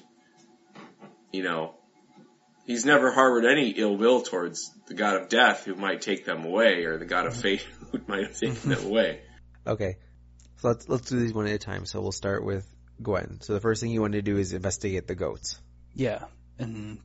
you 1.31 1.43
know 1.43 1.75
he's 2.65 2.85
never 2.85 3.11
harbored 3.11 3.45
any 3.45 3.69
ill 3.69 3.95
will 3.95 4.21
towards 4.21 4.71
the 4.87 4.93
god 4.93 5.15
of 5.15 5.29
death 5.29 5.65
who 5.65 5.75
might 5.75 6.01
take 6.01 6.25
them 6.25 6.43
away 6.43 6.83
or 6.85 6.97
the 6.97 7.05
god 7.05 7.25
of 7.25 7.33
mm-hmm. 7.33 7.41
fate 7.41 7.67
who 7.91 7.99
might 8.07 8.23
have 8.23 8.37
taken 8.37 8.55
mm-hmm. 8.55 8.69
them 8.69 8.85
away. 8.85 9.21
Okay. 9.65 9.97
So 10.57 10.69
let's 10.69 10.89
let's 10.89 11.09
do 11.09 11.19
these 11.19 11.33
one 11.33 11.47
at 11.47 11.53
a 11.53 11.57
time. 11.59 11.85
So 11.85 12.01
we'll 12.01 12.11
start 12.11 12.43
with 12.43 12.67
Gwen. 13.01 13.41
So 13.41 13.53
the 13.53 13.59
first 13.59 13.81
thing 13.81 13.91
you 13.91 14.01
want 14.01 14.13
to 14.13 14.21
do 14.21 14.37
is 14.37 14.53
investigate 14.53 15.07
the 15.07 15.15
goats. 15.15 15.59
Yeah, 15.93 16.25
and 16.57 16.99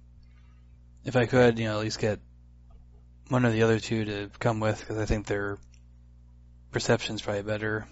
if 1.05 1.17
I 1.17 1.27
could, 1.27 1.59
you 1.59 1.67
know, 1.67 1.79
at 1.79 1.85
least 1.85 1.99
get 1.99 2.21
one 3.29 3.45
or 3.47 3.51
the 3.51 3.63
other 3.63 3.79
two 3.81 4.05
to 4.05 4.31
come 4.39 4.61
with 4.61 4.81
because 4.81 4.99
I 4.99 5.05
think 5.07 5.27
their 5.27 5.59
perception's 6.71 7.23
probably 7.23 7.43
better 7.43 7.87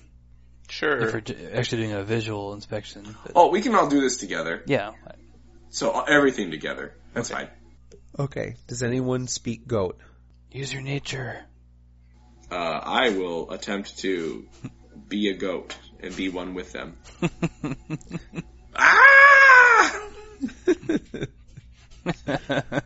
Sure. 0.68 0.98
if 0.98 1.10
Sure. 1.10 1.22
we're 1.50 1.54
actually 1.58 1.82
doing 1.82 1.92
a 1.94 2.02
visual 2.04 2.52
inspection. 2.54 3.16
But 3.24 3.32
Oh, 3.34 3.48
we 3.50 3.60
can 3.62 3.74
all 3.74 3.88
do 3.88 4.00
this 4.00 4.18
together. 4.18 4.62
yeah, 4.66 4.92
So 5.70 5.90
uh, 5.92 6.04
everything 6.08 6.50
together. 6.50 6.94
That's 7.14 7.30
Okay. 7.30 7.44
fine. 7.44 7.50
Okay. 8.18 8.56
Does 8.68 8.82
anyone 8.82 9.26
speak 9.28 9.66
goat? 9.66 9.98
use 10.52 10.72
your 10.72 10.82
nature. 10.82 11.44
Uh, 12.50 12.54
I 12.56 13.10
will 13.10 13.52
attempt 13.52 13.98
to 13.98 14.48
be 15.08 15.28
a 15.30 15.34
goat 15.36 15.76
and 16.00 16.14
be 16.16 16.28
one 16.28 16.54
with 16.54 16.72
them. 16.72 16.96
ah! 18.74 20.00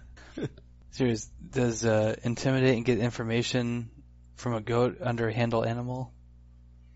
Serious, 0.91 1.29
does 1.55 1.85
uh, 1.85 2.17
intimidate 2.23 2.77
and 2.77 2.85
get 2.85 2.99
information 2.99 3.91
from 4.37 4.55
a 4.55 4.61
goat 4.61 4.99
under 5.01 5.29
a 5.29 5.33
handle 5.33 5.65
animal? 5.65 6.13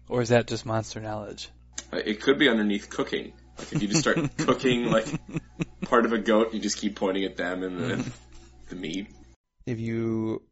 Or 0.09 0.21
is 0.21 0.31
that 0.31 0.47
just 0.47 0.67
monster 0.67 1.01
knowledge? 1.01 1.49
Uh, 1.93 1.99
It 2.05 2.21
could 2.21 2.39
be 2.39 2.49
underneath 2.49 2.91
cooking. 2.91 3.33
Like 3.59 3.73
if 3.73 3.83
you 3.83 3.89
just 3.89 4.01
start 4.01 4.19
cooking 4.39 4.91
like 4.91 5.07
part 5.83 6.05
of 6.05 6.13
a 6.13 6.19
goat, 6.19 6.55
you 6.55 6.61
just 6.61 6.79
keep 6.79 6.97
pointing 6.97 7.25
at 7.25 7.37
them 7.37 7.63
and 7.63 7.79
the, 7.79 8.13
the 8.69 8.77
meat. 8.77 9.09
If 9.67 9.81
you 9.81 10.43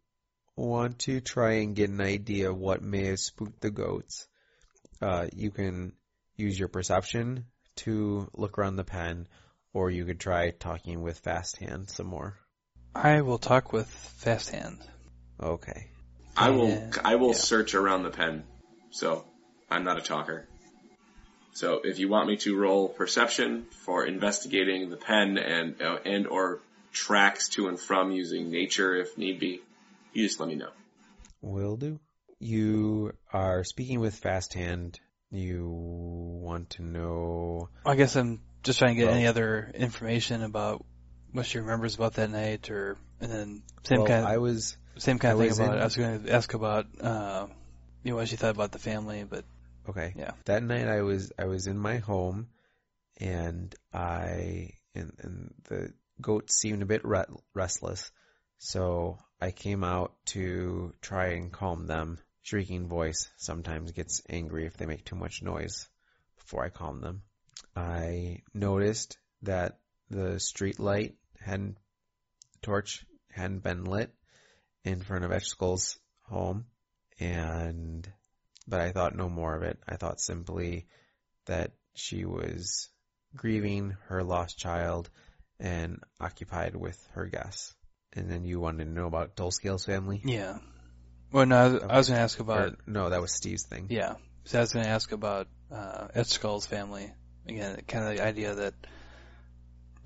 want 0.56 1.00
to 1.00 1.20
try 1.20 1.58
and 1.58 1.76
get 1.76 1.90
an 1.90 2.00
idea 2.00 2.50
of 2.50 2.56
what 2.56 2.82
may 2.82 3.06
have 3.06 3.18
spooked 3.18 3.60
the 3.60 3.70
goats, 3.70 4.26
uh, 5.00 5.26
you 5.34 5.50
can 5.50 5.92
use 6.36 6.58
your 6.58 6.68
perception 6.68 7.46
to 7.76 8.28
look 8.34 8.58
around 8.58 8.76
the 8.76 8.84
pen, 8.84 9.26
or 9.72 9.90
you 9.90 10.04
could 10.04 10.20
try 10.20 10.50
talking 10.50 11.02
with 11.02 11.18
fast 11.18 11.58
hand 11.58 11.90
some 11.90 12.06
more. 12.06 12.38
I 12.96 13.20
will 13.20 13.38
talk 13.38 13.72
with 13.72 13.88
Fast 13.88 14.50
Hand. 14.50 14.78
Okay. 15.40 15.88
I 16.36 16.50
will 16.50 16.68
Yeah. 16.68 16.90
I 17.04 17.16
will 17.16 17.28
Yeah. 17.28 17.34
search 17.34 17.74
around 17.74 18.02
the 18.04 18.10
pen. 18.10 18.44
So 18.90 19.24
I'm 19.70 19.84
not 19.84 19.98
a 19.98 20.02
talker. 20.02 20.46
So 21.52 21.80
if 21.84 21.98
you 21.98 22.08
want 22.08 22.28
me 22.28 22.36
to 22.38 22.56
roll 22.56 22.88
perception 22.88 23.66
for 23.84 24.04
investigating 24.04 24.90
the 24.90 24.96
pen 24.96 25.38
and 25.38 25.80
uh, 25.80 25.98
and 26.04 26.26
or 26.26 26.60
tracks 26.92 27.48
to 27.50 27.68
and 27.68 27.78
from 27.78 28.10
using 28.12 28.50
nature 28.50 28.94
if 28.96 29.16
need 29.18 29.38
be, 29.40 29.60
you 30.12 30.26
just 30.26 30.40
let 30.40 30.48
me 30.48 30.54
know. 30.54 30.70
Will 31.42 31.76
do. 31.76 32.00
You 32.38 33.12
are 33.32 33.64
speaking 33.64 34.00
with 34.00 34.14
fast 34.14 34.54
hand. 34.54 34.98
You 35.30 35.68
want 35.68 36.70
to 36.70 36.82
know. 36.82 37.68
I 37.84 37.96
guess 37.96 38.16
I'm 38.16 38.40
just 38.62 38.78
trying 38.78 38.94
to 38.94 39.00
get 39.00 39.06
Well- 39.06 39.14
any 39.16 39.26
other 39.26 39.70
information 39.74 40.42
about 40.42 40.84
what 41.36 41.46
she 41.46 41.58
remembers 41.58 41.94
about 41.94 42.14
that 42.14 42.30
night, 42.30 42.70
or 42.70 42.96
and 43.20 43.30
then 43.30 43.62
same 43.84 43.98
well, 43.98 44.08
kind 44.08 44.24
of 44.24 44.30
I 44.30 44.38
was. 44.38 44.76
same 44.98 45.18
kind 45.18 45.34
of 45.34 45.40
thing 45.40 45.52
about. 45.52 45.76
in- 45.76 45.80
I 45.80 45.84
was 45.84 45.96
going 45.96 46.24
to 46.24 46.32
ask 46.32 46.52
about 46.54 46.86
uh, 47.00 47.46
you 48.02 48.10
know 48.10 48.16
what 48.16 48.28
she 48.28 48.36
thought 48.36 48.54
about 48.54 48.72
the 48.72 48.78
family, 48.78 49.24
but 49.24 49.44
Okay. 49.88 50.14
Yeah. 50.16 50.32
That 50.46 50.62
night 50.62 50.88
I 50.88 51.02
was 51.02 51.32
I 51.38 51.44
was 51.44 51.66
in 51.66 51.78
my 51.78 51.98
home, 51.98 52.48
and 53.18 53.74
I 53.92 54.70
and, 54.94 55.12
and 55.18 55.54
the 55.64 55.92
goats 56.20 56.56
seemed 56.56 56.82
a 56.82 56.86
bit 56.86 57.04
re- 57.04 57.24
restless, 57.54 58.10
so 58.58 59.18
I 59.40 59.50
came 59.50 59.84
out 59.84 60.14
to 60.26 60.94
try 61.00 61.34
and 61.34 61.52
calm 61.52 61.86
them. 61.86 62.18
Shrieking 62.42 62.86
voice 62.86 63.28
sometimes 63.38 63.90
gets 63.90 64.22
angry 64.28 64.66
if 64.66 64.76
they 64.76 64.86
make 64.86 65.04
too 65.04 65.16
much 65.16 65.42
noise. 65.42 65.88
Before 66.36 66.64
I 66.64 66.68
calm 66.68 67.00
them, 67.00 67.22
I 67.74 68.42
noticed 68.54 69.18
that 69.42 69.78
the 70.10 70.38
street 70.38 70.78
light 70.78 71.16
hadn't 71.46 71.76
torch 72.62 73.04
hadn't 73.30 73.62
been 73.62 73.84
lit 73.84 74.12
in 74.84 75.00
front 75.02 75.24
of 75.24 75.32
Etch 75.32 75.54
home, 76.28 76.66
and 77.20 78.08
but 78.68 78.80
I 78.80 78.90
thought 78.92 79.14
no 79.16 79.28
more 79.28 79.54
of 79.56 79.62
it. 79.62 79.78
I 79.88 79.96
thought 79.96 80.20
simply 80.20 80.86
that 81.46 81.72
she 81.94 82.24
was 82.24 82.88
grieving 83.34 83.96
her 84.08 84.22
lost 84.22 84.58
child 84.58 85.08
and 85.60 86.00
occupied 86.20 86.74
with 86.76 86.98
her 87.12 87.26
guests. 87.26 87.74
And 88.12 88.30
then 88.30 88.44
you 88.44 88.60
wanted 88.60 88.84
to 88.86 88.90
know 88.90 89.06
about 89.06 89.36
Dulscale's 89.36 89.84
family? 89.84 90.20
yeah. 90.24 90.58
Well, 91.32 91.44
no, 91.44 91.56
I 91.56 91.68
was, 91.68 91.82
I 91.82 91.96
was 91.98 92.08
going 92.08 92.18
to 92.18 92.22
ask 92.22 92.38
Or- 92.38 92.42
about 92.42 92.76
no, 92.86 93.10
that 93.10 93.20
was 93.20 93.32
Steve's 93.32 93.66
thing. 93.66 93.88
yeah. 93.90 94.14
So 94.44 94.58
I 94.58 94.60
was 94.62 94.72
going 94.72 94.84
to 94.84 94.90
ask 94.90 95.10
about 95.12 95.48
uh, 95.74 96.22
Skull's 96.22 96.66
family 96.66 97.12
again. 97.48 97.80
Kind 97.88 98.06
of 98.08 98.16
the 98.16 98.24
idea 98.24 98.54
that 98.54 98.74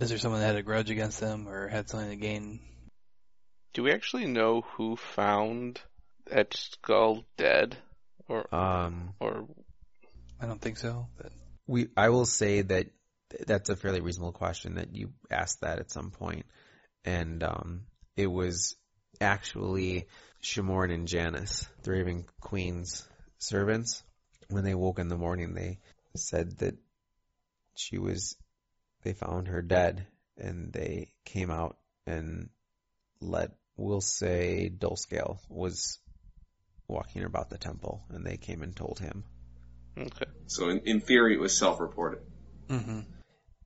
is 0.01 0.09
there 0.09 0.19
someone 0.19 0.41
that 0.41 0.47
had 0.47 0.57
a 0.57 0.63
grudge 0.63 0.91
against 0.91 1.21
them 1.21 1.49
or 1.49 1.69
had 1.69 1.89
something 1.89 2.11
to 2.11 2.17
gain? 2.17 2.61
Do 3.75 3.83
we 3.83 3.93
actually 3.93 4.27
know 4.27 4.63
who 4.63 4.97
found 4.97 5.81
Etched 6.31 6.73
Skull 6.73 7.25
dead? 7.37 7.77
Or, 8.29 8.53
Um, 8.55 9.15
or, 9.21 9.47
I 10.41 10.47
don't 10.47 10.61
think 10.61 10.79
so. 10.79 11.09
But 11.17 11.33
we, 11.67 11.89
I 11.97 12.09
will 12.09 12.27
say 12.27 12.63
that 12.63 12.87
that's 13.47 13.69
a 13.69 13.77
fairly 13.77 14.01
reasonable 14.01 14.33
question 14.33 14.77
that 14.77 14.95
you 14.95 15.13
asked 15.31 15.61
that 15.61 15.79
at 15.79 15.91
some. 15.91 16.13
And, 17.05 17.43
um, 17.43 17.83
it 18.17 18.27
was 18.27 18.77
actually 19.21 20.07
Shimorn 20.41 20.91
and 20.91 21.07
Janice, 21.07 21.67
the 21.83 21.93
Raven 21.93 22.25
Queen's 22.41 23.07
servants. 23.39 24.03
When 24.49 24.65
they 24.65 24.75
woke 24.75 24.99
in 24.99 25.09
the 25.09 25.17
morning, 25.17 25.55
they 25.55 25.79
said 26.17 26.59
that 26.59 26.75
she 27.77 27.99
was, 27.99 28.37
they 29.03 29.13
found 29.13 29.49
her 29.49 29.63
dead 29.63 30.07
and 30.37 30.73
they 30.73 31.11
came 31.25 31.51
out 31.51 31.77
and 32.07 32.49
let, 33.21 33.53
we'll 33.77 34.01
say 34.01 34.71
Dulscale 34.77 35.39
was 35.49 35.99
walking 36.89 37.25
about 37.25 37.51
the 37.51 37.59
temple 37.59 38.03
and 38.11 38.25
they 38.25 38.37
came 38.37 38.63
and 38.63 38.75
told 38.75 38.99
him. 38.99 39.25
okay. 39.99 40.27
So 40.47 40.69
in, 40.69 40.81
in 40.85 41.01
theory, 41.01 41.35
it 41.35 41.41
was 41.41 41.57
self-reported. 41.57 42.21
Mm-hmm. 42.69 43.01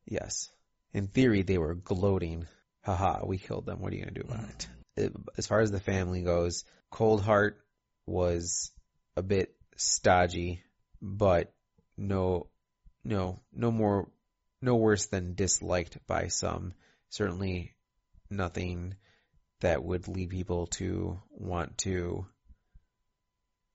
Yes. 0.06 0.50
In 0.92 1.06
theory, 1.08 1.42
they 1.42 1.58
were 1.58 1.74
gloating. 1.74 2.46
Haha, 2.82 3.24
we 3.24 3.38
killed 3.38 3.66
them. 3.66 3.80
What 3.80 3.92
are 3.92 3.96
you 3.96 4.02
going 4.02 4.14
to 4.14 4.22
do 4.22 4.28
about 4.28 4.48
it? 4.48 4.68
It- 4.96 5.12
As 5.38 5.46
far 5.46 5.60
as 5.60 5.70
the 5.70 5.80
family 5.80 6.22
goes, 6.22 6.64
Cold 6.90 7.22
Heart 7.22 7.58
was 8.06 8.70
a 9.16 9.22
bit 9.22 9.54
stodgy, 9.76 10.62
but 11.00 11.52
no, 11.96 12.48
no, 13.04 13.40
no 13.52 13.70
more, 13.72 14.08
no 14.64 14.76
worse 14.76 15.06
than 15.06 15.34
disliked 15.34 15.98
by 16.06 16.28
some. 16.28 16.72
Certainly 17.10 17.74
nothing 18.30 18.96
that 19.60 19.84
would 19.84 20.08
lead 20.08 20.30
people 20.30 20.66
to 20.66 21.20
want 21.30 21.78
to 21.78 22.26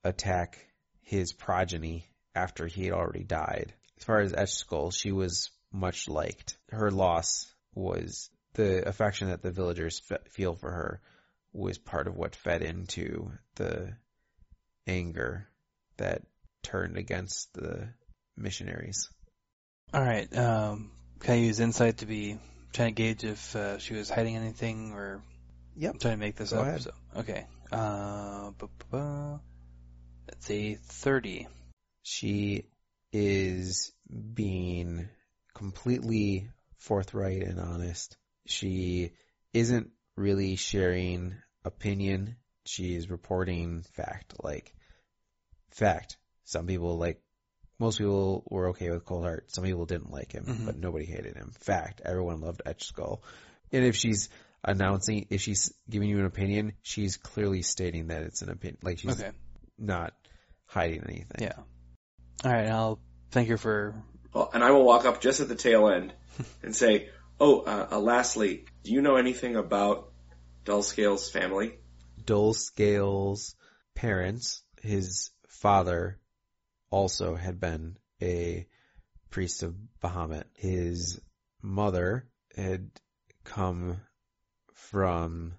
attack 0.04 0.58
his 1.02 1.32
progeny 1.32 2.10
after 2.36 2.68
he 2.68 2.86
had 2.86 2.94
already 2.94 3.24
died. 3.24 3.74
As 3.98 4.04
far 4.04 4.20
as 4.20 4.54
Skull, 4.54 4.92
she 4.92 5.12
was 5.12 5.52
much 5.72 6.08
liked. 6.08 6.58
Her 6.70 6.92
loss 6.92 7.54
was 7.76 8.30
the 8.54 8.88
affection 8.88 9.30
that 9.30 9.42
the 9.42 9.52
villagers 9.52 10.00
fe- 10.00 10.18
feel 10.30 10.56
for 10.56 10.72
her 10.72 11.02
was 11.54 11.78
part 11.78 12.08
of 12.08 12.16
what 12.16 12.36
fed 12.36 12.62
into 12.62 13.32
the 13.56 13.94
anger 14.88 15.48
that 15.98 16.24
turned 16.64 16.98
against 16.98 17.54
the 17.54 17.90
missionaries. 18.36 19.10
All 19.94 20.02
right. 20.02 20.36
Um, 20.38 20.92
can 21.20 21.36
I 21.36 21.38
use 21.38 21.60
insight 21.60 21.98
to 21.98 22.06
be 22.06 22.38
trying 22.74 22.94
to 22.96 23.02
gauge 23.02 23.24
if 23.24 23.56
uh, 23.56 23.78
she 23.80 23.96
was 23.96 24.10
hiding 24.10 24.36
anything 24.36 24.94
or 24.94 25.22
Yep. 25.76 25.94
I'm 25.94 26.00
trying 26.00 26.14
to 26.16 26.20
make 26.20 26.36
this 26.36 26.52
Go 26.52 26.60
up? 26.60 26.68
ahead. 26.68 26.82
So, 26.82 26.92
okay. 27.18 27.46
Uh, 27.72 28.52
that's 30.28 30.50
a 30.52 30.76
thirty. 30.76 31.48
She 32.04 32.66
is 33.14 33.92
being 34.34 35.08
completely 35.54 36.50
forthright 36.78 37.44
and 37.44 37.60
honest. 37.60 38.18
She 38.46 39.12
isn't 39.54 39.92
really 40.16 40.56
sharing 40.56 41.36
opinion. 41.64 42.36
She's 42.66 43.10
reporting 43.10 43.84
fact, 43.96 44.34
like 44.44 44.74
fact. 45.72 46.18
Some 46.44 46.68
people 46.68 46.98
like, 46.98 47.22
most 47.80 47.98
people 47.98 48.44
were 48.50 48.70
okay 48.70 48.90
with 48.92 49.06
Cold 49.06 49.24
Heart. 49.24 49.52
Some 49.52 49.64
people 49.64 49.86
didn't 49.86 50.12
like 50.12 50.32
him, 50.34 50.46
Mhm. 50.46 50.66
but 50.66 50.78
nobody 50.78 51.06
hated 51.06 51.36
him. 51.36 51.52
Fact. 51.60 52.02
Everyone 52.04 52.42
loved 52.42 52.62
Etch 52.66 52.84
Skull. 52.86 53.24
And 53.72 53.86
if 53.86 53.96
she's 53.96 54.30
announcing, 54.64 55.28
if 55.30 55.42
she's 55.42 55.74
giving 55.90 56.10
you 56.10 56.20
an 56.20 56.26
opinion, 56.26 56.74
she's 56.82 57.16
clearly 57.18 57.62
stating 57.62 58.08
that 58.08 58.24
it's 58.24 58.42
an 58.42 58.50
opinion. 58.50 58.80
Like 58.84 59.00
she's 59.00 59.20
Okay. 59.22 59.32
not 59.78 60.14
hiding 60.66 61.04
anything. 61.06 61.42
Yeah. 61.42 61.54
All 62.44 62.52
right. 62.52 62.68
I'll 62.70 63.00
thank 63.32 63.48
you 63.50 63.58
for. 63.58 63.96
Well, 64.34 64.50
and 64.54 64.64
I 64.64 64.72
will 64.72 64.84
walk 64.86 65.06
up 65.06 65.22
just 65.22 65.40
at 65.40 65.48
the 65.48 65.56
tail 65.56 65.88
end 65.90 66.14
and 66.64 66.76
say, 66.76 67.10
"Oh, 67.40 67.62
uh, 67.62 67.88
uh, 67.94 68.00
lastly, 68.00 68.66
do 68.84 68.92
you 68.92 69.02
know 69.02 69.16
anything 69.16 69.56
about 69.56 70.12
Dullscale's 70.66 71.32
family?" 71.32 71.78
Dull 72.26 72.54
Scale's 72.54 73.56
parents, 73.96 74.62
his 74.82 75.32
father 75.48 76.20
also 76.90 77.36
had 77.36 77.60
been 77.60 77.98
a 78.22 78.68
priest 79.30 79.64
of 79.64 79.76
Bahamut. 80.02 80.46
His 80.56 81.20
mother 81.62 82.28
had 82.56 82.90
come 83.44 84.02
from 84.74 85.54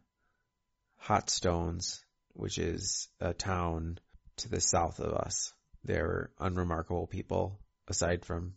Hot 0.97 1.31
Stones, 1.31 2.05
which 2.33 2.59
is 2.59 3.09
a 3.21 3.33
town 3.33 3.99
to 4.37 4.49
the 4.49 4.61
south 4.61 5.01
of 5.01 5.13
us. 5.13 5.53
They 5.85 6.01
were 6.01 6.31
unremarkable 6.39 7.07
people, 7.07 7.59
aside 7.89 8.25
from 8.25 8.55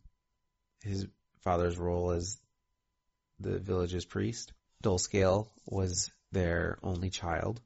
his 0.84 1.08
father's 1.42 1.78
role 1.78 2.12
as 2.12 2.38
the 3.40 3.60
village's 3.60 4.06
priest. 4.06 4.54
Dullscale 4.82 5.50
was 5.66 6.12
their 6.32 6.78
only 6.84 7.10
child 7.10 7.62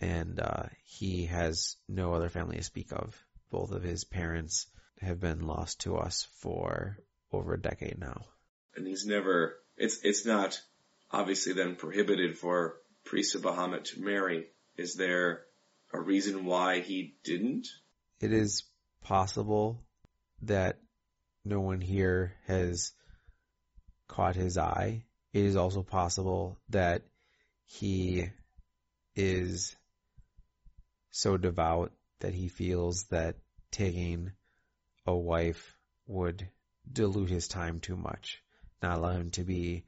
and 0.00 0.40
uh, 0.40 0.64
he 0.84 1.26
has 1.26 1.76
no 1.88 2.12
other 2.12 2.28
family 2.28 2.56
to 2.56 2.62
speak 2.62 2.92
of. 2.92 3.23
Both 3.54 3.70
of 3.70 3.84
his 3.84 4.02
parents 4.02 4.66
have 5.00 5.20
been 5.20 5.46
lost 5.46 5.82
to 5.82 5.96
us 5.96 6.26
for 6.40 6.98
over 7.30 7.54
a 7.54 7.62
decade 7.62 7.98
now. 8.00 8.24
And 8.74 8.84
he's 8.84 9.06
never. 9.06 9.54
It's 9.76 10.00
it's 10.02 10.26
not 10.26 10.60
obviously 11.12 11.52
then 11.52 11.76
prohibited 11.76 12.36
for 12.36 12.74
priests 13.04 13.36
of 13.36 13.42
Bahamut 13.42 13.84
to 13.84 14.00
marry. 14.00 14.46
Is 14.76 14.96
there 14.96 15.44
a 15.92 16.00
reason 16.00 16.46
why 16.46 16.80
he 16.80 17.14
didn't? 17.22 17.68
It 18.18 18.32
is 18.32 18.64
possible 19.02 19.84
that 20.42 20.80
no 21.44 21.60
one 21.60 21.80
here 21.80 22.34
has 22.48 22.90
caught 24.08 24.34
his 24.34 24.58
eye. 24.58 25.04
It 25.32 25.44
is 25.44 25.54
also 25.54 25.84
possible 25.84 26.58
that 26.70 27.02
he 27.66 28.30
is 29.14 29.76
so 31.12 31.36
devout 31.36 31.92
that 32.18 32.34
he 32.34 32.48
feels 32.48 33.04
that 33.10 33.36
taking 33.74 34.30
a 35.04 35.14
wife 35.14 35.76
would 36.06 36.48
dilute 36.90 37.28
his 37.28 37.48
time 37.48 37.80
too 37.80 37.96
much, 37.96 38.40
not 38.80 38.98
allow 38.98 39.10
him 39.10 39.30
to 39.30 39.42
be, 39.42 39.84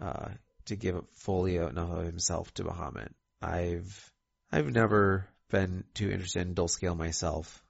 uh, 0.00 0.30
to 0.64 0.76
give 0.76 1.04
fully 1.16 1.56
enough 1.56 1.90
of 1.90 2.06
himself 2.06 2.54
to 2.54 2.64
Bahamut. 2.64 3.12
I've, 3.42 4.12
I've 4.50 4.72
never 4.72 5.28
been 5.50 5.84
too 5.92 6.10
interested 6.10 6.46
in 6.46 6.54
Dulscale 6.54 6.96
myself, 6.96 7.62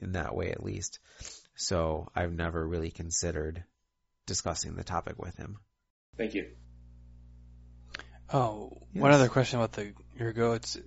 in 0.00 0.12
that 0.12 0.36
way 0.36 0.52
at 0.52 0.62
least, 0.62 1.00
so 1.56 2.08
I've 2.14 2.32
never 2.32 2.64
really 2.64 2.92
considered 2.92 3.64
discussing 4.26 4.76
the 4.76 4.84
topic 4.84 5.18
with 5.18 5.36
him. 5.36 5.58
Thank 6.16 6.34
you. 6.34 6.46
Oh, 8.32 8.82
one 8.92 9.10
Yes. 9.10 9.20
other 9.20 9.28
question 9.28 9.58
about 9.58 9.72
the 9.72 9.92
your 10.18 10.32
goats. 10.32 10.78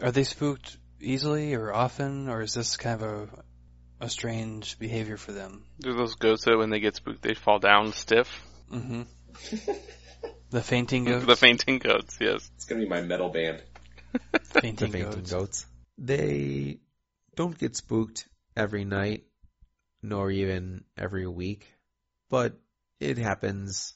Are 0.00 0.12
they 0.12 0.24
spooked 0.24 0.76
easily 1.00 1.54
or 1.54 1.72
often, 1.72 2.28
or 2.28 2.42
is 2.42 2.54
this 2.54 2.76
kind 2.76 3.02
of 3.02 3.08
a 3.08 3.28
a 4.00 4.08
strange 4.08 4.78
behavior 4.78 5.16
for 5.16 5.32
them? 5.32 5.64
Do 5.80 5.94
those 5.94 6.16
goats 6.16 6.44
that 6.44 6.56
when 6.56 6.70
they 6.70 6.80
get 6.80 6.96
spooked 6.96 7.22
they 7.22 7.34
fall 7.34 7.58
down 7.58 7.92
stiff? 7.92 8.28
Mm-hmm. 8.70 9.02
the 10.50 10.62
fainting 10.62 11.04
goats. 11.04 11.26
The 11.26 11.36
fainting 11.36 11.78
goats, 11.78 12.18
yes. 12.20 12.50
It's 12.56 12.64
gonna 12.64 12.82
be 12.82 12.88
my 12.88 13.02
metal 13.02 13.28
band. 13.28 13.62
fainting, 14.42 14.90
the 14.90 14.98
fainting 14.98 15.02
goats. 15.02 15.30
goats. 15.30 15.66
They 15.98 16.80
don't 17.34 17.56
get 17.56 17.76
spooked 17.76 18.28
every 18.56 18.84
night, 18.84 19.24
nor 20.02 20.30
even 20.30 20.84
every 20.96 21.26
week, 21.26 21.66
but 22.28 22.58
it 23.00 23.18
happens 23.18 23.94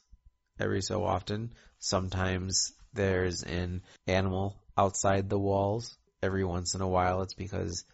every 0.58 0.82
so 0.82 1.04
often. 1.04 1.52
Sometimes 1.78 2.72
there's 2.92 3.42
an 3.42 3.82
animal 4.06 4.62
outside 4.76 5.28
the 5.28 5.38
walls. 5.38 5.96
Every 6.22 6.44
once 6.44 6.74
in 6.74 6.80
a 6.80 6.88
while 6.88 7.22
it's 7.22 7.34
because 7.34 7.84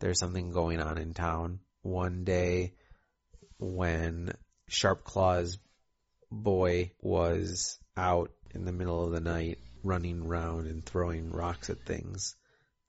there's 0.00 0.18
something 0.18 0.50
going 0.50 0.80
on 0.80 0.98
in 0.98 1.14
town. 1.14 1.60
One 1.82 2.24
day 2.24 2.74
when 3.58 4.32
Sharp 4.68 5.04
Claw's 5.04 5.58
boy 6.30 6.92
was 7.00 7.78
out 7.96 8.32
in 8.54 8.64
the 8.64 8.72
middle 8.72 9.04
of 9.04 9.12
the 9.12 9.20
night 9.20 9.58
running 9.82 10.22
around 10.22 10.66
and 10.66 10.84
throwing 10.84 11.30
rocks 11.30 11.70
at 11.70 11.84
things, 11.84 12.34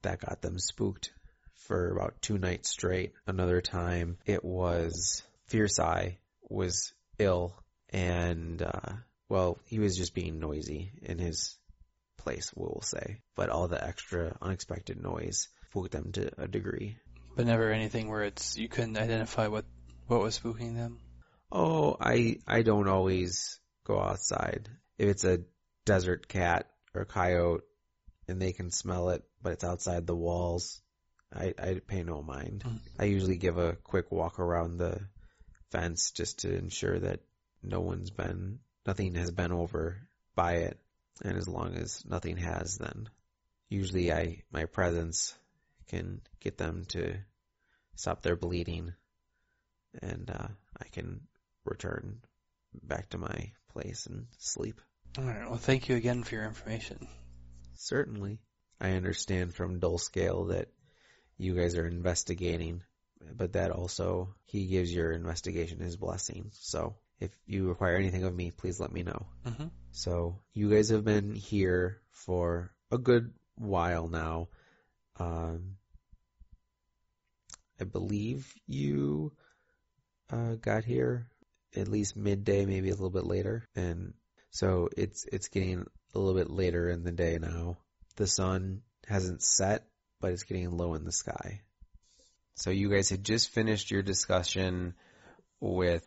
that 0.02 0.20
got 0.20 0.42
them 0.42 0.58
spooked 0.58 1.12
for 1.54 1.92
about 1.92 2.20
two 2.20 2.38
nights 2.38 2.70
straight. 2.70 3.12
Another 3.26 3.60
time 3.60 4.18
it 4.26 4.44
was 4.44 5.22
Fierce 5.46 5.78
Eye 5.78 6.18
was 6.48 6.92
ill 7.18 7.56
and, 7.90 8.62
uh, 8.62 8.92
well, 9.28 9.58
he 9.66 9.78
was 9.78 9.96
just 9.96 10.14
being 10.14 10.40
noisy 10.40 10.92
in 11.02 11.18
his 11.18 11.56
place, 12.22 12.52
we 12.54 12.62
will 12.62 12.82
say. 12.82 13.18
But 13.36 13.48
all 13.48 13.68
the 13.68 13.82
extra 13.82 14.36
unexpected 14.40 15.02
noise 15.02 15.48
spooked 15.70 15.92
them 15.92 16.12
to 16.12 16.30
a 16.42 16.48
degree. 16.48 16.98
But 17.36 17.46
never 17.46 17.70
anything 17.70 18.08
where 18.08 18.22
it's 18.22 18.56
you 18.56 18.68
couldn't 18.68 18.98
identify 18.98 19.48
what 19.48 19.64
what 20.06 20.20
was 20.20 20.38
spooking 20.38 20.76
them. 20.76 20.98
Oh, 21.50 21.96
I 22.00 22.38
I 22.46 22.62
don't 22.62 22.88
always 22.88 23.58
go 23.84 23.98
outside. 23.98 24.68
If 24.98 25.08
it's 25.08 25.24
a 25.24 25.40
desert 25.84 26.28
cat 26.28 26.66
or 26.94 27.04
coyote 27.04 27.64
and 28.28 28.40
they 28.40 28.52
can 28.52 28.70
smell 28.70 29.10
it, 29.10 29.22
but 29.42 29.54
it's 29.54 29.64
outside 29.64 30.06
the 30.06 30.16
walls, 30.16 30.80
I 31.34 31.54
I 31.58 31.80
pay 31.86 32.02
no 32.02 32.22
mind. 32.22 32.64
Mm. 32.66 32.80
I 32.98 33.04
usually 33.04 33.38
give 33.38 33.58
a 33.58 33.76
quick 33.76 34.12
walk 34.12 34.38
around 34.38 34.76
the 34.76 35.00
fence 35.70 36.10
just 36.10 36.40
to 36.40 36.54
ensure 36.54 36.98
that 36.98 37.20
no 37.62 37.80
one's 37.80 38.10
been 38.10 38.58
nothing 38.86 39.14
has 39.14 39.30
been 39.30 39.52
over 39.52 39.96
by 40.34 40.54
it. 40.68 40.78
And 41.24 41.36
as 41.36 41.48
long 41.48 41.74
as 41.74 42.04
nothing 42.04 42.36
has 42.38 42.78
then 42.78 43.08
usually 43.68 44.12
I 44.12 44.42
my 44.50 44.66
presence 44.66 45.34
can 45.88 46.20
get 46.40 46.58
them 46.58 46.84
to 46.88 47.16
stop 47.94 48.22
their 48.22 48.36
bleeding 48.36 48.92
and 50.00 50.30
uh, 50.30 50.48
I 50.80 50.84
can 50.88 51.20
return 51.64 52.20
back 52.82 53.10
to 53.10 53.18
my 53.18 53.52
place 53.72 54.06
and 54.06 54.26
sleep. 54.38 54.80
All 55.18 55.24
right. 55.24 55.48
Well, 55.48 55.58
thank 55.58 55.88
you 55.88 55.96
again 55.96 56.22
for 56.22 56.34
your 56.34 56.44
information. 56.44 57.06
Certainly. 57.74 58.40
I 58.80 58.92
understand 58.92 59.54
from 59.54 59.78
Dull 59.78 59.98
Scale 59.98 60.46
that 60.46 60.68
you 61.36 61.54
guys 61.54 61.76
are 61.76 61.86
investigating, 61.86 62.82
but 63.36 63.52
that 63.52 63.70
also, 63.70 64.34
he 64.44 64.66
gives 64.66 64.92
your 64.92 65.12
investigation 65.12 65.78
his 65.78 65.96
blessing. 65.96 66.50
So, 66.54 66.94
if 67.22 67.30
you 67.46 67.68
require 67.68 67.96
anything 67.96 68.24
of 68.24 68.34
me, 68.34 68.50
please 68.50 68.80
let 68.80 68.92
me 68.92 69.02
know. 69.02 69.26
Mm-hmm. 69.46 69.66
So, 69.92 70.38
you 70.54 70.70
guys 70.70 70.88
have 70.90 71.04
been 71.04 71.34
here 71.34 72.00
for 72.10 72.72
a 72.90 72.98
good 72.98 73.32
while 73.56 74.08
now. 74.08 74.48
Um, 75.18 75.76
I 77.80 77.84
believe 77.84 78.52
you 78.66 79.32
uh, 80.30 80.54
got 80.54 80.84
here 80.84 81.28
at 81.74 81.88
least 81.88 82.16
midday, 82.16 82.64
maybe 82.64 82.88
a 82.88 82.94
little 82.94 83.10
bit 83.10 83.26
later, 83.26 83.66
and 83.74 84.14
so 84.50 84.88
it's 84.96 85.24
it's 85.32 85.48
getting 85.48 85.86
a 86.14 86.18
little 86.18 86.34
bit 86.34 86.50
later 86.50 86.88
in 86.90 87.04
the 87.04 87.12
day 87.12 87.38
now. 87.40 87.78
The 88.16 88.26
sun 88.26 88.82
hasn't 89.06 89.42
set, 89.42 89.84
but 90.20 90.32
it's 90.32 90.44
getting 90.44 90.76
low 90.76 90.94
in 90.94 91.04
the 91.04 91.12
sky. 91.12 91.62
So 92.54 92.70
you 92.70 92.90
guys 92.90 93.08
had 93.08 93.24
just 93.24 93.50
finished 93.50 93.90
your 93.90 94.02
discussion 94.02 94.94
with 95.60 96.06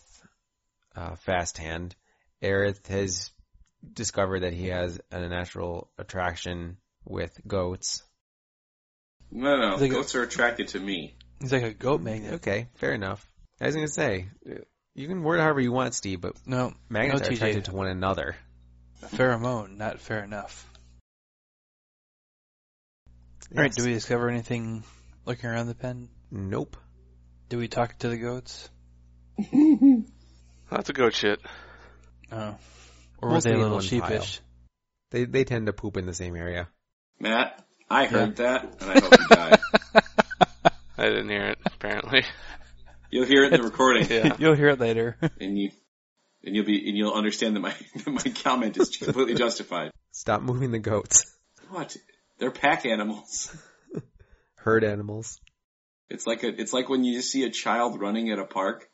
uh, 0.95 1.15
Fast 1.15 1.57
Hand. 1.57 1.95
Aerith 2.41 2.87
has 2.87 3.31
discovered 3.93 4.41
that 4.41 4.53
he 4.53 4.67
has 4.67 4.99
a 5.11 5.27
natural 5.27 5.89
attraction 5.97 6.77
with 7.05 7.39
goats. 7.47 8.03
No, 9.31 9.57
no, 9.57 9.77
They 9.77 9.89
go- 9.89 9.97
goats 9.97 10.15
are 10.15 10.23
attracted 10.23 10.69
to 10.69 10.79
me. 10.79 11.15
He's 11.39 11.51
like 11.51 11.63
a 11.63 11.73
goat 11.73 12.01
magnet. 12.01 12.35
Okay, 12.35 12.67
fair 12.75 12.93
enough. 12.93 13.27
I 13.59 13.65
was 13.67 13.75
gonna 13.75 13.87
say, 13.87 14.27
you 14.93 15.07
can 15.07 15.23
word 15.23 15.39
it 15.39 15.43
however 15.43 15.59
you 15.61 15.71
want, 15.71 15.93
Steve, 15.93 16.21
but 16.21 16.35
No, 16.45 16.73
magnets 16.89 17.21
no, 17.21 17.27
are 17.27 17.31
attracted 17.31 17.65
to 17.65 17.73
one 17.73 17.87
another. 17.87 18.35
Pheromone, 19.01 19.77
not 19.77 19.99
fair 19.99 20.23
enough. 20.23 20.69
All 23.51 23.61
right, 23.61 23.67
Yes. 23.67 23.75
do 23.75 23.85
we 23.85 23.93
discover 23.93 24.29
anything 24.29 24.83
looking 25.25 25.49
around 25.49 25.67
the 25.67 25.75
pen? 25.75 26.09
Nope. 26.31 26.77
Do 27.49 27.57
we 27.57 27.67
talk 27.67 27.97
to 27.99 28.09
the 28.09 28.17
goats? 28.17 28.69
Lots 30.71 30.89
of 30.89 30.95
goat 30.95 31.13
shit. 31.13 31.39
Oh. 32.31 32.55
Or 33.21 33.29
were 33.29 33.35
Mostly 33.35 33.51
they 33.51 33.55
a 33.55 33.57
in 33.57 33.61
little 33.63 33.77
one 33.77 33.85
sheepish? 33.85 34.41
They 35.11 35.25
they 35.25 35.43
tend 35.43 35.67
to 35.67 35.73
poop 35.73 35.97
in 35.97 36.05
the 36.05 36.13
same 36.13 36.35
area. 36.35 36.67
Matt, 37.19 37.63
I 37.89 38.05
heard 38.05 38.37
that, 38.37 38.81
and 38.81 38.91
I 38.91 38.99
hope 38.99 39.11
you 39.11 39.27
die. 39.29 39.57
I 40.97 41.03
didn't 41.05 41.29
hear 41.29 41.45
it, 41.45 41.59
apparently. 41.65 42.25
You'll 43.11 43.25
hear 43.25 43.43
it 43.43 43.53
in 43.53 43.61
the 43.61 43.67
recording, 43.67 44.07
Yeah. 44.09 44.35
You'll 44.39 44.55
hear 44.55 44.69
it 44.69 44.79
later. 44.79 45.17
and 45.39 45.57
you 45.57 45.71
and 46.43 46.55
you'll 46.55 46.65
be 46.65 46.87
and 46.89 46.97
you'll 46.97 47.13
understand 47.13 47.55
that 47.55 47.61
my 47.61 47.73
that 47.95 48.07
my 48.07 48.31
comment 48.43 48.77
is 48.77 48.97
completely 48.97 49.35
justified. 49.35 49.91
Stop 50.11 50.41
moving 50.41 50.71
the 50.71 50.79
goats. 50.79 51.23
What? 51.69 51.95
They're 52.39 52.51
pack 52.51 52.85
animals. 52.85 53.55
Herd 54.55 54.83
animals. 54.83 55.39
It's 56.09 56.27
like 56.27 56.43
a 56.43 56.49
it's 56.49 56.73
like 56.73 56.89
when 56.89 57.03
you 57.03 57.21
see 57.21 57.43
a 57.43 57.49
child 57.49 57.99
running 58.01 58.31
at 58.31 58.39
a 58.39 58.45
park. 58.45 58.89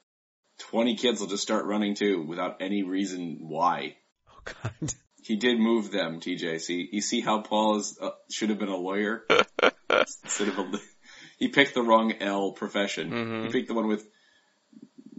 Twenty 0.69 0.95
kids 0.95 1.19
will 1.19 1.27
just 1.27 1.43
start 1.43 1.65
running 1.65 1.95
too 1.95 2.21
without 2.21 2.57
any 2.61 2.83
reason 2.83 3.37
why. 3.41 3.95
Oh 4.29 4.41
God. 4.45 4.93
He 5.23 5.35
did 5.35 5.59
move 5.59 5.91
them, 5.91 6.19
TJ. 6.19 6.59
See, 6.61 6.89
you 6.91 6.99
see 6.99 7.21
how 7.21 7.41
Paul 7.41 7.77
is 7.77 7.95
uh, 8.01 8.09
should 8.31 8.49
have 8.49 8.57
been 8.57 8.69
a 8.69 8.75
lawyer 8.75 9.23
instead 9.89 10.47
of 10.47 10.57
a. 10.57 10.79
He 11.37 11.47
picked 11.49 11.75
the 11.75 11.83
wrong 11.83 12.13
L 12.19 12.51
profession. 12.53 13.11
Mhm. 13.11 13.45
He 13.45 13.51
picked 13.51 13.67
the 13.67 13.75
one 13.75 13.87
with 13.87 14.03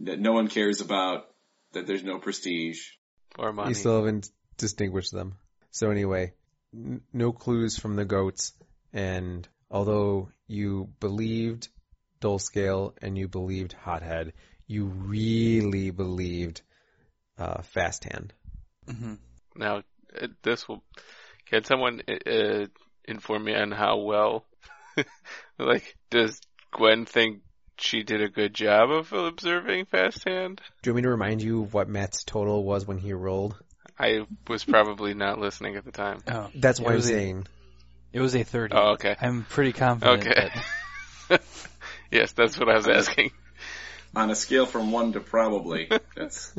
that 0.02 0.18
no 0.18 0.32
one 0.32 0.48
cares 0.48 0.80
about. 0.80 1.26
That 1.72 1.86
there's 1.86 2.02
no 2.04 2.18
prestige. 2.18 2.80
Or 3.38 3.52
money. 3.52 3.70
You 3.70 3.74
still 3.74 3.96
haven't 3.96 4.28
distinguished 4.58 5.12
them. 5.12 5.36
So 5.70 5.90
anyway, 5.90 6.34
n- 6.74 7.00
no 7.12 7.30
clues 7.32 7.78
from 7.78 7.94
the 7.96 8.04
goats, 8.04 8.52
and 8.92 9.48
although 9.70 10.30
you 10.48 10.88
believed 11.00 11.68
Dulescale 12.20 12.94
and 13.00 13.16
you 13.16 13.28
believed 13.28 13.72
Hothead, 13.72 14.32
you 14.72 14.86
really 14.86 15.90
believed 15.90 16.62
uh, 17.38 17.62
Fast 17.62 18.04
Hand. 18.04 18.32
hmm 18.88 19.14
Now, 19.54 19.82
uh, 20.20 20.28
this 20.42 20.66
will. 20.68 20.82
Can 21.46 21.64
someone 21.64 22.02
uh, 22.08 22.30
uh, 22.30 22.66
inform 23.04 23.44
me 23.44 23.54
on 23.54 23.70
how 23.72 23.98
well? 23.98 24.46
like, 25.58 25.96
does 26.10 26.40
Gwen 26.72 27.04
think 27.04 27.42
she 27.78 28.02
did 28.02 28.22
a 28.22 28.28
good 28.28 28.54
job 28.54 28.90
of 28.90 29.12
observing 29.12 29.86
Fast 29.86 30.24
Hand? 30.26 30.60
Do 30.82 30.90
you 30.90 30.94
want 30.94 30.96
me 30.96 31.02
to 31.02 31.10
remind 31.10 31.42
you 31.42 31.62
of 31.62 31.74
what 31.74 31.88
Matt's 31.88 32.24
total 32.24 32.64
was 32.64 32.86
when 32.86 32.98
he 32.98 33.12
rolled? 33.12 33.56
I 33.98 34.20
was 34.48 34.64
probably 34.64 35.14
not 35.14 35.38
listening 35.38 35.76
at 35.76 35.84
the 35.84 35.92
time. 35.92 36.20
Oh, 36.30 36.48
That's 36.54 36.80
It 36.80 36.84
why 36.84 36.90
I'm 36.92 36.96
was 36.96 37.06
a- 37.10 37.12
saying. 37.14 37.46
it 38.12 38.20
was 38.20 38.34
a 38.34 38.44
30. 38.44 38.74
Oh, 38.74 38.92
okay. 38.92 39.16
I'm 39.20 39.44
pretty 39.44 39.72
confident 39.72 40.26
Okay. 40.26 40.50
that 41.28 41.42
yes, 42.10 42.32
that's 42.32 42.58
what 42.58 42.68
I 42.68 42.76
was 42.76 42.88
asking. 42.88 43.30
On 44.14 44.30
a 44.30 44.34
scale 44.34 44.66
from 44.66 44.92
one 44.92 45.12
to 45.14 45.20
probably, 45.20 45.88
that's 46.16 46.52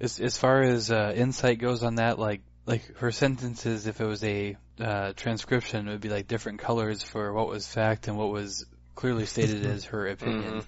as, 0.00 0.20
as 0.20 0.36
far 0.36 0.62
as 0.62 0.90
uh, 0.90 1.12
insight 1.16 1.58
goes 1.58 1.82
on 1.82 1.94
that, 1.96 2.18
like 2.18 2.42
like 2.66 2.96
her 2.98 3.10
sentences, 3.10 3.86
if 3.86 4.00
it 4.00 4.06
was 4.06 4.22
a 4.22 4.56
uh, 4.80 5.12
transcription, 5.14 5.88
it 5.88 5.90
would 5.92 6.00
be 6.00 6.08
like 6.10 6.28
different 6.28 6.60
colors 6.60 7.02
for 7.02 7.32
what 7.32 7.48
was 7.48 7.66
fact 7.66 8.08
and 8.08 8.16
what 8.18 8.30
was 8.30 8.66
clearly 8.94 9.26
stated 9.26 9.64
as 9.74 9.84
her 9.86 10.06
opinion. 10.06 10.60
Mhm. 10.60 10.64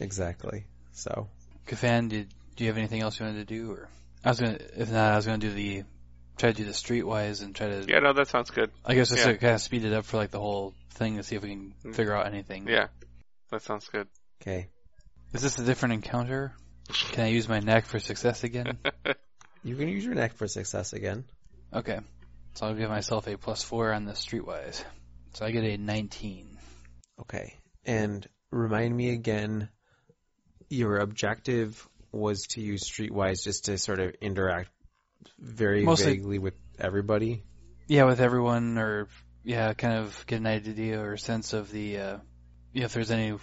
exactly. 0.00 0.64
So 0.92 1.28
Kafan, 1.66 2.08
did 2.10 2.28
do 2.56 2.64
you 2.64 2.68
have 2.70 2.76
anything 2.78 3.00
else 3.00 3.18
you 3.18 3.24
wanted 3.26 3.48
to 3.48 3.54
do, 3.54 3.72
or 3.72 3.88
I 4.24 4.28
was 4.28 4.40
gonna, 4.40 4.58
if 4.76 4.90
not, 4.90 5.12
I 5.12 5.16
was 5.16 5.24
gonna 5.26 5.38
do 5.38 5.50
the 5.50 5.84
try 6.36 6.50
to 6.52 6.56
do 6.56 6.64
the 6.64 6.72
streetwise 6.72 7.42
and 7.42 7.54
try 7.54 7.68
to, 7.68 7.84
Yeah, 7.88 8.00
no, 8.00 8.12
that 8.12 8.28
sounds 8.28 8.50
good. 8.50 8.70
I 8.84 8.94
guess 8.94 9.08
just 9.10 9.24
yeah. 9.24 9.32
to 9.32 9.38
kind 9.38 9.54
of 9.54 9.60
speed 9.62 9.84
it 9.84 9.92
up 9.92 10.04
for 10.04 10.16
like 10.18 10.30
the 10.30 10.40
whole 10.40 10.74
thing 10.90 11.16
to 11.16 11.22
see 11.22 11.36
if 11.36 11.42
we 11.42 11.50
can 11.50 11.74
Mm. 11.84 11.94
figure 11.94 12.14
out 12.14 12.26
anything. 12.26 12.68
Yeah, 12.68 12.88
that 13.50 13.62
sounds 13.62 13.88
good. 13.88 14.08
Okay, 14.42 14.68
Is 15.32 15.42
this 15.42 15.58
a 15.58 15.64
different 15.64 15.94
encounter? 15.94 16.54
Can 17.12 17.24
I 17.24 17.28
use 17.28 17.48
my 17.48 17.60
neck 17.60 17.86
for 17.86 17.98
success 17.98 18.44
again? 18.44 18.78
you 19.64 19.76
can 19.76 19.88
use 19.88 20.04
your 20.04 20.14
neck 20.14 20.34
for 20.34 20.48
success 20.48 20.92
again. 20.92 21.24
Okay. 21.72 22.00
So 22.54 22.66
I'll 22.66 22.74
give 22.74 22.90
myself 22.90 23.26
a 23.28 23.36
plus 23.38 23.62
four 23.62 23.92
on 23.92 24.04
the 24.04 24.12
streetwise. 24.12 24.84
So 25.34 25.46
I 25.46 25.52
get 25.52 25.64
a 25.64 25.76
19. 25.78 26.58
Okay, 27.20 27.54
and 27.86 28.26
remind 28.50 28.94
me 28.96 29.10
again. 29.10 29.68
Your 30.68 30.98
objective 30.98 31.86
was 32.12 32.46
to 32.52 32.60
use 32.60 32.82
Streetwise 32.90 33.44
just 33.44 33.66
to 33.66 33.76
sort 33.78 34.00
of 34.00 34.14
interact 34.20 34.70
very 35.38 35.84
Mostly- 35.84 36.14
vaguely 36.16 36.38
with 36.38 36.54
everybody. 36.78 37.44
Yeah, 37.88 38.04
with 38.04 38.20
everyone, 38.20 38.78
or 38.78 39.08
yeah, 39.44 39.74
kind 39.74 39.98
of 39.98 40.24
get 40.26 40.36
an 40.40 40.46
idea 40.46 41.02
or 41.02 41.16
sense 41.16 41.52
of 41.52 41.70
the, 41.70 41.98
uh, 41.98 42.18
if 42.72 42.92
there's 42.94 43.10
any 43.10 43.34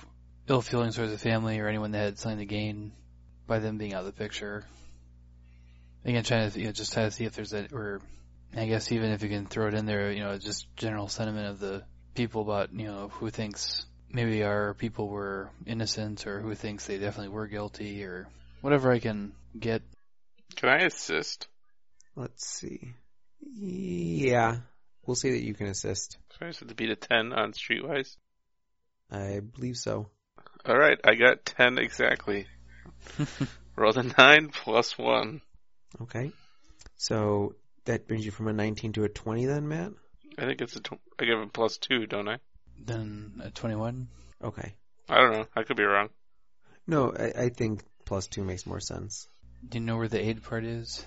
ill 0.50 0.62
feelings 0.62 0.96
towards 0.96 1.12
the 1.12 1.18
family 1.18 1.60
or 1.60 1.68
anyone 1.68 1.92
that 1.92 2.00
had 2.00 2.20
something 2.20 2.40
to 2.40 2.46
gain 2.46 2.92
by 3.48 3.60
them 3.60 3.78
being 3.78 3.94
out 3.94 4.02
of 4.02 4.06
the 4.08 4.12
picture. 4.12 4.66
Again, 6.04 6.24
trying 6.24 6.50
to 6.50 6.60
you 6.60 6.66
know, 6.66 6.72
just 6.72 6.94
try 6.94 7.04
to 7.04 7.12
see 7.12 7.26
if 7.26 7.36
there's 7.36 7.54
a, 7.54 7.68
or 7.72 8.02
I 8.56 8.66
guess 8.66 8.92
even 8.92 9.12
if 9.12 9.22
you 9.22 9.30
can 9.30 9.46
throw 9.46 9.68
it 9.68 9.74
in 9.74 9.86
there, 9.86 10.12
you 10.12 10.22
know, 10.22 10.38
just 10.38 10.74
general 10.76 11.08
sentiment 11.08 11.48
of 11.48 11.60
the 11.60 11.84
people 12.16 12.42
about 12.42 12.74
you 12.74 12.86
know 12.86 13.10
who 13.10 13.30
thinks 13.30 13.86
maybe 14.12 14.44
our 14.44 14.74
people 14.74 15.08
were 15.08 15.52
innocent 15.66 16.26
or 16.26 16.42
who 16.42 16.56
thinks 16.56 16.86
they 16.86 16.98
definitely 16.98 17.30
were 17.30 17.48
guilty 17.48 18.04
or 18.04 18.28
whatever 18.62 18.92
I 18.92 19.00
can 19.00 19.34
get. 19.58 19.82
Can 20.56 20.70
I 20.70 20.80
assist? 20.80 21.48
Let's 22.16 22.48
see. 22.48 22.94
Yeah, 23.42 24.58
we'll 25.06 25.16
say 25.16 25.32
that 25.32 25.44
you 25.44 25.54
can 25.54 25.68
assist. 25.68 26.18
So 26.32 26.46
I 26.46 26.50
just 26.50 26.60
have 26.62 26.70
to 26.70 26.76
beat 26.76 26.90
a 26.90 26.96
10 26.96 27.34
on 27.34 27.54
Streetwise. 27.54 28.16
I 29.12 29.40
believe 29.40 29.78
so. 29.78 30.10
Alright, 30.68 31.00
I 31.04 31.16
got 31.16 31.46
10 31.46 31.78
exactly. 31.78 32.46
Rolled 33.76 33.98
a 33.98 34.04
9 34.04 34.50
plus 34.50 34.98
1. 34.98 35.42
Okay, 36.02 36.32
so 36.98 37.56
that 37.86 38.08
brings 38.08 38.26
you 38.26 38.32
from 38.32 38.48
a 38.48 38.54
19 38.54 38.94
to 38.94 39.04
a 39.06 39.10
20, 39.10 39.46
then, 39.46 39.68
Matt. 39.68 39.92
I 40.38 40.46
think 40.46 40.62
it's 40.62 40.76
a 40.76 40.82
tw- 40.82 41.00
I 41.20 41.26
give 41.26 41.40
him 41.40 41.50
plus 41.50 41.78
2, 41.78 42.06
don't 42.06 42.28
I? 42.28 42.38
Then 42.86 43.42
a 43.44 43.50
21. 43.52 44.08
Okay. 44.44 44.74
I 45.10 45.16
don't 45.16 45.32
know. 45.34 45.46
I 45.56 45.64
could 45.64 45.78
be 45.78 45.84
wrong. 45.84 46.10
No, 46.88 47.12
I, 47.18 47.44
I 47.46 47.50
think 47.50 47.84
plus 48.06 48.28
two 48.28 48.44
makes 48.44 48.66
more 48.66 48.80
sense. 48.80 49.28
Do 49.68 49.80
you 49.80 49.84
know 49.84 49.98
where 49.98 50.08
the 50.08 50.24
aid 50.24 50.44
part 50.44 50.64
is? 50.64 51.06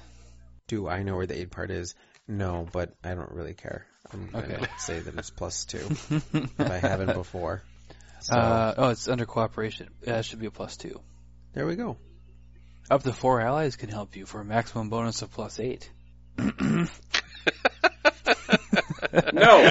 Do 0.68 0.88
I 0.88 1.02
know 1.02 1.16
where 1.16 1.26
the 1.26 1.38
aid 1.38 1.50
part 1.50 1.70
is? 1.70 1.94
No, 2.28 2.66
but 2.72 2.94
I 3.02 3.14
don't 3.14 3.30
really 3.32 3.54
care. 3.54 3.86
I'm 4.12 4.26
gonna 4.26 4.54
Okay. 4.54 4.66
say 4.78 5.00
that 5.00 5.14
it's 5.16 5.30
plus 5.30 5.64
two 5.64 5.86
if 6.20 6.60
I 6.60 6.78
haven't 6.78 7.14
before. 7.14 7.62
So 8.22 8.34
Uh, 8.36 8.74
oh, 8.76 8.88
it's 8.90 9.08
under 9.08 9.26
cooperation. 9.26 9.88
Yeah, 10.06 10.18
it 10.18 10.24
should 10.24 10.38
be 10.40 10.46
a 10.46 10.50
plus 10.50 10.76
two. 10.76 11.00
there 11.54 11.66
we 11.66 11.76
go. 11.76 11.96
Up 12.90 13.02
to 13.04 13.12
four 13.12 13.40
allies 13.40 13.76
can 13.76 13.88
help 13.88 14.16
you 14.16 14.26
for 14.26 14.40
a 14.40 14.44
maximum 14.44 14.88
bonus 14.88 15.22
of 15.22 15.30
plus 15.32 15.58
eight. 15.60 15.90
no. 19.32 19.70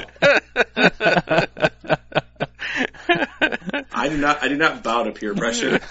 I 3.94 4.08
do 4.08 4.16
not. 4.18 4.42
I 4.42 4.48
do 4.48 4.56
not 4.56 4.82
bow 4.82 5.04
to 5.04 5.12
peer 5.12 5.34
pressure. 5.34 5.78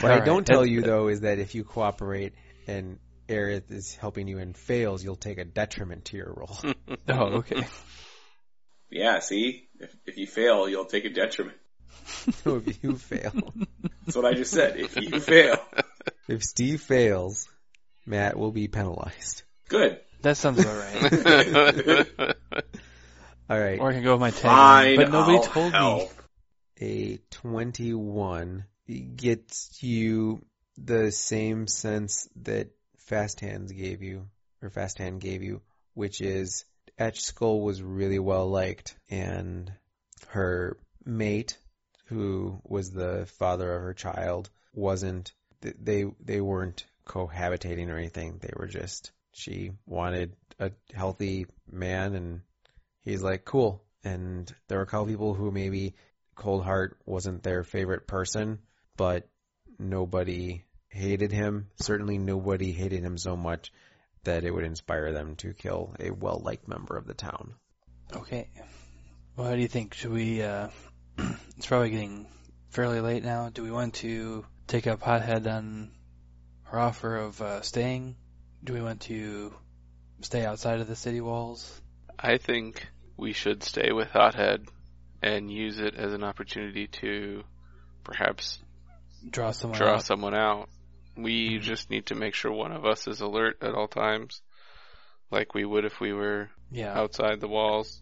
What 0.00 0.12
I 0.12 0.20
don't 0.20 0.46
tell 0.46 0.66
you 0.66 0.82
though 0.82 1.08
is 1.08 1.20
that 1.22 1.38
if 1.38 1.54
you 1.54 1.64
cooperate 1.64 2.34
and 2.66 2.98
Aerith 3.26 3.70
is 3.70 3.94
helping 3.94 4.28
you 4.28 4.38
and 4.38 4.54
fails, 4.54 5.02
you'll 5.02 5.16
take 5.16 5.38
a 5.38 5.44
detriment 5.46 6.04
to 6.06 6.16
your 6.18 6.30
roll. 6.36 6.58
Oh, 7.08 7.38
okay. 7.38 7.66
Yeah. 8.90 9.18
See, 9.20 9.68
if, 9.80 9.94
if 10.06 10.16
you 10.18 10.26
fail, 10.26 10.68
you'll 10.68 10.84
take 10.86 11.04
a 11.04 11.10
detriment. 11.10 11.56
so 12.44 12.62
if 12.64 12.82
you 12.82 12.96
fail, 12.96 13.32
That's 14.04 14.16
what 14.16 14.24
I 14.24 14.34
just 14.34 14.52
said. 14.52 14.76
If 14.78 14.96
you 14.96 15.20
fail, 15.20 15.58
if 16.28 16.42
Steve 16.44 16.80
fails, 16.80 17.48
Matt 18.06 18.36
will 18.38 18.52
be 18.52 18.68
penalized. 18.68 19.42
good. 19.68 20.00
That 20.22 20.36
sounds 20.36 20.58
about 20.58 20.76
right. 20.76 22.06
All 23.50 23.58
right. 23.58 23.78
or 23.78 23.90
I 23.90 23.92
can 23.94 24.02
go 24.02 24.12
with 24.12 24.20
my 24.20 24.30
tag. 24.30 24.42
Fine, 24.42 24.96
but 24.96 25.10
nobody 25.10 25.36
I'll 25.38 25.42
told 25.44 25.72
help. 25.72 26.10
me. 26.80 27.14
a 27.14 27.18
21 27.30 28.64
gets 29.16 29.82
you 29.82 30.44
the 30.76 31.10
same 31.12 31.66
sense 31.66 32.28
that 32.42 32.68
Fast 32.98 33.40
Hands 33.40 33.70
gave 33.70 34.02
you, 34.02 34.26
or 34.62 34.70
Fast 34.70 34.98
Hand 34.98 35.20
gave 35.20 35.42
you, 35.42 35.60
which 35.94 36.20
is 36.20 36.64
Etch 36.98 37.20
Skull 37.20 37.60
was 37.60 37.82
really 37.82 38.18
well 38.18 38.48
liked, 38.48 38.96
and 39.10 39.72
her 40.28 40.76
mate, 41.04 41.58
who 42.06 42.60
was 42.64 42.90
the 42.90 43.26
father 43.38 43.74
of 43.74 43.82
her 43.82 43.94
child, 43.94 44.50
wasn't. 44.72 45.32
They 45.60 46.04
they 46.20 46.40
weren't 46.40 46.86
cohabitating 47.06 47.88
or 47.88 47.96
anything. 47.96 48.38
They 48.40 48.52
were 48.56 48.68
just 48.68 49.10
she 49.32 49.72
wanted 49.86 50.36
a 50.58 50.72
healthy 50.94 51.46
man, 51.70 52.14
and 52.14 52.40
he's 53.00 53.22
like 53.22 53.44
cool. 53.44 53.82
And 54.04 54.52
there 54.68 54.78
were 54.78 54.84
a 54.84 54.86
couple 54.86 55.06
people 55.06 55.34
who 55.34 55.50
maybe 55.50 55.94
Cold 56.34 56.64
Heart 56.64 56.98
wasn't 57.04 57.42
their 57.42 57.64
favorite 57.64 58.06
person, 58.06 58.60
but 58.96 59.28
nobody 59.78 60.64
hated 60.88 61.32
him. 61.32 61.68
Certainly 61.76 62.18
nobody 62.18 62.72
hated 62.72 63.02
him 63.02 63.18
so 63.18 63.36
much 63.36 63.72
that 64.28 64.44
it 64.44 64.50
would 64.50 64.64
inspire 64.64 65.12
them 65.12 65.36
to 65.36 65.52
kill 65.54 65.94
a 65.98 66.10
well-liked 66.10 66.68
member 66.68 66.96
of 66.96 67.06
the 67.06 67.14
town. 67.14 67.54
Okay. 68.14 68.48
Well, 69.36 69.48
how 69.48 69.54
do 69.54 69.60
you 69.60 69.68
think? 69.68 69.94
Should 69.94 70.12
we, 70.12 70.42
uh, 70.42 70.68
it's 71.56 71.66
probably 71.66 71.90
getting 71.90 72.26
fairly 72.70 73.00
late 73.00 73.24
now. 73.24 73.48
Do 73.48 73.62
we 73.62 73.70
want 73.70 73.94
to 73.94 74.44
take 74.66 74.86
up 74.86 75.02
Hothead 75.02 75.46
on 75.46 75.90
her 76.64 76.78
offer 76.78 77.16
of, 77.16 77.40
uh, 77.40 77.62
staying? 77.62 78.16
Do 78.62 78.72
we 78.74 78.82
want 78.82 79.00
to 79.02 79.54
stay 80.20 80.44
outside 80.44 80.80
of 80.80 80.88
the 80.88 80.96
city 80.96 81.20
walls? 81.20 81.80
I 82.18 82.36
think 82.38 82.86
we 83.16 83.32
should 83.32 83.62
stay 83.62 83.92
with 83.92 84.08
Hothead 84.08 84.66
and 85.22 85.50
use 85.50 85.78
it 85.78 85.94
as 85.94 86.12
an 86.12 86.24
opportunity 86.24 86.86
to 86.88 87.42
perhaps 88.04 88.58
Draw 89.30 89.50
someone 89.52 89.78
draw 89.78 89.94
out? 89.94 90.02
someone 90.04 90.34
out. 90.34 90.68
We 91.18 91.58
just 91.58 91.90
need 91.90 92.06
to 92.06 92.14
make 92.14 92.34
sure 92.34 92.52
one 92.52 92.70
of 92.72 92.86
us 92.86 93.08
is 93.08 93.20
alert 93.20 93.58
at 93.60 93.74
all 93.74 93.88
times, 93.88 94.40
like 95.30 95.52
we 95.52 95.64
would 95.64 95.84
if 95.84 96.00
we 96.00 96.12
were 96.12 96.48
Yeah, 96.70 96.96
outside 96.96 97.40
the 97.40 97.48
walls. 97.48 98.00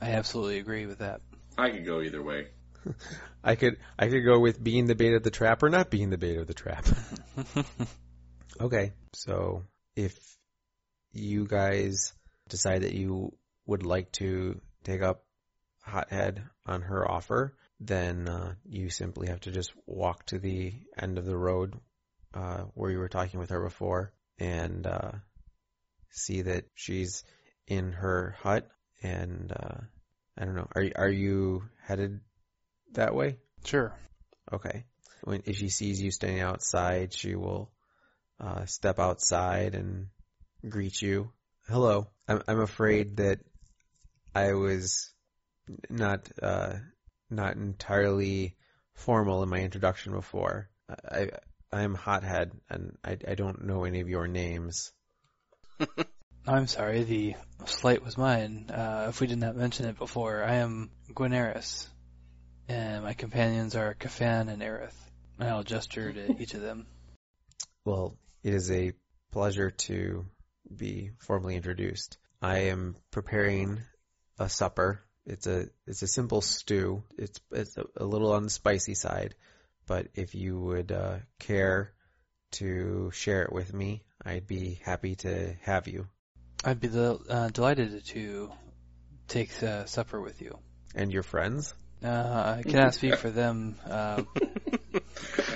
I 0.00 0.10
absolutely 0.10 0.58
agree 0.58 0.86
with 0.86 0.98
that. 0.98 1.22
I 1.56 1.70
could 1.70 1.86
go 1.86 2.02
either 2.02 2.22
way. 2.22 2.48
I 3.42 3.54
could 3.54 3.78
I 3.98 4.08
could 4.08 4.24
go 4.24 4.38
with 4.38 4.62
being 4.62 4.86
the 4.86 4.94
bait 4.94 5.14
of 5.14 5.22
the 5.22 5.30
trap 5.30 5.62
or 5.62 5.70
not 5.70 5.90
being 5.90 6.10
the 6.10 6.18
bait 6.18 6.36
of 6.36 6.46
the 6.46 6.54
trap. 6.54 6.86
okay, 8.60 8.92
so 9.14 9.64
if 9.96 10.14
you 11.12 11.46
guys 11.46 12.12
decide 12.48 12.82
that 12.82 12.92
you 12.92 13.32
would 13.66 13.84
like 13.84 14.12
to 14.12 14.60
take 14.84 15.02
up 15.02 15.24
Hothead 15.80 16.42
on 16.66 16.82
her 16.82 17.10
offer, 17.10 17.54
then 17.80 18.28
uh, 18.28 18.54
you 18.68 18.90
simply 18.90 19.28
have 19.28 19.40
to 19.40 19.50
just 19.50 19.72
walk 19.86 20.26
to 20.26 20.38
the 20.38 20.74
end 21.00 21.18
of 21.18 21.24
the 21.24 21.36
road 21.36 21.74
uh, 22.34 22.64
where 22.74 22.90
you 22.90 22.98
were 22.98 23.08
talking 23.08 23.40
with 23.40 23.50
her 23.50 23.62
before 23.62 24.12
and 24.38 24.86
uh, 24.86 25.12
see 26.10 26.42
that 26.42 26.64
she's 26.74 27.24
in 27.66 27.92
her 27.92 28.36
hut. 28.40 28.68
And 29.02 29.52
uh, 29.52 29.78
I 30.36 30.44
don't 30.44 30.56
know, 30.56 30.68
are 30.74 30.90
are 30.96 31.08
you 31.08 31.64
headed 31.82 32.20
that 32.92 33.14
way? 33.14 33.36
Sure. 33.64 33.94
Okay. 34.52 34.84
When 35.22 35.42
if 35.46 35.56
she 35.56 35.68
sees 35.68 36.00
you 36.00 36.10
standing 36.10 36.40
outside, 36.40 37.12
she 37.12 37.34
will 37.34 37.70
uh, 38.40 38.66
step 38.66 38.98
outside 38.98 39.74
and 39.74 40.08
greet 40.68 41.00
you. 41.00 41.32
Hello. 41.68 42.08
I'm 42.26 42.42
I'm 42.48 42.60
afraid 42.60 43.18
that 43.18 43.40
I 44.34 44.54
was 44.54 45.12
not 45.90 46.28
uh, 46.42 46.74
not 47.30 47.56
entirely 47.56 48.56
formal 48.94 49.42
in 49.42 49.48
my 49.48 49.60
introduction 49.60 50.12
before. 50.12 50.70
I 50.88 51.30
I 51.72 51.82
am 51.82 51.94
Hothead, 51.94 52.52
and 52.70 52.96
I 53.04 53.18
I 53.26 53.34
don't 53.34 53.64
know 53.64 53.84
any 53.84 54.00
of 54.00 54.08
your 54.08 54.26
names. 54.26 54.92
I'm 56.46 56.66
sorry, 56.66 57.04
the 57.04 57.34
slight 57.66 58.02
was 58.02 58.16
mine. 58.16 58.70
Uh, 58.70 59.06
if 59.10 59.20
we 59.20 59.26
did 59.26 59.38
not 59.38 59.56
mention 59.56 59.86
it 59.86 59.98
before, 59.98 60.42
I 60.42 60.56
am 60.56 60.90
Gwyneris, 61.12 61.86
and 62.68 63.04
my 63.04 63.12
companions 63.12 63.76
are 63.76 63.94
Kafan 63.94 64.48
and 64.48 64.62
Aerith. 64.62 64.96
And 65.38 65.48
I'll 65.48 65.62
gesture 65.62 66.12
to 66.12 66.36
each 66.42 66.54
of 66.54 66.62
them. 66.62 66.86
Well, 67.84 68.16
it 68.42 68.54
is 68.54 68.70
a 68.70 68.92
pleasure 69.30 69.70
to 69.70 70.24
be 70.74 71.10
formally 71.18 71.56
introduced. 71.56 72.18
I 72.40 72.70
am 72.70 72.96
preparing 73.10 73.80
a 74.38 74.48
supper. 74.48 75.02
It's 75.26 75.46
a 75.46 75.66
it's 75.86 76.02
a 76.02 76.08
simple 76.08 76.40
stew. 76.40 77.02
It's 77.18 77.40
it's 77.52 77.76
a, 77.76 77.84
a 77.96 78.04
little 78.04 78.32
on 78.32 78.44
the 78.44 78.50
spicy 78.50 78.94
side, 78.94 79.34
but 79.88 80.06
if 80.14 80.34
you 80.36 80.60
would 80.60 80.92
uh, 80.92 81.16
care 81.40 81.92
to 82.52 83.10
share 83.12 83.42
it 83.42 83.52
with 83.52 83.74
me, 83.74 84.04
I'd 84.24 84.46
be 84.46 84.78
happy 84.84 85.16
to 85.16 85.54
have 85.62 85.88
you 85.88 86.06
I'd 86.64 86.80
be 86.80 86.88
del- 86.88 87.22
uh, 87.28 87.48
delighted 87.48 88.04
to 88.06 88.50
take 89.28 89.50
uh, 89.62 89.84
supper 89.86 90.20
with 90.20 90.40
you. 90.42 90.58
and 90.94 91.12
your 91.12 91.22
friends. 91.22 91.72
Uh, 92.04 92.54
I 92.58 92.62
cannot 92.68 92.94
speak 92.94 93.16
for 93.16 93.30
them. 93.30 93.76
Uh, 93.88 94.22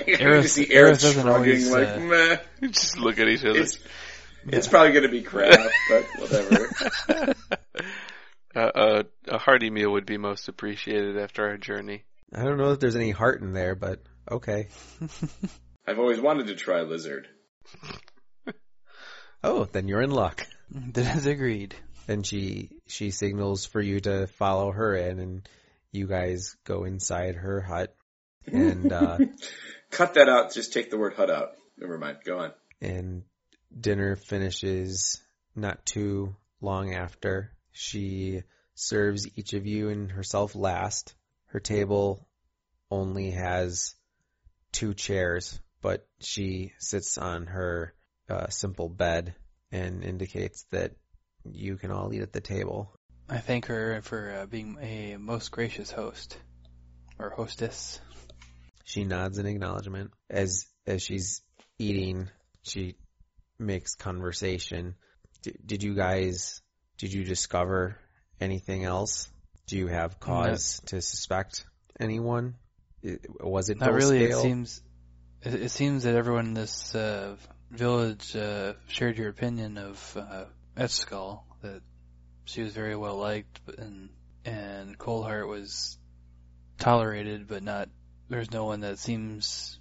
You 0.06 0.16
Aerith- 0.16 0.48
see 0.48 0.66
Aerith 0.66 0.94
Aerith 0.96 1.02
doesn't 1.02 1.28
always, 1.28 1.70
like, 1.70 1.88
uh, 1.88 1.98
meh. 2.00 2.36
just 2.70 2.98
look 2.98 3.18
at 3.18 3.28
each 3.28 3.44
other. 3.44 3.60
It's, 3.60 3.78
it's 4.46 4.66
probably 4.68 4.90
going 4.92 5.04
to 5.04 5.08
be 5.08 5.22
crap, 5.22 5.58
but 5.88 6.04
whatever. 6.18 7.34
Uh, 8.54 9.04
a, 9.28 9.34
a 9.34 9.38
hearty 9.38 9.70
meal 9.70 9.92
would 9.92 10.04
be 10.04 10.18
most 10.18 10.46
appreciated 10.46 11.16
after 11.16 11.48
our 11.48 11.56
journey. 11.56 12.04
I 12.34 12.44
don't 12.44 12.58
know 12.58 12.72
if 12.72 12.80
there's 12.80 12.96
any 12.96 13.10
heart 13.10 13.40
in 13.40 13.54
there, 13.54 13.74
but 13.74 14.02
okay. 14.30 14.68
I've 15.86 15.98
always 15.98 16.20
wanted 16.20 16.46
to 16.48 16.54
try 16.54 16.82
lizard. 16.82 17.28
Oh, 19.44 19.64
then 19.64 19.88
you're 19.88 20.02
in 20.02 20.12
luck. 20.12 20.46
that 20.70 21.16
is 21.16 21.26
agreed. 21.26 21.74
And 22.06 22.24
she 22.24 22.70
she 22.86 23.10
signals 23.10 23.66
for 23.66 23.80
you 23.80 24.00
to 24.00 24.26
follow 24.28 24.70
her 24.70 24.94
in, 24.94 25.18
and 25.18 25.48
you 25.90 26.06
guys 26.06 26.56
go 26.64 26.84
inside 26.84 27.34
her 27.36 27.60
hut, 27.60 27.94
and 28.46 28.92
uh, 28.92 29.18
Cut 29.90 30.14
that 30.14 30.28
out. 30.28 30.52
Just 30.54 30.72
take 30.72 30.90
the 30.90 30.98
word 30.98 31.14
hut 31.14 31.30
out. 31.30 31.50
Never 31.76 31.98
mind. 31.98 32.18
Go 32.24 32.38
on. 32.38 32.52
and 32.80 33.22
dinner 33.78 34.16
finishes 34.16 35.20
not 35.56 35.84
too 35.86 36.34
long 36.60 36.94
after. 36.94 37.50
She 37.72 38.42
serves 38.74 39.26
each 39.36 39.54
of 39.54 39.66
you 39.66 39.88
and 39.88 40.10
herself 40.10 40.54
last. 40.54 41.14
Her 41.46 41.60
table 41.60 42.26
only 42.90 43.30
has 43.32 43.94
two 44.72 44.94
chairs, 44.94 45.60
but 45.80 46.06
she 46.20 46.72
sits 46.78 47.18
on 47.18 47.46
her 47.46 47.94
uh, 48.28 48.48
simple 48.48 48.88
bed 48.88 49.34
and 49.70 50.02
indicates 50.04 50.66
that 50.70 50.92
you 51.44 51.76
can 51.76 51.90
all 51.90 52.12
eat 52.12 52.22
at 52.22 52.32
the 52.32 52.40
table. 52.40 52.94
I 53.28 53.38
thank 53.38 53.66
her 53.66 54.00
for 54.02 54.40
uh, 54.40 54.46
being 54.46 54.78
a 54.80 55.16
most 55.16 55.50
gracious 55.50 55.90
host 55.90 56.36
or 57.18 57.30
hostess. 57.30 58.00
She 58.84 59.04
nods 59.04 59.38
in 59.38 59.46
acknowledgement. 59.46 60.10
As 60.28 60.66
as 60.86 61.02
she's 61.02 61.42
eating, 61.78 62.28
she 62.62 62.96
makes 63.58 63.94
conversation. 63.94 64.96
D- 65.42 65.56
did 65.64 65.82
you 65.82 65.94
guys 65.94 66.60
did 66.98 67.12
you 67.12 67.24
discover 67.24 67.96
anything 68.40 68.84
else? 68.84 69.28
Do 69.66 69.76
you 69.78 69.86
have 69.86 70.20
cause 70.20 70.80
to 70.86 71.00
suspect 71.00 71.64
anyone? 71.98 72.56
I- 73.04 73.18
Was 73.40 73.68
it 73.68 73.78
Not 73.80 73.92
really. 73.92 74.24
It 74.24 74.30
Dulscale? 74.30 74.42
seems 74.42 74.82
it, 75.42 75.54
it 75.54 75.70
seems 75.70 76.04
that 76.04 76.14
everyone 76.14 76.46
in 76.46 76.54
this 76.54 76.94
uh, 76.94 77.36
village 77.70 78.36
uh, 78.36 78.74
shared 78.88 79.18
your 79.18 79.28
opinion 79.28 79.78
of 79.78 80.16
uh, 80.16 80.44
Etchskull 80.76 81.42
that 81.62 81.82
she 82.44 82.62
was 82.62 82.72
very 82.72 82.96
well 82.96 83.16
liked, 83.16 83.60
and 83.78 84.10
and 84.44 84.98
Coldheart 84.98 85.48
was 85.48 85.98
tolerated, 86.78 87.46
but 87.48 87.62
not. 87.62 87.88
There's 88.28 88.50
no 88.50 88.64
one 88.64 88.80
that 88.80 88.98
seems 88.98 89.78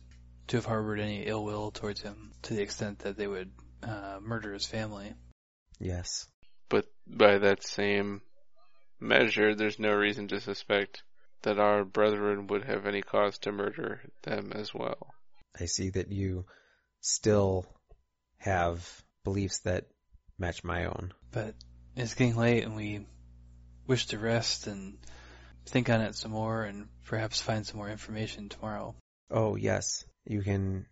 to 0.47 0.57
have 0.57 0.65
harbored 0.65 0.99
any 0.99 1.23
ill 1.23 1.43
will 1.43 1.71
towards 1.71 2.01
him 2.01 2.31
to 2.43 2.53
the 2.53 2.61
extent 2.61 2.99
that 2.99 3.15
they 3.17 3.27
would 3.27 3.51
uh, 3.83 4.19
murder 4.21 4.53
his 4.53 4.65
family. 4.65 5.13
Yes. 5.79 6.27
But 6.69 6.85
by 7.07 7.37
that 7.37 7.63
same 7.63 8.21
measure, 8.99 9.55
there's 9.55 9.79
no 9.79 9.93
reason 9.93 10.27
to 10.29 10.41
suspect 10.41 11.03
that 11.43 11.59
our 11.59 11.83
brethren 11.83 12.47
would 12.47 12.63
have 12.63 12.85
any 12.85 13.01
cause 13.01 13.37
to 13.39 13.51
murder 13.51 14.01
them 14.23 14.51
as 14.53 14.73
well. 14.73 15.13
I 15.59 15.65
see 15.65 15.89
that 15.91 16.11
you 16.11 16.45
still 17.01 17.65
have 18.37 19.03
beliefs 19.23 19.59
that 19.59 19.85
match 20.37 20.63
my 20.63 20.85
own. 20.85 21.13
But 21.31 21.55
it's 21.95 22.13
getting 22.13 22.35
late, 22.35 22.63
and 22.63 22.75
we 22.75 23.05
wish 23.87 24.07
to 24.07 24.17
rest 24.17 24.67
and 24.67 24.97
think 25.65 25.89
on 25.89 26.01
it 26.01 26.15
some 26.15 26.31
more, 26.31 26.63
and 26.63 26.87
perhaps 27.05 27.41
find 27.41 27.65
some 27.65 27.77
more 27.77 27.89
information 27.89 28.49
tomorrow. 28.49 28.95
Oh, 29.29 29.55
yes. 29.55 30.05
You 30.25 30.41
can 30.41 30.85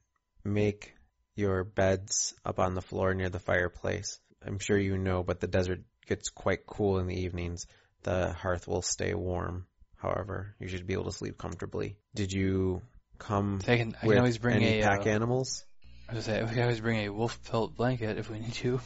make 0.44 0.94
your 1.36 1.64
beds 1.64 2.34
up 2.46 2.60
on 2.60 2.76
the 2.76 2.82
floor 2.82 3.14
near 3.14 3.30
the 3.30 3.40
fireplace. 3.40 4.20
I'm 4.46 4.60
sure 4.60 4.78
you 4.78 4.98
know, 4.98 5.24
but 5.24 5.40
the 5.40 5.48
desert 5.48 5.82
gets 6.08 6.30
quite 6.30 6.66
cool 6.66 7.00
in 7.00 7.08
the 7.08 7.22
evenings. 7.22 7.66
The 8.04 8.34
hearth 8.34 8.68
will 8.68 8.82
stay 8.82 9.14
warm. 9.14 9.66
However, 10.02 10.56
you 10.60 10.68
should 10.68 10.88
be 10.88 10.94
able 10.94 11.06
to 11.06 11.12
sleep 11.12 11.38
comfortably. 11.38 11.98
Did 12.16 12.32
you 12.34 12.82
come 13.18 13.60
I 13.68 13.78
can, 13.78 13.96
I 14.02 14.06
with 14.06 14.16
can 14.16 14.20
always 14.20 14.38
bring 14.38 14.56
any 14.56 14.80
a. 14.80 14.84
pack 14.84 15.06
uh, 15.06 15.10
animals? 15.10 15.64
I 16.10 16.16
was 16.16 16.26
gonna 16.26 16.38
say, 16.40 16.44
we 16.44 16.54
can 16.54 16.64
always 16.64 16.80
bring 16.82 17.06
a 17.06 17.10
wolf 17.10 17.40
pelt 17.50 17.76
blanket 17.76 18.18
if 18.18 18.30
we 18.30 18.40
need 18.40 18.54
to. 18.54 18.80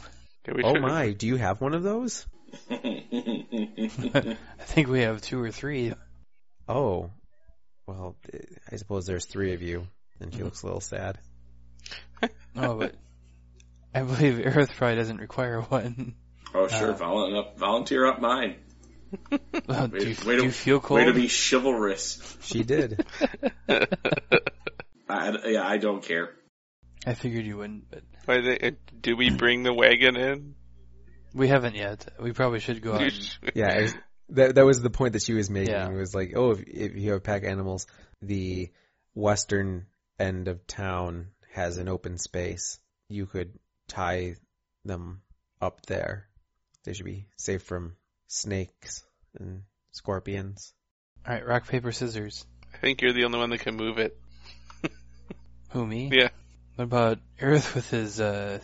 Yeah, 0.46 0.54
we 0.54 0.62
Oh 0.64 0.72
should- 0.74 0.82
my, 0.82 1.12
do 1.12 1.26
you 1.26 1.36
have 1.36 1.60
one 1.60 1.72
of 1.74 1.82
those? 1.82 2.26
I 2.70 4.36
think 4.60 4.88
we 4.88 5.02
have 5.02 5.22
two 5.22 5.40
or 5.40 5.50
three. 5.50 5.94
Oh, 6.68 7.10
well, 7.86 8.16
I 8.70 8.76
suppose 8.76 9.06
there's 9.06 9.24
three 9.26 9.52
of 9.54 9.62
you. 9.62 9.86
And 10.20 10.32
she 10.32 10.42
looks 10.42 10.62
a 10.62 10.66
little 10.66 10.80
sad. 10.80 11.18
Oh, 12.56 12.76
but 12.78 12.94
I 13.94 14.02
believe 14.02 14.34
Aerith 14.36 14.74
probably 14.76 14.94
doesn't 14.96 15.18
require 15.18 15.60
one. 15.60 16.14
oh, 16.54 16.68
sure. 16.68 16.92
Uh, 16.92 16.96
volun- 16.96 17.36
up, 17.38 17.58
volunteer 17.58 18.06
up 18.06 18.20
mine. 18.20 18.56
Uh, 19.66 19.86
do, 19.86 19.96
you, 20.10 20.16
way 20.26 20.36
do 20.36 20.44
you 20.44 20.50
feel 20.50 20.78
cold? 20.78 21.00
Way 21.00 21.06
to 21.06 21.14
be 21.14 21.28
chivalrous. 21.28 22.36
She 22.42 22.64
did. 22.64 23.04
I, 25.08 25.36
yeah, 25.46 25.66
I 25.66 25.78
don't 25.78 26.02
care. 26.02 26.30
I 27.06 27.14
figured 27.14 27.46
you 27.46 27.58
wouldn't, 27.58 27.90
but 27.90 28.02
Why 28.26 28.40
they, 28.40 28.58
uh, 28.58 28.70
do 29.00 29.16
we 29.16 29.30
bring 29.30 29.62
the 29.62 29.72
wagon 29.72 30.16
in? 30.16 30.54
we 31.34 31.48
haven't 31.48 31.74
yet. 31.74 32.06
We 32.20 32.32
probably 32.32 32.60
should 32.60 32.80
go 32.82 32.94
out. 32.94 33.02
and- 33.02 33.38
Yeah, 33.54 33.80
was, 33.82 33.94
that 34.30 34.54
that 34.54 34.64
was 34.64 34.80
the 34.80 34.90
point 34.90 35.14
that 35.14 35.22
she 35.22 35.34
was 35.34 35.50
making. 35.50 35.74
Yeah. 35.74 35.88
It 35.88 35.94
was 35.94 36.14
like, 36.14 36.32
oh, 36.36 36.52
if, 36.52 36.62
if 36.66 36.96
you 36.96 37.12
have 37.12 37.22
pack 37.24 37.44
animals, 37.44 37.86
the 38.22 38.70
western 39.14 39.86
end 40.18 40.48
of 40.48 40.66
town 40.66 41.28
has 41.52 41.78
an 41.78 41.88
open 41.88 42.18
space. 42.18 42.78
You 43.08 43.26
could 43.26 43.58
tie 43.88 44.36
them 44.84 45.22
up 45.60 45.84
there. 45.86 46.28
They 46.84 46.92
should 46.92 47.06
be 47.06 47.26
safe 47.36 47.62
from 47.62 47.96
snakes 48.34 49.02
and 49.38 49.62
scorpions. 49.92 50.72
All 51.26 51.34
right, 51.34 51.46
rock 51.46 51.68
paper 51.68 51.92
scissors. 51.92 52.44
I 52.72 52.78
think 52.78 53.00
you're 53.00 53.12
the 53.12 53.24
only 53.24 53.38
one 53.38 53.50
that 53.50 53.60
can 53.60 53.76
move 53.76 53.98
it. 53.98 54.18
Who 55.70 55.86
me? 55.86 56.10
Yeah. 56.12 56.28
What 56.76 56.84
about 56.84 57.18
Aerith 57.40 57.74
with 57.74 57.88
his 57.90 58.20
uh, 58.20 58.58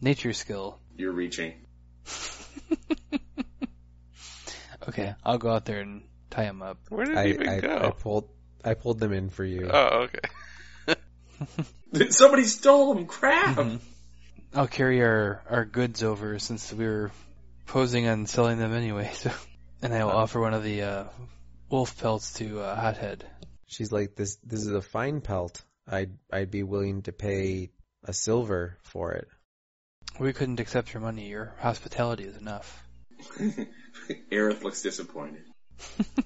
nature 0.00 0.32
skill? 0.32 0.78
You're 0.96 1.12
reaching. 1.12 1.54
Okay, 4.88 5.14
I'll 5.24 5.38
go 5.38 5.50
out 5.50 5.64
there 5.64 5.80
and 5.80 6.02
tie 6.30 6.44
him 6.44 6.62
up. 6.62 6.78
Where 6.90 7.06
did 7.06 7.16
I, 7.16 7.22
it 7.22 7.28
even 7.30 7.48
I, 7.48 7.60
go? 7.60 7.78
I 7.78 7.90
pulled 7.90 8.28
I 8.64 8.74
pulled 8.74 9.00
them 9.00 9.12
in 9.12 9.30
for 9.30 9.44
you. 9.44 9.70
Oh, 9.72 10.08
okay. 10.88 12.10
Somebody 12.10 12.44
stole 12.44 12.94
them. 12.94 13.06
Crap. 13.06 13.56
Mhm. 13.56 13.80
I'll 14.54 14.68
carry 14.68 15.02
our, 15.02 15.42
our 15.48 15.64
goods 15.64 16.02
over 16.02 16.38
since 16.38 16.72
we 16.72 16.84
were 16.84 17.10
posing 17.66 18.08
on 18.08 18.26
selling 18.26 18.58
them 18.58 18.72
anyway. 18.72 19.10
So, 19.20 19.30
and 19.82 19.92
I 19.92 20.04
will 20.04 20.12
offer 20.12 20.40
one 20.40 20.54
of 20.54 20.62
the 20.62 20.82
uh, 20.82 21.04
wolf 21.68 21.98
pelts 21.98 22.34
to 22.34 22.60
uh, 22.60 22.74
Hothead. 22.74 23.26
She's 23.66 23.92
like, 23.92 24.16
this 24.16 24.36
this 24.36 24.60
is 24.60 24.72
a 24.72 24.80
fine 24.80 25.20
pelt. 25.20 25.62
I'd 25.86 26.12
I'd 26.32 26.50
be 26.50 26.62
willing 26.62 27.02
to 27.02 27.12
pay 27.12 27.70
a 28.02 28.12
silver 28.12 28.78
for 28.82 29.12
it. 29.12 29.28
We 30.18 30.32
couldn't 30.32 30.60
accept 30.60 30.94
your 30.94 31.02
money. 31.02 31.28
Your 31.28 31.54
hospitality 31.58 32.24
is 32.24 32.36
enough. 32.36 32.82
Aerith 34.32 34.62
looks 34.62 34.82
disappointed. 34.82 35.44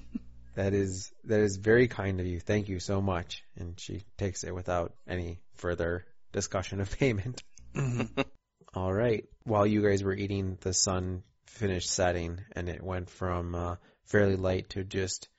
That 0.59 0.73
is 0.73 1.09
that 1.23 1.39
is 1.39 1.55
very 1.55 1.87
kind 1.87 2.19
of 2.19 2.25
you. 2.25 2.41
Thank 2.41 2.67
you 2.67 2.79
so 2.81 3.01
much. 3.01 3.45
And 3.55 3.79
she 3.79 4.03
takes 4.17 4.43
it 4.43 4.53
without 4.53 4.93
any 5.07 5.39
further 5.55 6.05
discussion 6.33 6.81
of 6.81 6.97
payment. 6.99 7.41
All 8.73 8.93
right. 8.93 9.25
While 9.43 9.65
you 9.65 9.81
guys 9.81 10.03
were 10.03 10.13
eating, 10.13 10.57
the 10.61 10.73
sun 10.73 11.23
finished 11.45 11.89
setting, 11.89 12.39
and 12.51 12.69
it 12.69 12.83
went 12.83 13.09
from 13.09 13.55
uh, 13.55 13.75
fairly 14.05 14.35
light 14.35 14.69
to 14.71 14.83
just 14.83 15.29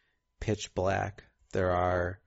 pitch 0.41 0.75
black. 0.75 1.23
There 1.53 1.71
are 1.71 2.19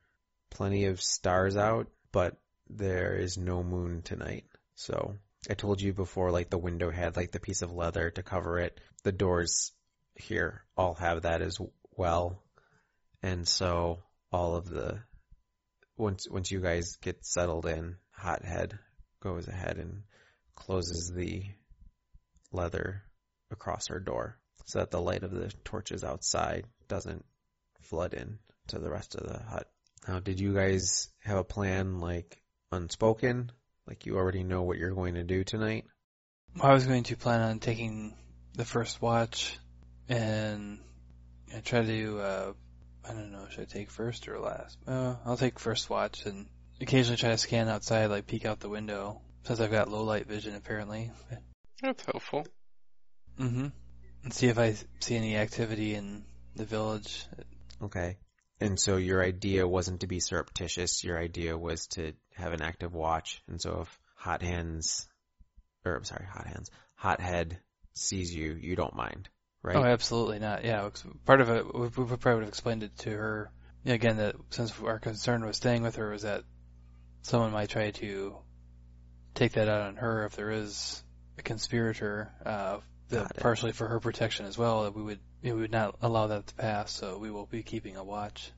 plenty 0.50 0.86
of 0.86 1.02
stars 1.02 1.58
out, 1.58 1.88
but 2.12 2.38
there 2.70 3.16
is 3.16 3.38
no 3.38 3.64
moon 3.64 4.02
tonight. 4.02 4.46
So 4.76 5.16
I 5.50 5.56
told 5.56 5.82
you 5.82 5.94
before, 5.94 6.32
like 6.32 6.50
the 6.50 6.58
window 6.58 6.90
had 6.90 7.18
like 7.18 7.32
the 7.32 7.40
piece 7.40 7.62
of 7.62 7.72
leather 7.72 8.10
to 8.12 8.24
cover 8.24 8.60
it. 8.60 8.80
The 9.04 9.12
doors 9.12 9.74
here 10.16 10.64
all 10.78 10.94
have 10.96 11.24
that 11.24 11.42
as 11.42 11.58
well, 11.98 12.42
and 13.22 13.48
so 13.48 14.00
all 14.32 14.56
of 14.56 14.70
the 14.70 15.00
once 15.98 16.28
once 16.30 16.52
you 16.52 16.62
guys 16.62 16.98
get 17.02 17.26
settled 17.26 17.66
in, 17.66 17.98
Hothead 18.12 18.80
goes 19.20 19.48
ahead 19.48 19.78
and 19.78 20.04
closes 20.56 21.12
the 21.14 21.44
leather 22.52 23.04
across 23.52 23.88
her 23.88 24.00
door 24.00 24.38
so 24.66 24.80
that 24.80 24.92
the 24.92 25.02
light 25.02 25.24
of 25.24 25.32
the 25.32 25.52
torches 25.64 26.04
outside 26.04 26.66
doesn't 26.88 27.26
flood 27.82 28.14
in 28.14 28.40
to 28.68 28.80
the 28.80 28.90
rest 28.90 29.16
of 29.16 29.28
the 29.28 29.40
hut. 29.40 29.70
Now, 30.08 30.20
did 30.20 30.40
you 30.40 30.54
guys 30.54 31.10
have 31.20 31.38
a 31.38 31.44
plan 31.44 32.00
like 32.00 32.42
unspoken? 32.72 33.52
Like 33.88 34.06
you 34.06 34.18
already 34.18 34.44
know 34.44 34.64
what 34.64 34.78
you're 34.78 34.94
going 34.94 35.16
to 35.16 35.24
do 35.24 35.44
tonight? 35.44 35.86
I 36.62 36.74
was 36.74 36.86
going 36.86 37.04
to 37.04 37.18
plan 37.18 37.42
on 37.42 37.60
taking 37.60 38.16
the 38.54 38.66
first 38.66 39.02
watch 39.02 39.58
and 40.08 40.80
I 41.56 41.60
try 41.60 41.84
to, 41.84 42.20
uh, 42.20 42.54
I 43.08 43.14
don't 43.14 43.32
know, 43.32 43.48
should 43.50 43.62
I 43.62 43.66
take 43.66 43.92
first 43.92 44.28
or 44.28 44.40
last? 44.40 44.78
Uh, 44.88 45.16
I'll 45.26 45.38
take 45.38 45.60
first 45.60 45.90
watch 45.90 46.26
and 46.26 46.48
occasionally 46.80 47.18
try 47.18 47.30
to 47.30 47.38
scan 47.38 47.70
outside, 47.70 48.08
like 48.08 48.28
peek 48.28 48.46
out 48.46 48.60
the 48.60 48.70
window, 48.70 49.22
since 49.44 49.60
I've 49.60 49.72
got 49.72 49.90
low 49.90 50.04
light 50.04 50.28
vision 50.28 50.56
apparently. 50.56 51.12
That's 51.82 52.06
helpful. 52.06 52.48
Mm-hmm. 53.40 53.68
And 54.24 54.34
see 54.34 54.48
if 54.48 54.58
I 54.58 54.76
see 55.00 55.16
any 55.16 55.36
activity 55.36 55.96
in 55.96 56.24
the 56.56 56.66
village. 56.66 57.26
Okay. 57.82 58.18
And 58.62 58.80
so 58.80 58.96
your 58.96 59.22
idea 59.22 59.68
wasn't 59.68 60.02
to 60.02 60.08
be 60.08 60.22
surreptitious, 60.22 61.04
your 61.04 61.20
idea 61.20 61.58
was 61.58 61.88
to 61.88 62.14
have 62.36 62.54
an 62.54 62.62
active 62.62 62.94
watch. 62.94 63.42
And 63.50 63.62
so 63.62 63.82
if 63.82 64.00
Hot 64.16 64.42
Hands, 64.42 65.08
or 65.84 65.96
I'm 65.96 66.06
sorry, 66.06 66.26
Hot 66.32 66.48
Hands, 66.48 66.70
Hot 66.96 67.20
Head 67.20 67.60
sees 67.94 68.34
you, 68.34 68.54
you 68.54 68.78
don't 68.78 68.96
mind, 68.96 69.28
right? 69.62 69.76
Oh, 69.76 69.84
absolutely 69.84 70.40
not. 70.40 70.64
Yeah. 70.64 70.90
part 71.26 71.42
of 71.42 71.50
it, 71.50 71.76
we 71.76 71.88
we 71.88 71.90
probably 71.90 72.36
would 72.36 72.44
have 72.44 72.50
explained 72.50 72.84
it 72.84 72.98
to 73.00 73.10
her. 73.10 73.52
Again, 73.86 74.18
that 74.18 74.36
since 74.52 74.72
our 74.82 75.00
concern 75.00 75.44
was 75.44 75.58
staying 75.58 75.82
with 75.82 75.98
her 75.98 76.12
was 76.12 76.22
that 76.22 76.44
someone 77.24 77.52
might 77.52 77.70
try 77.70 77.92
to 77.92 78.38
take 79.34 79.54
that 79.54 79.68
out 79.68 79.82
on 79.82 79.96
her 79.98 80.26
if 80.26 80.36
there 80.36 80.52
is 80.52 81.04
a 81.38 81.42
conspirator, 81.42 82.32
uh, 82.46 82.80
that 83.10 83.38
partially 83.38 83.72
for 83.72 83.88
her 83.88 84.00
protection 84.00 84.46
as 84.46 84.58
well, 84.58 84.84
that 84.84 84.96
we 84.96 85.04
would, 85.04 85.20
we 85.42 85.52
would 85.52 85.72
not 85.72 85.96
allow 86.02 86.28
that 86.28 86.48
to 86.48 86.56
pass, 86.56 86.92
so 86.92 87.18
we 87.18 87.32
will 87.32 87.46
be 87.46 87.64
keeping 87.64 87.98
a 87.98 88.04
watch. 88.04 88.52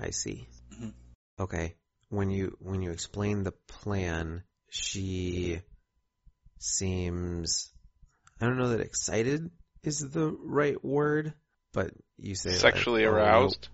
I 0.00 0.10
see. 0.10 0.48
Mhm. 0.74 0.92
Okay. 1.40 1.74
When 2.08 2.30
you 2.30 2.56
when 2.60 2.82
you 2.82 2.90
explain 2.90 3.42
the 3.42 3.52
plan, 3.52 4.44
she 4.70 5.60
seems 6.58 7.72
I 8.40 8.46
don't 8.46 8.58
know 8.58 8.68
that 8.68 8.80
excited 8.80 9.50
is 9.82 10.00
the 10.00 10.30
right 10.30 10.82
word, 10.84 11.32
but 11.72 11.90
you 12.18 12.34
say 12.34 12.50
like, 12.50 12.60
Sexually 12.60 13.06
"Oh, 13.06 13.12
aroused. 13.12 13.68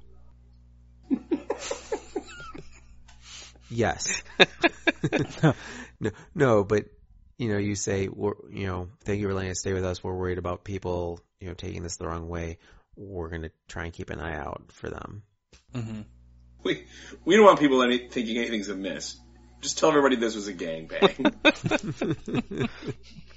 Yes. 3.73 4.23
no, 6.03 6.11
no, 6.35 6.65
but 6.65 6.87
you 7.39 7.49
know, 7.49 7.59
you 7.59 7.75
say, 7.75 8.09
we're, 8.09 8.35
you 8.51 8.67
know, 8.67 8.89
thank 9.05 9.21
you 9.21 9.29
for 9.29 9.35
letting 9.35 9.51
us 9.51 9.61
stay 9.61 9.73
with 9.73 9.85
us. 9.85 10.03
We're 10.03 10.15
worried 10.15 10.39
about 10.39 10.65
people, 10.65 11.21
you 11.41 11.49
know, 11.49 11.55
taking 11.55 11.83
this 11.83 11.97
the 11.97 12.07
wrong 12.07 12.29
way. 12.29 12.59
We're 12.97 13.29
going 13.29 13.43
to 13.43 13.51
try 13.69 13.85
and 13.85 13.93
keep 13.93 14.11
an 14.11 14.21
eye 14.21 14.37
out 14.37 14.65
for 14.69 14.91
them. 14.91 15.23
hmm 15.75 16.01
We 16.63 16.85
we 17.25 17.37
don't 17.37 17.47
want 17.47 17.59
people 17.61 17.83
any, 17.83 18.09
thinking 18.09 18.37
anything's 18.37 18.69
amiss. 18.69 19.17
Just 19.61 19.79
tell 19.79 19.89
everybody 19.91 20.17
this 20.17 20.35
was 20.35 20.49
a 20.49 20.55
gangbang. 20.55 21.35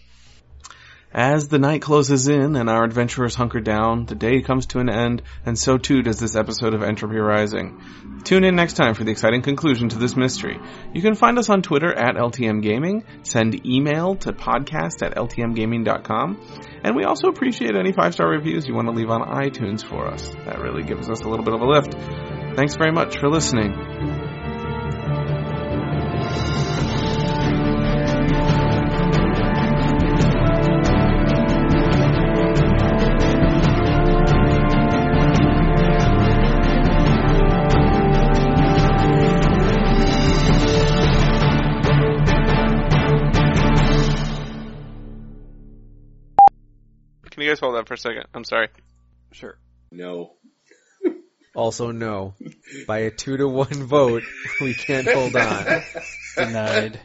As 1.17 1.47
the 1.47 1.59
night 1.59 1.81
closes 1.81 2.27
in 2.27 2.57
and 2.57 2.69
our 2.69 2.83
adventurers 2.83 3.35
hunker 3.35 3.61
down, 3.61 4.05
the 4.05 4.15
day 4.15 4.41
comes 4.41 4.65
to 4.67 4.79
an 4.79 4.89
end, 4.89 5.21
and 5.45 5.57
so 5.57 5.77
too 5.77 6.01
does 6.01 6.19
this 6.19 6.35
episode 6.35 6.73
of 6.73 6.83
Entropy 6.83 7.15
Rising. 7.15 8.21
Tune 8.25 8.43
in 8.43 8.57
next 8.57 8.73
time 8.73 8.95
for 8.95 9.05
the 9.05 9.11
exciting 9.11 9.41
conclusion 9.41 9.87
to 9.87 9.97
this 9.97 10.17
mystery. 10.17 10.59
You 10.93 11.01
can 11.01 11.15
find 11.15 11.39
us 11.39 11.49
on 11.49 11.61
Twitter 11.61 11.93
at 11.93 12.15
LTM 12.15 12.61
Gaming, 12.61 13.05
send 13.23 13.65
email 13.65 14.17
to 14.17 14.33
podcast 14.33 15.03
at 15.03 15.15
ltmgaming.com, 15.15 16.37
and 16.83 16.97
we 16.97 17.05
also 17.05 17.29
appreciate 17.29 17.77
any 17.77 17.93
five-star 17.93 18.27
reviews 18.27 18.67
you 18.67 18.75
want 18.75 18.89
to 18.89 18.93
leave 18.93 19.09
on 19.09 19.21
iTunes 19.21 19.85
for 19.85 20.07
us. 20.07 20.27
That 20.43 20.59
really 20.59 20.83
gives 20.83 21.09
us 21.09 21.21
a 21.21 21.29
little 21.29 21.45
bit 21.45 21.53
of 21.53 21.61
a 21.61 21.65
lift. 21.65 21.93
Thanks 22.57 22.75
very 22.75 22.91
much 22.91 23.19
for 23.19 23.29
listening. 23.29 24.14
Hold 47.65 47.75
on 47.77 47.85
for 47.85 47.95
a 47.95 47.97
second? 47.97 48.25
I'm 48.33 48.43
sorry. 48.43 48.69
Sure. 49.31 49.57
No. 49.91 50.33
Also, 51.55 51.91
no. 51.91 52.33
By 52.85 52.97
a 52.99 53.11
two 53.11 53.37
to 53.37 53.47
one 53.47 53.85
vote, 53.85 54.23
we 54.59 54.73
can't 54.73 55.07
hold 55.07 55.33
on. 55.37 55.83
Denied. 56.35 56.99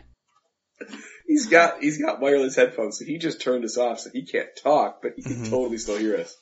He's 1.29 1.47
got 1.47 1.81
he's 1.81 2.03
got 2.03 2.21
wireless 2.21 2.57
headphones, 2.57 2.99
so 2.99 3.05
he 3.05 3.19
just 3.19 3.41
turned 3.41 3.65
us 3.65 3.79
off, 3.79 4.01
so 4.01 4.11
he 4.13 4.27
can't 4.27 4.49
talk, 4.61 5.03
but 5.03 5.13
he 5.15 5.23
can 5.23 5.45
Mhm. 5.45 5.51
totally 5.51 5.79
still 5.79 5.99
hear 5.99 6.17
us. 6.17 6.37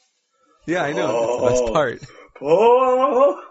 Yeah, 0.66 0.84
I 0.84 0.94
know. 0.94 1.06
That's 1.48 1.60
the 1.60 1.66
Oh. 1.66 1.66
best 1.66 1.72
part. 1.74 2.02
Oh. 2.40 3.42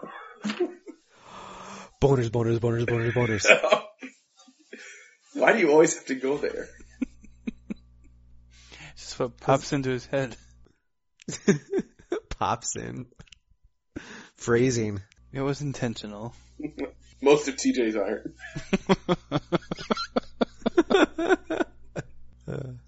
Boners, 2.02 2.28
boners, 2.30 2.58
boners, 2.58 2.84
boners, 2.84 3.12
boners. 3.12 3.46
Why 5.34 5.52
do 5.52 5.60
you 5.60 5.70
always 5.70 5.94
have 5.94 6.06
to 6.06 6.16
go 6.16 6.36
there? 6.36 6.66
Just 8.96 9.20
what 9.20 9.36
pops 9.38 9.72
into 9.72 9.90
his 9.90 10.06
head. 10.06 10.36
Pops 12.30 12.76
in. 12.76 13.06
Phrasing. 14.36 15.02
It 15.32 15.40
was 15.40 15.60
intentional. 15.60 16.34
Most 17.20 17.48
of 17.48 17.56
TJ's 17.56 17.96
are. 17.96 18.22